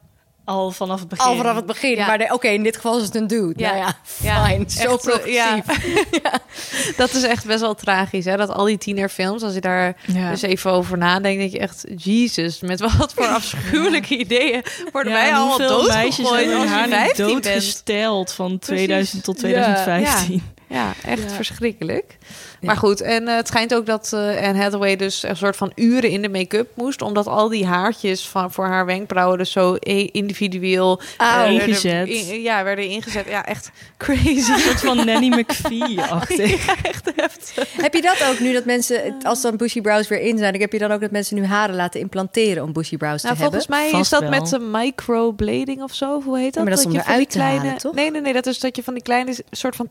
[0.50, 1.26] Al vanaf het begin.
[1.26, 1.95] Al vanaf het begin.
[1.95, 2.06] Ja.
[2.08, 3.54] Maar de- oké, in dit geval is het een dude.
[3.56, 3.68] Ja.
[3.72, 4.64] Nou ja, Ja, fine.
[4.68, 5.58] Zo eh, ja.
[5.66, 6.95] progressief.
[6.97, 8.38] Dat is echt best wel tragisch, hè?
[8.38, 10.30] Dat al die tienerfilms, als je daar Ja.
[10.30, 15.34] dus even over nadenkt, denk je echt, Jesus, met wat voor afschuwelijke ideeën worden wij
[15.36, 17.43] allemaal doodgegooid als je haar niet 15 bent.
[17.43, 18.76] doodgesteld van Precies.
[18.86, 20.43] 2000 tot Ja, 2015.
[20.70, 21.30] Ja, echt Ja.
[21.30, 22.17] verschrikkelijk.
[22.61, 25.72] Maar goed, en eh, het schijnt ook dat eh Anne Hathaway dus een soort van
[25.76, 29.78] uren in de make-up moest, omdat al die haartjes van, voor haar wenkbrauwen dus zo
[29.80, 32.07] e- individueel werden Ingezet.
[32.07, 33.28] in- ja, werden ingezet.
[33.30, 34.28] Ja, echt crazy.
[34.51, 36.65] Een soort van Nanny McPhee-achtig.
[37.82, 40.61] Heb je dat ook nu dat mensen, als dan bushy brows weer in zijn, dan
[40.61, 43.41] heb je dan ook dat mensen nu haren laten implanteren om bushy brows Nou, te
[43.41, 43.61] hebben?
[43.61, 44.30] volgens mij is dat wel.
[44.30, 46.22] met een microblading of zo.
[46.22, 46.63] Hoe heet dat?
[46.63, 47.80] maar dat is om je van die eruit te halen, kleine.
[47.80, 47.93] toch?
[47.93, 48.34] Nee, nee, nee.
[48.34, 49.88] Dat is dat je van die kleine soort van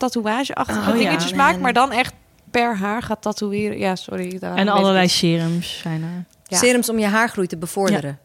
[0.77, 0.93] Oh, ja.
[0.93, 2.13] dingetjes maakt, maar dan echt
[2.51, 3.77] per haar gaat tatoeëren.
[3.77, 4.39] Ja, sorry.
[4.39, 6.25] daar En allerlei serums zijn er.
[6.43, 6.57] Ja.
[6.57, 8.19] Serums om je haargroei te bevorderen.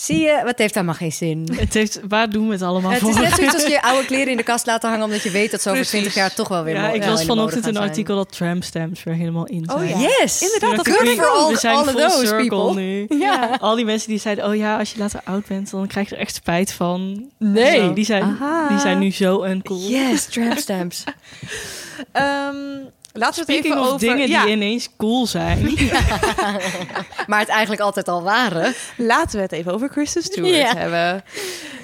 [0.00, 1.48] Zie je, wat heeft allemaal geen zin?
[1.60, 3.10] Het heeft, waar doen we het allemaal Het voor?
[3.10, 5.04] is net zoiets als je oude kleren in de kast laten hangen...
[5.04, 5.86] omdat je weet dat ze over.
[5.86, 9.46] 20 jaar toch wel weer ja, ik las vanochtend een artikel dat tramstamps weer helemaal
[9.46, 9.78] in zijn.
[9.78, 10.08] Oh ja.
[10.08, 10.42] Yes!
[10.42, 12.74] Inderdaad, dat ik for all- we zijn all of full those circle people.
[12.82, 13.06] nu.
[13.24, 13.56] Ja.
[13.60, 16.14] Al die mensen die zeiden, oh ja, als je later oud bent, dan krijg je
[16.14, 17.30] er echt spijt van.
[17.38, 17.76] Nee.
[17.80, 18.68] Zo, die, zijn, Aha.
[18.68, 19.78] die zijn nu zo uncool.
[19.80, 21.04] Yes, tramp stamps.
[22.12, 22.56] Ehm,
[23.18, 23.98] laten we het Speaking even over...
[24.08, 25.58] dingen ja, die ineens cool zijn.
[27.26, 28.74] maar het eigenlijk altijd al waren.
[28.96, 30.76] Laten we het even over Kristen Stewart Ja.
[30.76, 31.22] hebben.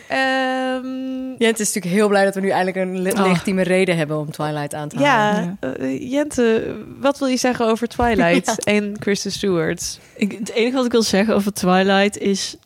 [0.09, 3.27] Ehm, Jent is natuurlijk heel blij dat we nu eindelijk een le- Oh.
[3.27, 5.59] legitieme reden hebben om Twilight aan te halen.
[5.61, 9.99] ja, eh, Jente, wat wil je zeggen over Twilight en Kristen Stewart?
[10.17, 12.57] Ik, het enige wat ik wil zeggen over Twilight is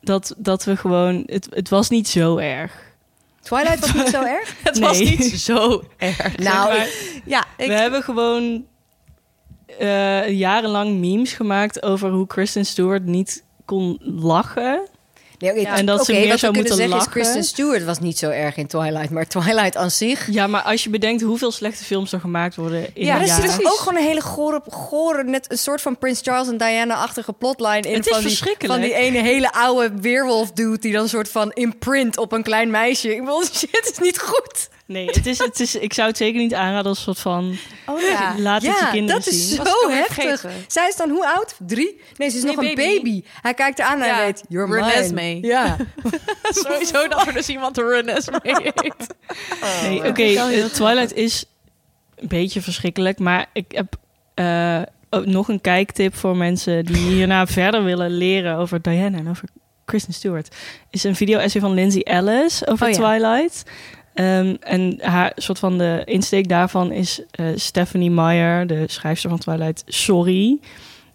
[0.00, 1.22] dat, dat we gewoon...
[1.26, 2.72] Het, het was niet zo erg.
[3.42, 4.54] Twilight was niet zo erg?
[4.62, 5.08] Het was Nee.
[5.18, 6.36] niet zo erg.
[6.38, 6.88] Nou, Maar
[7.24, 8.64] Ja, ik, we hebben gewoon
[9.78, 14.88] eh, jarenlang memes gemaakt over hoe Kristen Stewart niet kon lachen.
[15.40, 17.06] Nee, oké, En dat ze meer wat zou moeten zeggen lachen.
[17.06, 20.28] is Kristen Stewart was niet zo erg in Twilight, maar Twilight aan zich.
[20.30, 23.26] Ja, maar als je bedenkt hoeveel slechte films er gemaakt worden in Ja, een er
[23.26, 23.40] jaar.
[23.40, 26.56] zit toch ook gewoon een hele gore, gore net een soort van Prince Charles en
[26.56, 27.94] Diana-achtige plotline in.
[27.94, 28.72] Het is van, die, verschrikkelijk.
[28.72, 32.42] van die ene hele oude weerwolf dude die dan een soort van imprint op een
[32.42, 33.14] klein meisje.
[33.14, 34.68] Ik bedoel, shit is niet goed.
[34.90, 37.56] Nee, het is, het is, ik zou het zeker niet aanraden als een soort van...
[37.86, 39.56] Oh ja, Laat het je ja, kinderen dat is zien.
[39.56, 40.40] zo Was ik alweer heftig.
[40.40, 40.64] vergeten.
[40.68, 41.56] Zij is dan hoe oud?
[41.66, 42.00] Drie?
[42.16, 43.22] Nee, ze is Nee, nog een baby.
[43.42, 44.90] Hij kijkt haar aan en Ja, hij weet, you're mine.
[44.90, 45.46] Renesmee.
[45.46, 45.76] Ja.
[46.42, 48.40] Sowieso dat er dus iemand de Renesmee
[48.72, 49.14] heet.
[49.82, 51.44] Nee, oké, eh, Twilight is
[52.16, 53.96] een beetje verschrikkelijk, maar ik heb
[54.34, 59.28] eh, ook nog een kijktip voor mensen die hierna verder willen leren over Diana en
[59.28, 59.48] over
[59.84, 60.56] Kristen Stewart.
[60.90, 63.40] Is een video-essay van Lindsay Ellis over Oh ja.
[64.14, 69.38] Ehm, en haar soort van de insteek daarvan is eh, Stephanie Meyer, de schrijfster van
[69.38, 70.58] Twilight, sorry.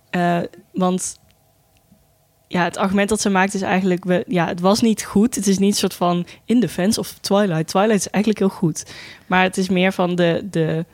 [0.10, 0.40] Eh,
[0.74, 1.20] want
[2.48, 4.06] ja, het argument dat ze maakt is eigenlijk...
[4.06, 5.36] We, ja, het was niet goed.
[5.36, 7.68] Het is niet een soort van in defense of Twilight.
[7.68, 8.86] Twilight is eigenlijk heel goed.
[9.28, 10.86] Maar het is meer van de, de,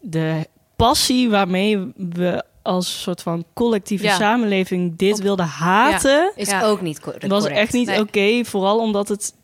[0.00, 0.46] de
[0.76, 4.16] passie waarmee we als soort van collectieve Ja.
[4.16, 6.32] samenleving dit wilden haten...
[6.36, 7.60] Is ook niet cor- was correct.
[7.60, 8.00] echt niet Nee.
[8.00, 8.44] oké.
[8.44, 9.34] Vooral omdat het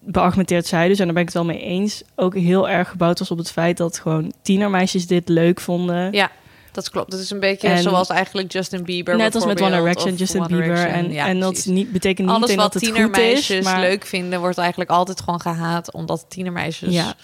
[0.00, 3.18] beargumenteerd zij dus, en daar ben ik het wel mee eens, ook heel erg gebouwd
[3.18, 6.12] was op het feit dat gewoon tienermeisjes dit leuk vonden.
[6.12, 6.30] Ja,
[6.72, 7.10] dat klopt.
[7.10, 9.16] Dat is een beetje En- zoals eigenlijk Justin Bieber.
[9.16, 10.64] Net als met One Direction, Justin One Bieber.
[10.64, 11.04] Direction.
[11.04, 13.04] En, Ja, en dat niet, betekent niet Alles wat dat het goed is.
[13.04, 15.92] tienermeisjes Maar leuk vinden, wordt eigenlijk altijd gewoon gehaat.
[15.92, 16.92] Omdat tienermeisjes...
[16.94, 17.14] Ja.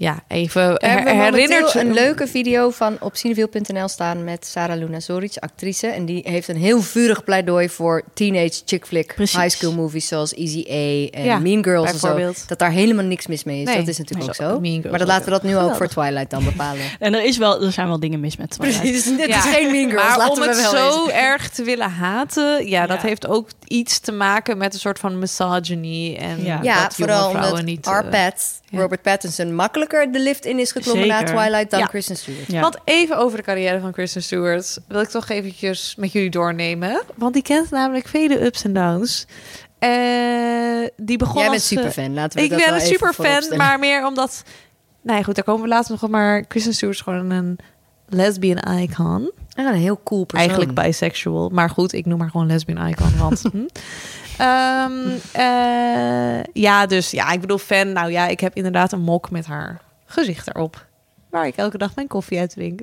[0.00, 1.74] Ja, even herinnert...
[1.74, 5.86] een leuke video van op cineville.nl staan met Sarah Luna Zoric, actrice.
[5.86, 9.40] En die heeft een heel vurig pleidooi voor teenage chick flick Precies.
[9.40, 12.00] high school movies zoals Easy A en Ja, Mean Girls en zo.
[12.00, 12.48] bijvoorbeeld.
[12.48, 13.66] Dat daar helemaal niks mis mee is.
[13.66, 13.76] Nee.
[13.76, 14.60] dat is natuurlijk Nee, ook zo.
[14.60, 16.82] Mean Girls maar dat laten we dat nu ook voor Twilight dan bepalen.
[16.98, 18.80] En er, is wel, er zijn wel dingen mis met Twilight.
[18.82, 19.36] Precies, dit Ja.
[19.36, 22.68] is geen Mean Girls, Maar laten om we het wel zo erg te willen haten,
[22.68, 23.08] ja, dat Ja.
[23.08, 26.56] heeft ook iets te maken met een soort van misogyny en Ja.
[26.60, 27.86] Dat jonge vooral omdat niet.
[27.86, 27.92] eh.
[28.72, 29.54] Robert Pattinson,
[29.90, 31.22] makkelijker de lift in is geklommen na.
[31.22, 31.86] Twilight dan Ja.
[31.86, 32.52] Kristen Stewart.
[32.52, 32.60] Ja.
[32.60, 37.02] Want even over de carrière van Kristen Stewart wil ik toch eventjes met jullie doornemen,
[37.16, 39.26] want die kent namelijk vele ups en downs.
[39.78, 39.90] Eh,
[40.96, 43.78] die begon Jij bent als, eh, superfan, laten we Ik dat ben een superfan, maar
[43.78, 44.42] meer omdat.
[45.02, 46.10] Nou ja, goed, daar komen we later nog op.
[46.10, 47.58] Maar Kristen Stewart is gewoon een
[48.08, 49.32] lesbian icon.
[49.48, 50.48] Ja, een heel cool persoon.
[50.48, 51.48] Eigenlijk bisexual.
[51.48, 53.18] Maar goed, ik noem haar gewoon lesbian icon.
[53.18, 53.66] Want, hm.
[54.40, 57.92] Ehm, eh, ja, dus ja, ik bedoel fan.
[57.92, 60.88] Nou ja, ik heb inderdaad een mok met haar gezicht erop.
[61.30, 62.80] Waar ik elke dag mijn koffie uit drink.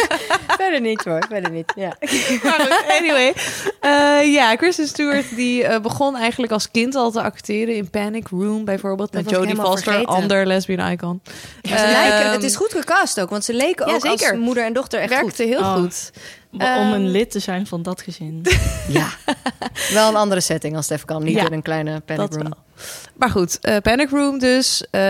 [0.58, 1.72] Verder niet hoor, verder niet.
[1.76, 1.96] Ja.
[2.44, 3.34] Maar anyway.
[3.80, 8.28] Eh, ja, Kristen Stewart die eh, begon eigenlijk als kind al te acteren in Panic
[8.28, 9.12] Room bijvoorbeeld.
[9.12, 10.14] Dat met Jodie Foster, vergeten.
[10.14, 11.20] ander lesbian icon.
[11.62, 14.30] Ze lijken, Ehm, het is goed gecast ook, want ze leken Ja, ook zeker.
[14.30, 15.52] als moeder en dochter echt werkte goed.
[15.52, 15.74] heel Oh.
[15.74, 16.12] goed.
[16.52, 18.42] Om een Ehm, lid te zijn van dat gezin.
[18.88, 19.08] Ja,
[19.94, 21.22] wel een andere setting als even kan.
[21.24, 22.42] Niet Ja, in een kleine panic dat room.
[22.42, 22.58] wel.
[23.16, 24.84] Maar goed, eh, Panic Room dus.
[24.90, 25.00] Eh,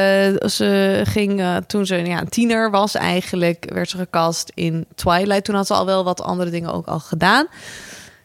[0.49, 5.45] ze ging eh, toen ze ja, een tiener was eigenlijk, werd ze gecast in Twilight.
[5.45, 7.47] Toen had ze al wel wat andere dingen ook al gedaan.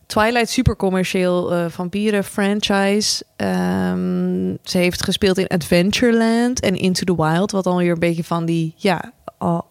[0.06, 3.24] Twilight, super commercieel eh, vampieren franchise.
[3.36, 8.24] Ehm, ze heeft gespeeld in Adventureland en Into the Wild, wat dan weer een beetje
[8.24, 9.12] van die ja,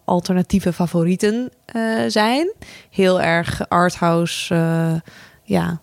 [0.05, 2.53] alternatieve favorieten eh, zijn.
[2.89, 5.11] Heel erg arthouse, eh
[5.43, 5.81] ja,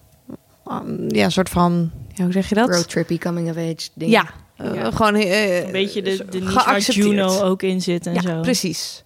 [0.67, 2.69] um, ja, soort van, ja, hoe zeg je dat?
[2.69, 4.11] Roadtrippy, coming of age ding.
[4.11, 4.27] Ja,
[4.57, 4.91] eh, Ja.
[4.91, 6.81] gewoon eh, Een beetje de, de niche waar.
[6.81, 8.41] Juno ook in zit en ja, zo.
[8.41, 9.05] precies.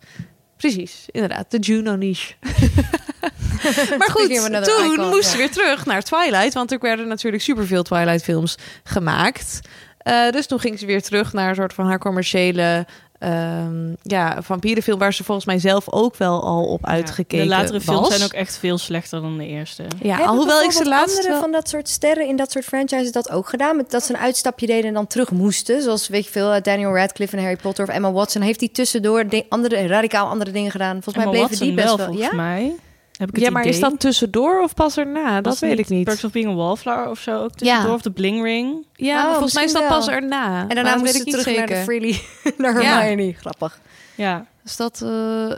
[0.57, 1.51] Precies, inderdaad.
[1.51, 2.35] De Juno niche.
[3.99, 5.31] maar goed, toen icon, moesten ja.
[5.31, 6.55] we weer terug naar Twilight.
[6.55, 9.61] Want er werden natuurlijk superveel Twilight films gemaakt.
[9.99, 12.87] Eh, dus toen ging ze weer terug naar een soort van haar commerciële...
[13.19, 17.81] ehm ja, vampierenfilm waar ze volgens mij zelf ook wel al op uitgekeken de latere
[17.81, 18.09] films was.
[18.09, 19.83] zijn ook echt veel slechter dan de eerste.
[20.03, 22.65] Ja, Hebben alhoewel ik ze laatst andere wel- van dat soort sterren in dat soort
[22.65, 23.77] franchises dat ook gedaan?
[23.77, 25.83] Met dat ze een uitstapje deden en dan terug moesten.
[25.83, 28.43] Zoals weet je veel, eh, Daniel Radcliffe en Harry Potter of Emma Watson.
[28.43, 31.03] Heeft die tussendoor de andere, radicaal andere dingen gedaan?
[31.03, 32.07] Volgens mij Emma bleven Watson die best wel, wel.
[32.07, 32.37] volgens ja?
[32.37, 32.75] mij.
[33.19, 35.35] Heb ik het Ja, maar is dat tussendoor of pas erna?
[35.41, 36.05] Dat Was weet ik niet.
[36.05, 37.95] Perks of Being a Wallflower of zo ook tussendoor.
[37.95, 38.87] Of de Bling Ring.
[38.95, 40.61] Ja, Oh, maar volgens mij is dat pas erna.
[40.69, 41.85] En daarna dat ze ik terug naar de zeker.
[41.85, 42.21] Freely,
[42.59, 43.01] naar Ja.
[43.01, 43.33] Hermione.
[43.33, 43.81] Grappig.
[44.15, 44.47] Ja.
[44.63, 45.09] Dus dat, eh,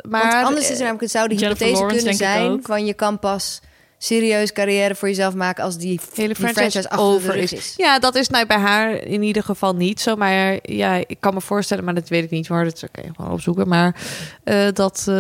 [0.09, 2.95] maar Want anders is er namelijk, het zou de hypothese Lawrence kunnen zijn van je
[2.95, 3.61] kan pas
[4.03, 7.75] serieus carrière voor jezelf maken als die hele die franchise, over is.
[7.77, 10.17] Ja, dat is nou bij haar in ieder geval niet zo.
[10.17, 12.65] Maar ja, ik kan me voorstellen, maar dat weet ik niet hoor.
[12.65, 13.69] Dat is oké, gewoon opzoeken.
[13.69, 13.95] Maar
[14.45, 15.15] eh, dat eh,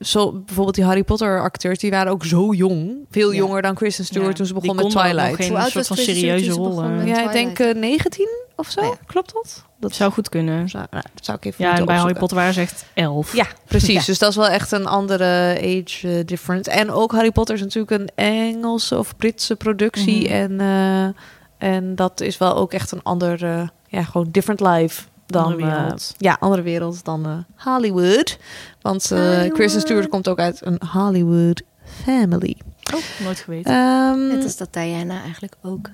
[0.00, 2.96] zo, bijvoorbeeld die Harry Potter acteurs, die waren ook zo jong.
[3.10, 3.36] Veel Ja.
[3.38, 5.42] jonger dan Kristen Stewart Ja, toen ze die begon met konden ook nog Twilight.
[5.42, 7.06] geen Hoe oud soort was van serieuze rollen.
[7.06, 7.76] Ja, ik denk Twilight.
[7.76, 8.28] eh, 19
[8.60, 8.82] of zo.
[8.82, 8.94] Ja.
[9.06, 9.64] Klopt dat?
[9.76, 10.68] Dat zou goed kunnen.
[10.68, 12.14] Zou, nou, dat zou ik even Ja, en bij Harry.
[12.14, 13.34] Potter waren ze echt elf.
[13.34, 13.94] Ja, precies.
[14.00, 14.04] Ja.
[14.04, 16.70] Dus dat is wel echt een andere age eh, difference.
[16.70, 20.24] En ook Harry Potter is natuurlijk een Engelse of Britse productie.
[20.24, 20.32] Mhm.
[20.32, 25.02] En, eh, en dat is wel ook echt een ander, ja, gewoon different life.
[25.26, 26.14] Dan, Andere eh, wereld.
[26.18, 28.38] ja, andere wereld dan eh, Hollywood.
[28.80, 31.62] Want eh Kristen Stewart komt ook uit een Hollywood
[32.04, 32.56] family.
[32.94, 33.72] Oh, nooit geweten.
[33.72, 35.88] Ehm, Net als dat Diana eigenlijk ook.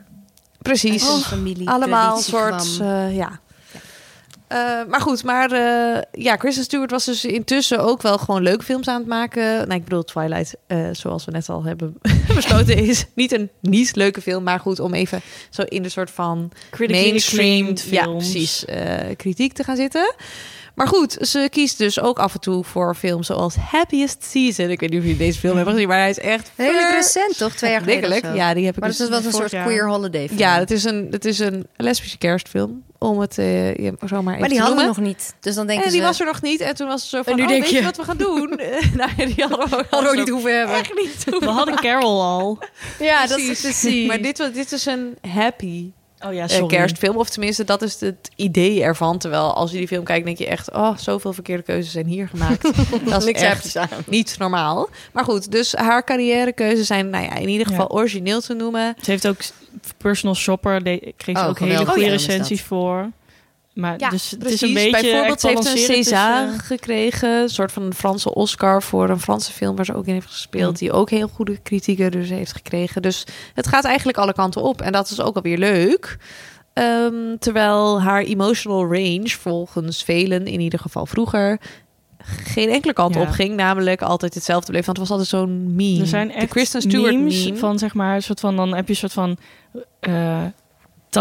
[0.66, 1.08] Precies.
[1.08, 3.40] Een familie Allemaal soort, eh, ja.
[4.46, 4.58] Eh,
[4.88, 8.88] maar goed, maar eh, ja, Kristen Stewart was dus intussen ook wel gewoon leuke films
[8.88, 9.42] aan het maken.
[9.42, 10.56] Nou, ik bedoel, Twilight,
[10.92, 11.98] zoals we net al hebben
[12.34, 14.42] besloten, is niet een niet leuke film.
[14.42, 18.64] Maar goed, om even zo in de soort van mainstream ja, precies,
[19.16, 20.14] kritiek te gaan zitten.
[20.76, 24.70] Maar goed, ze kiest dus ook af en toe voor films zoals Happiest Season.
[24.70, 26.94] Ik weet niet of jullie deze film hebben gezien, maar hij is echt Redelijk ver-
[26.96, 27.52] recent, toch?
[27.54, 28.32] Twee jaar geleden zo.
[28.34, 29.64] Ja, die heb ik Maar dus dat was een soort jaar.
[29.66, 30.38] queer holiday film.
[30.38, 32.84] Ja, het is een, het is een lesbische kerstfilm.
[32.98, 35.34] Om het eh ja, zomaar even Maar die te hadden we nog niet.
[35.40, 36.06] Dus dan denken en die ze...
[36.06, 36.60] was er nog niet.
[36.60, 38.16] En toen was het zo van, nu oh, denk weet je je- wat we gaan
[38.16, 38.48] doen?
[38.96, 40.76] nou, ja, die hadden we, Hadden we niet hoeven hebben.
[40.76, 42.58] Echt niet We hadden Carol al.
[42.98, 44.06] Ja, dat is precies.
[44.06, 45.90] Maar dit, was- dit is een happy
[46.24, 46.66] Oh ja, eh, sorry.
[46.66, 47.16] kerstfilm.
[47.16, 49.18] Of tenminste, dat is het idee ervan.
[49.18, 50.72] Terwijl als je die film kijkt, denk je echt...
[50.72, 52.62] oh, zoveel verkeerde keuzes zijn hier gemaakt.
[53.10, 54.88] dat is Niks echt niet normaal.
[55.12, 57.94] Maar goed, dus haar carrièrekeuzes zijn nou ja, in ieder geval Ja.
[57.98, 58.94] origineel te noemen.
[59.02, 59.38] Ze heeft ook
[59.96, 60.82] personal shopper.
[60.82, 61.88] Kreeg ze Oh, ook hele geweldig.
[61.88, 62.26] goede Oh ja, dat.
[62.26, 63.10] recensies voor.
[63.76, 64.62] Maar Ja, dus het precies.
[64.62, 67.30] is een beetje Bijvoorbeeld, ze heeft een balanceren César tussen- gekregen.
[67.42, 70.26] Een soort van een Franse Oscar voor een Franse film waar ze ook in heeft
[70.26, 70.78] gespeeld.
[70.78, 73.02] Die ook heel goede kritieken dus heeft gekregen.
[73.02, 73.24] Dus
[73.54, 74.80] het gaat eigenlijk alle kanten op.
[74.80, 76.16] En dat is ook alweer leuk.
[76.72, 81.60] Ehm, terwijl haar emotional range volgens velen, in ieder geval vroeger,
[82.44, 83.20] geen enkele kant Ja.
[83.20, 83.54] op ging.
[83.56, 84.86] Namelijk altijd hetzelfde bleef.
[84.86, 86.00] Want het was altijd zo'n meme.
[86.00, 87.56] Er zijn De echt Kristen Stewart memes meme.
[87.56, 89.36] van zeg maar een soort van dan heb je een soort van
[90.00, 90.42] eh,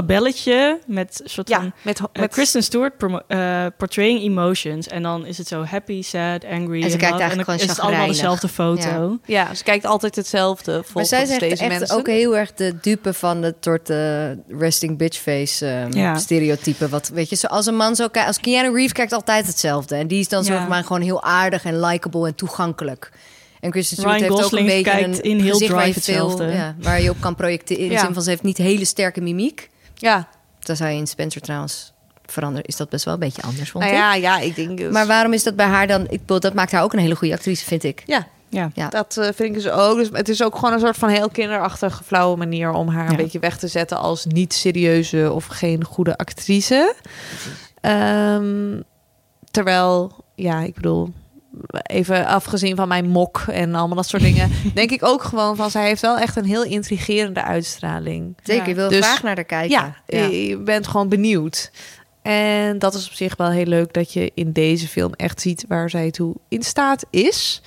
[0.02, 5.04] tabelletje met soort Ja, van met, eh, met Kristen Stewart promo- eh, portraying emotions en
[5.04, 7.60] dan is het zo happy, sad, angry En ze en kijkt dan- eigenlijk dan gewoon
[7.60, 9.18] is het allemaal dezelfde foto.
[9.26, 11.98] Ja, ze kijkt altijd hetzelfde volgens Maar zij zijn deze echt mensen.
[11.98, 16.16] ook heel erg de dupe van het soort eh, resting bitch face ehm, Ja.
[16.18, 16.90] stereotype.
[16.90, 19.96] Wat weet je, zoals een man zo kijkt, als Keanu Reeves kijkt altijd hetzelfde.
[19.96, 20.46] En die is dan Ja.
[20.58, 23.12] zeg maar gewoon heel aardig en likable en toegankelijk.
[23.60, 25.92] En Kristen Stewart Ryan heeft ook een beetje kijkt een in heel gezicht waar je
[25.94, 26.54] Drive veel, hetzelfde.
[26.56, 27.84] ja, waar je op kan projecteren.
[27.84, 28.00] In de Ja.
[28.06, 29.70] zin van ze heeft niet hele sterke mimiek.
[29.96, 30.28] Ja,
[30.60, 31.94] Dat zou je in Spencer trouwens
[32.26, 32.66] veranderen.
[32.66, 34.02] Is dat best wel een beetje anders, vond nou ik.
[34.02, 34.92] ja, ja, ik denk dus.
[34.92, 36.02] Maar waarom is dat bij haar dan?
[36.02, 38.04] Ik bedoel, dat maakt haar ook een hele goede actrice, vind ik.
[38.06, 38.72] Ja, Ja.
[38.74, 38.90] Ja.
[38.90, 39.98] Dat eh, vind ik dus ook.
[39.98, 43.16] Dus het is ook gewoon een soort van heel kinderachtige, flauwe manier om haar een
[43.16, 46.96] beetje weg te zetten als niet serieuze of geen goede actrice.
[47.82, 48.82] Ehm,
[49.52, 51.14] terwijl, ja, ik bedoel,
[51.70, 55.72] even afgezien van mijn mok en allemaal dat soort dingen, denk ik ook gewoon van
[55.72, 58.38] zij heeft wel echt een heel intrigerende uitstraling.
[58.44, 59.94] Zeker, je wil Dus- graag naar haar kijken.
[60.06, 61.72] Ja, je bent gewoon benieuwd.
[62.22, 65.66] En dat is op zich wel heel leuk dat je in deze film echt ziet
[65.68, 67.62] waar zij toe in staat is.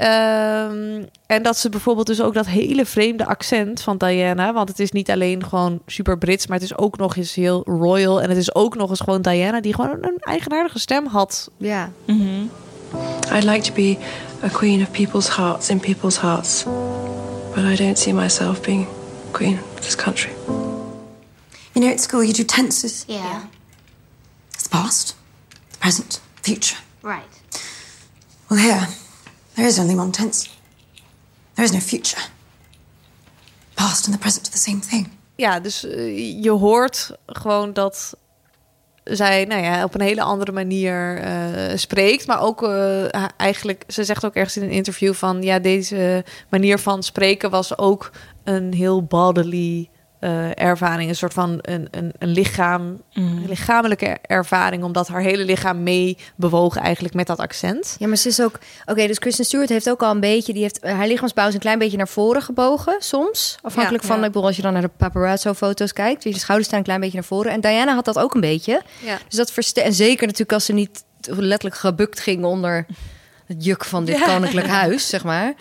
[0.00, 4.52] Ehm, en dat ze bijvoorbeeld dus ook dat hele vreemde accent van Diana.
[4.52, 7.62] Want het is niet alleen gewoon super Brits, maar het is ook nog eens heel
[7.64, 8.22] royal.
[8.22, 11.50] En het is ook nog eens gewoon Diana die gewoon een eigenaardige stem had.
[11.56, 11.90] Ja.
[12.04, 12.44] Mhm.
[13.30, 13.98] I'd like to be
[14.42, 16.64] a queen of people's hearts in people's hearts.
[16.64, 18.86] But I don't see myself being
[19.32, 20.32] queen of this country.
[21.74, 23.04] You know, at school you do tenses.
[23.08, 23.46] Yeah.
[24.54, 25.16] It's the past,
[25.70, 26.78] the present, future.
[27.02, 27.22] Right.
[28.50, 28.88] Well, here,
[29.54, 30.48] there is only one tense.
[31.54, 32.20] There is no future.
[33.76, 35.10] Past and the present are the same thing.
[35.36, 38.16] Ja, dus eh, je hoort gewoon dat
[39.04, 42.26] zij nou ja, op een hele andere manier eh, spreekt.
[42.26, 45.42] Maar ook eh, eigenlijk, ze zegt ook ergens in een interview van...
[45.42, 48.10] ja, deze manier van spreken was ook
[48.44, 49.88] een heel bodily
[50.20, 51.08] eh, ervaring.
[51.08, 54.84] Een soort van een, een, een lichaam, een lichamelijke ervaring...
[54.84, 57.96] omdat haar hele lichaam mee bewoog eigenlijk met dat accent.
[57.98, 58.58] Ja, maar ze is ook...
[58.86, 60.52] Oké, dus Kristen Stewart heeft ook al een beetje...
[60.52, 63.58] Die heeft, haar lichaamsbouw is een klein beetje naar voren gebogen, soms.
[63.62, 64.24] Afhankelijk Ja, van, ja.
[64.24, 66.22] ik bedoel, als je dan naar de paparazzo-foto's kijkt...
[66.22, 67.52] je schouders staan een klein beetje naar voren.
[67.52, 68.82] En Diana had dat ook een beetje.
[69.04, 69.18] Ja.
[69.28, 72.86] Dus dat verste En zeker natuurlijk als ze niet letterlijk gebukt ging onder
[73.50, 74.24] het juk van dit Ja.
[74.24, 75.54] koninklijk huis, zeg maar.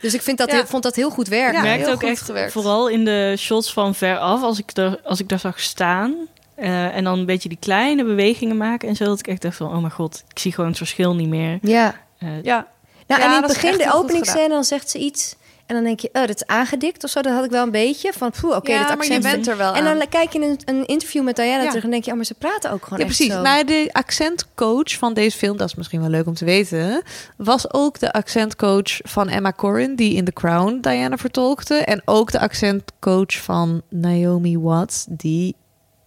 [0.00, 0.54] Dus ik vind dat Ja.
[0.56, 1.56] heel, vond dat heel goed werken.
[1.56, 2.52] Ik merkte heel ook goed echt, gewerkt.
[2.52, 6.14] vooral in de shots van veraf, als ik er, als ik daar zag staan.
[6.54, 9.04] eh, en dan een beetje die kleine bewegingen maken en zo.
[9.04, 11.58] Dat ik echt dacht van, oh mijn god, ik zie gewoon het verschil niet meer.
[11.62, 11.94] Ja.
[12.18, 12.66] Eh, Ja,
[13.06, 15.36] Nou, Ja, en in het begin, de openingsscène, dan zegt ze iets.
[15.76, 17.20] En dan denk je, oh, dat is aangedikt of zo.
[17.22, 18.12] Dat had ik wel een beetje.
[18.12, 19.24] Van, poeh, oké, Ja, dat maar accent.
[19.24, 20.08] je bent er wel En dan aan.
[20.08, 21.68] kijk je in een, een interview met Diana Ja.
[21.68, 23.32] terug en denk je, oh, maar ze praten ook gewoon Ja, precies.
[23.32, 23.42] zo.
[23.42, 27.02] Nou, de accentcoach van deze film, dat is misschien wel leuk om te weten,
[27.36, 31.74] was ook de accentcoach van Emma Corrin, die in The Crown Diana vertolkte.
[31.74, 35.54] En ook de accentcoach van Naomi Watts, die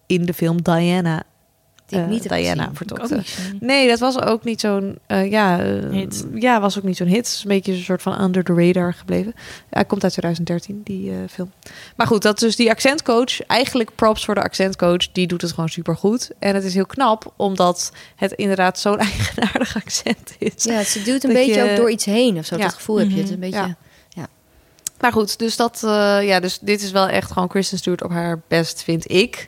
[0.05, 1.23] in de film Diana,
[1.87, 3.21] Die ik eh, niet Diana vertolkte.
[3.59, 7.17] Nee, dat was ook niet zo'n eh, ja, eh, ja, was ook niet zo'n hit.
[7.17, 9.33] Het is een beetje een soort van under the radar gebleven.
[9.69, 11.51] Hij komt uit 2013, die film.
[11.95, 13.41] Maar goed, dat dus die accentcoach.
[13.45, 15.11] Eigenlijk props voor de accentcoach.
[15.11, 16.31] Die doet het gewoon super goed.
[16.39, 20.63] En het is heel knap, omdat het inderdaad zo'n eigenaardig accent is.
[20.63, 22.57] Ja, ze duwt een beetje je- ook door iets heen of zo.
[22.57, 22.63] Ja.
[22.63, 23.15] Dat gevoel heb je.
[23.17, 23.49] Het een Mhm.
[23.51, 23.75] beetje...
[24.99, 25.79] Maar goed, dus dat,
[26.21, 29.47] ja, dus dit is wel echt gewoon Kristen Stewart op haar best, vind ik.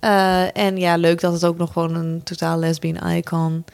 [0.00, 3.64] Eh, en ja, leuk dat het ook nog gewoon een totaal lesbian icon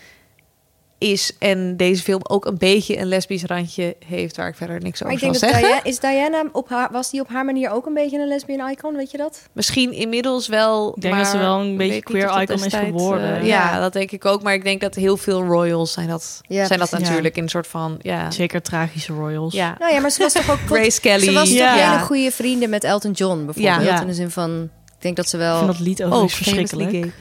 [0.99, 1.33] is.
[1.39, 5.13] En deze film ook een beetje een lesbisch randje heeft, waar ik verder niks Maar
[5.13, 5.83] ik over denk zal dat zeggen.
[5.83, 8.71] Diana, is Diana op haar, was die op haar manier ook een beetje een lesbian
[8.71, 9.43] icon, weet je dat?
[9.53, 10.93] Misschien inmiddels wel.
[10.97, 13.37] Ik denk maar dat ze wel een beetje queer icon is geworden.
[13.37, 13.81] eh, ja, Ja.
[13.81, 14.43] dat denk ik ook.
[14.43, 17.07] Maar ik denk dat heel veel royals zijn dat, Ja, zijn dat precies.
[17.09, 17.97] natuurlijk in een soort van.
[18.01, 19.53] Ja, Zeker tragische royals.
[19.55, 19.77] ja.
[19.79, 21.25] Nou ja, maar ze was toch ook Grace Kelly.
[21.25, 23.85] Ze was toch hele goede vrienden met Elton John bijvoorbeeld.
[23.85, 24.01] Ja.
[24.01, 26.23] In de zin van, ik denk dat ze wel Ik vind dat lied ook Oh,
[26.23, 26.91] eens verschrikkelijk.
[26.91, 27.13] famously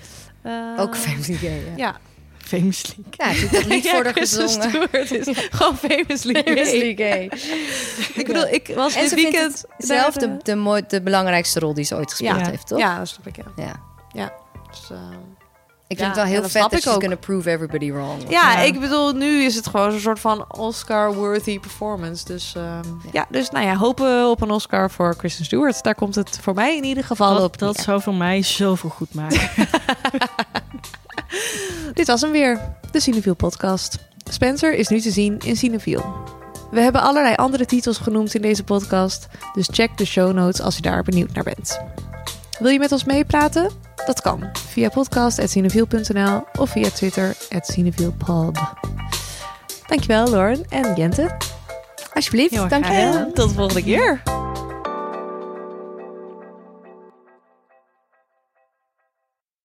[0.41, 0.75] gay.
[0.75, 1.63] Eh, ook famously gay.
[1.65, 1.97] Ja, ja.
[2.37, 2.95] Famously.
[3.11, 4.69] ja ik heb dat lied voor Kristen gezongen.
[4.69, 6.43] Stewart is gewoon famously gay.
[6.43, 7.31] Famously gay.
[8.21, 11.01] Ik bedoel, ik was En dit ze vindt weekend het zelf de, de, mooi, de
[11.01, 12.79] belangrijkste rol die ze ooit gespeeld ja, heeft, toch?
[12.79, 13.63] Ja, dat snap ik, ja.
[13.63, 13.81] Ja.
[14.13, 14.33] ja.
[14.71, 14.97] Dus, eh,
[15.87, 17.01] Ik vind het wel heel dat vet dat ook.
[17.01, 18.29] gonna prove everybody wrong.
[18.29, 22.25] ja, ik bedoel, nu is het gewoon een soort van Oscar-worthy performance.
[22.25, 22.81] Dus ja.
[23.11, 25.83] ja, dus nou ja, hopen op een Oscar voor Kristen Stewart.
[25.83, 27.57] Daar komt het voor mij in ieder geval op.
[27.57, 29.49] dat zou voor mij zoveel goed maken.
[31.93, 32.59] Dit was hem weer,
[32.91, 33.97] de Cineviel podcast.
[34.29, 36.13] Spencer is nu te zien in Cineviel.
[36.71, 40.75] We hebben allerlei andere titels genoemd in deze podcast, dus check de show notes als
[40.75, 41.79] je daar benieuwd naar bent.
[42.59, 43.69] Wil je met ons meepraten?
[44.05, 48.57] Dat kan via podcast.cineviel.nl of via Twitter @cinevielpod.
[49.87, 51.37] Dankjewel Lauren en Jente.
[52.13, 53.05] Alsjeblieft, Heel erg dank graag je.
[53.11, 53.33] gedaan.
[53.33, 54.21] Tot de volgende keer.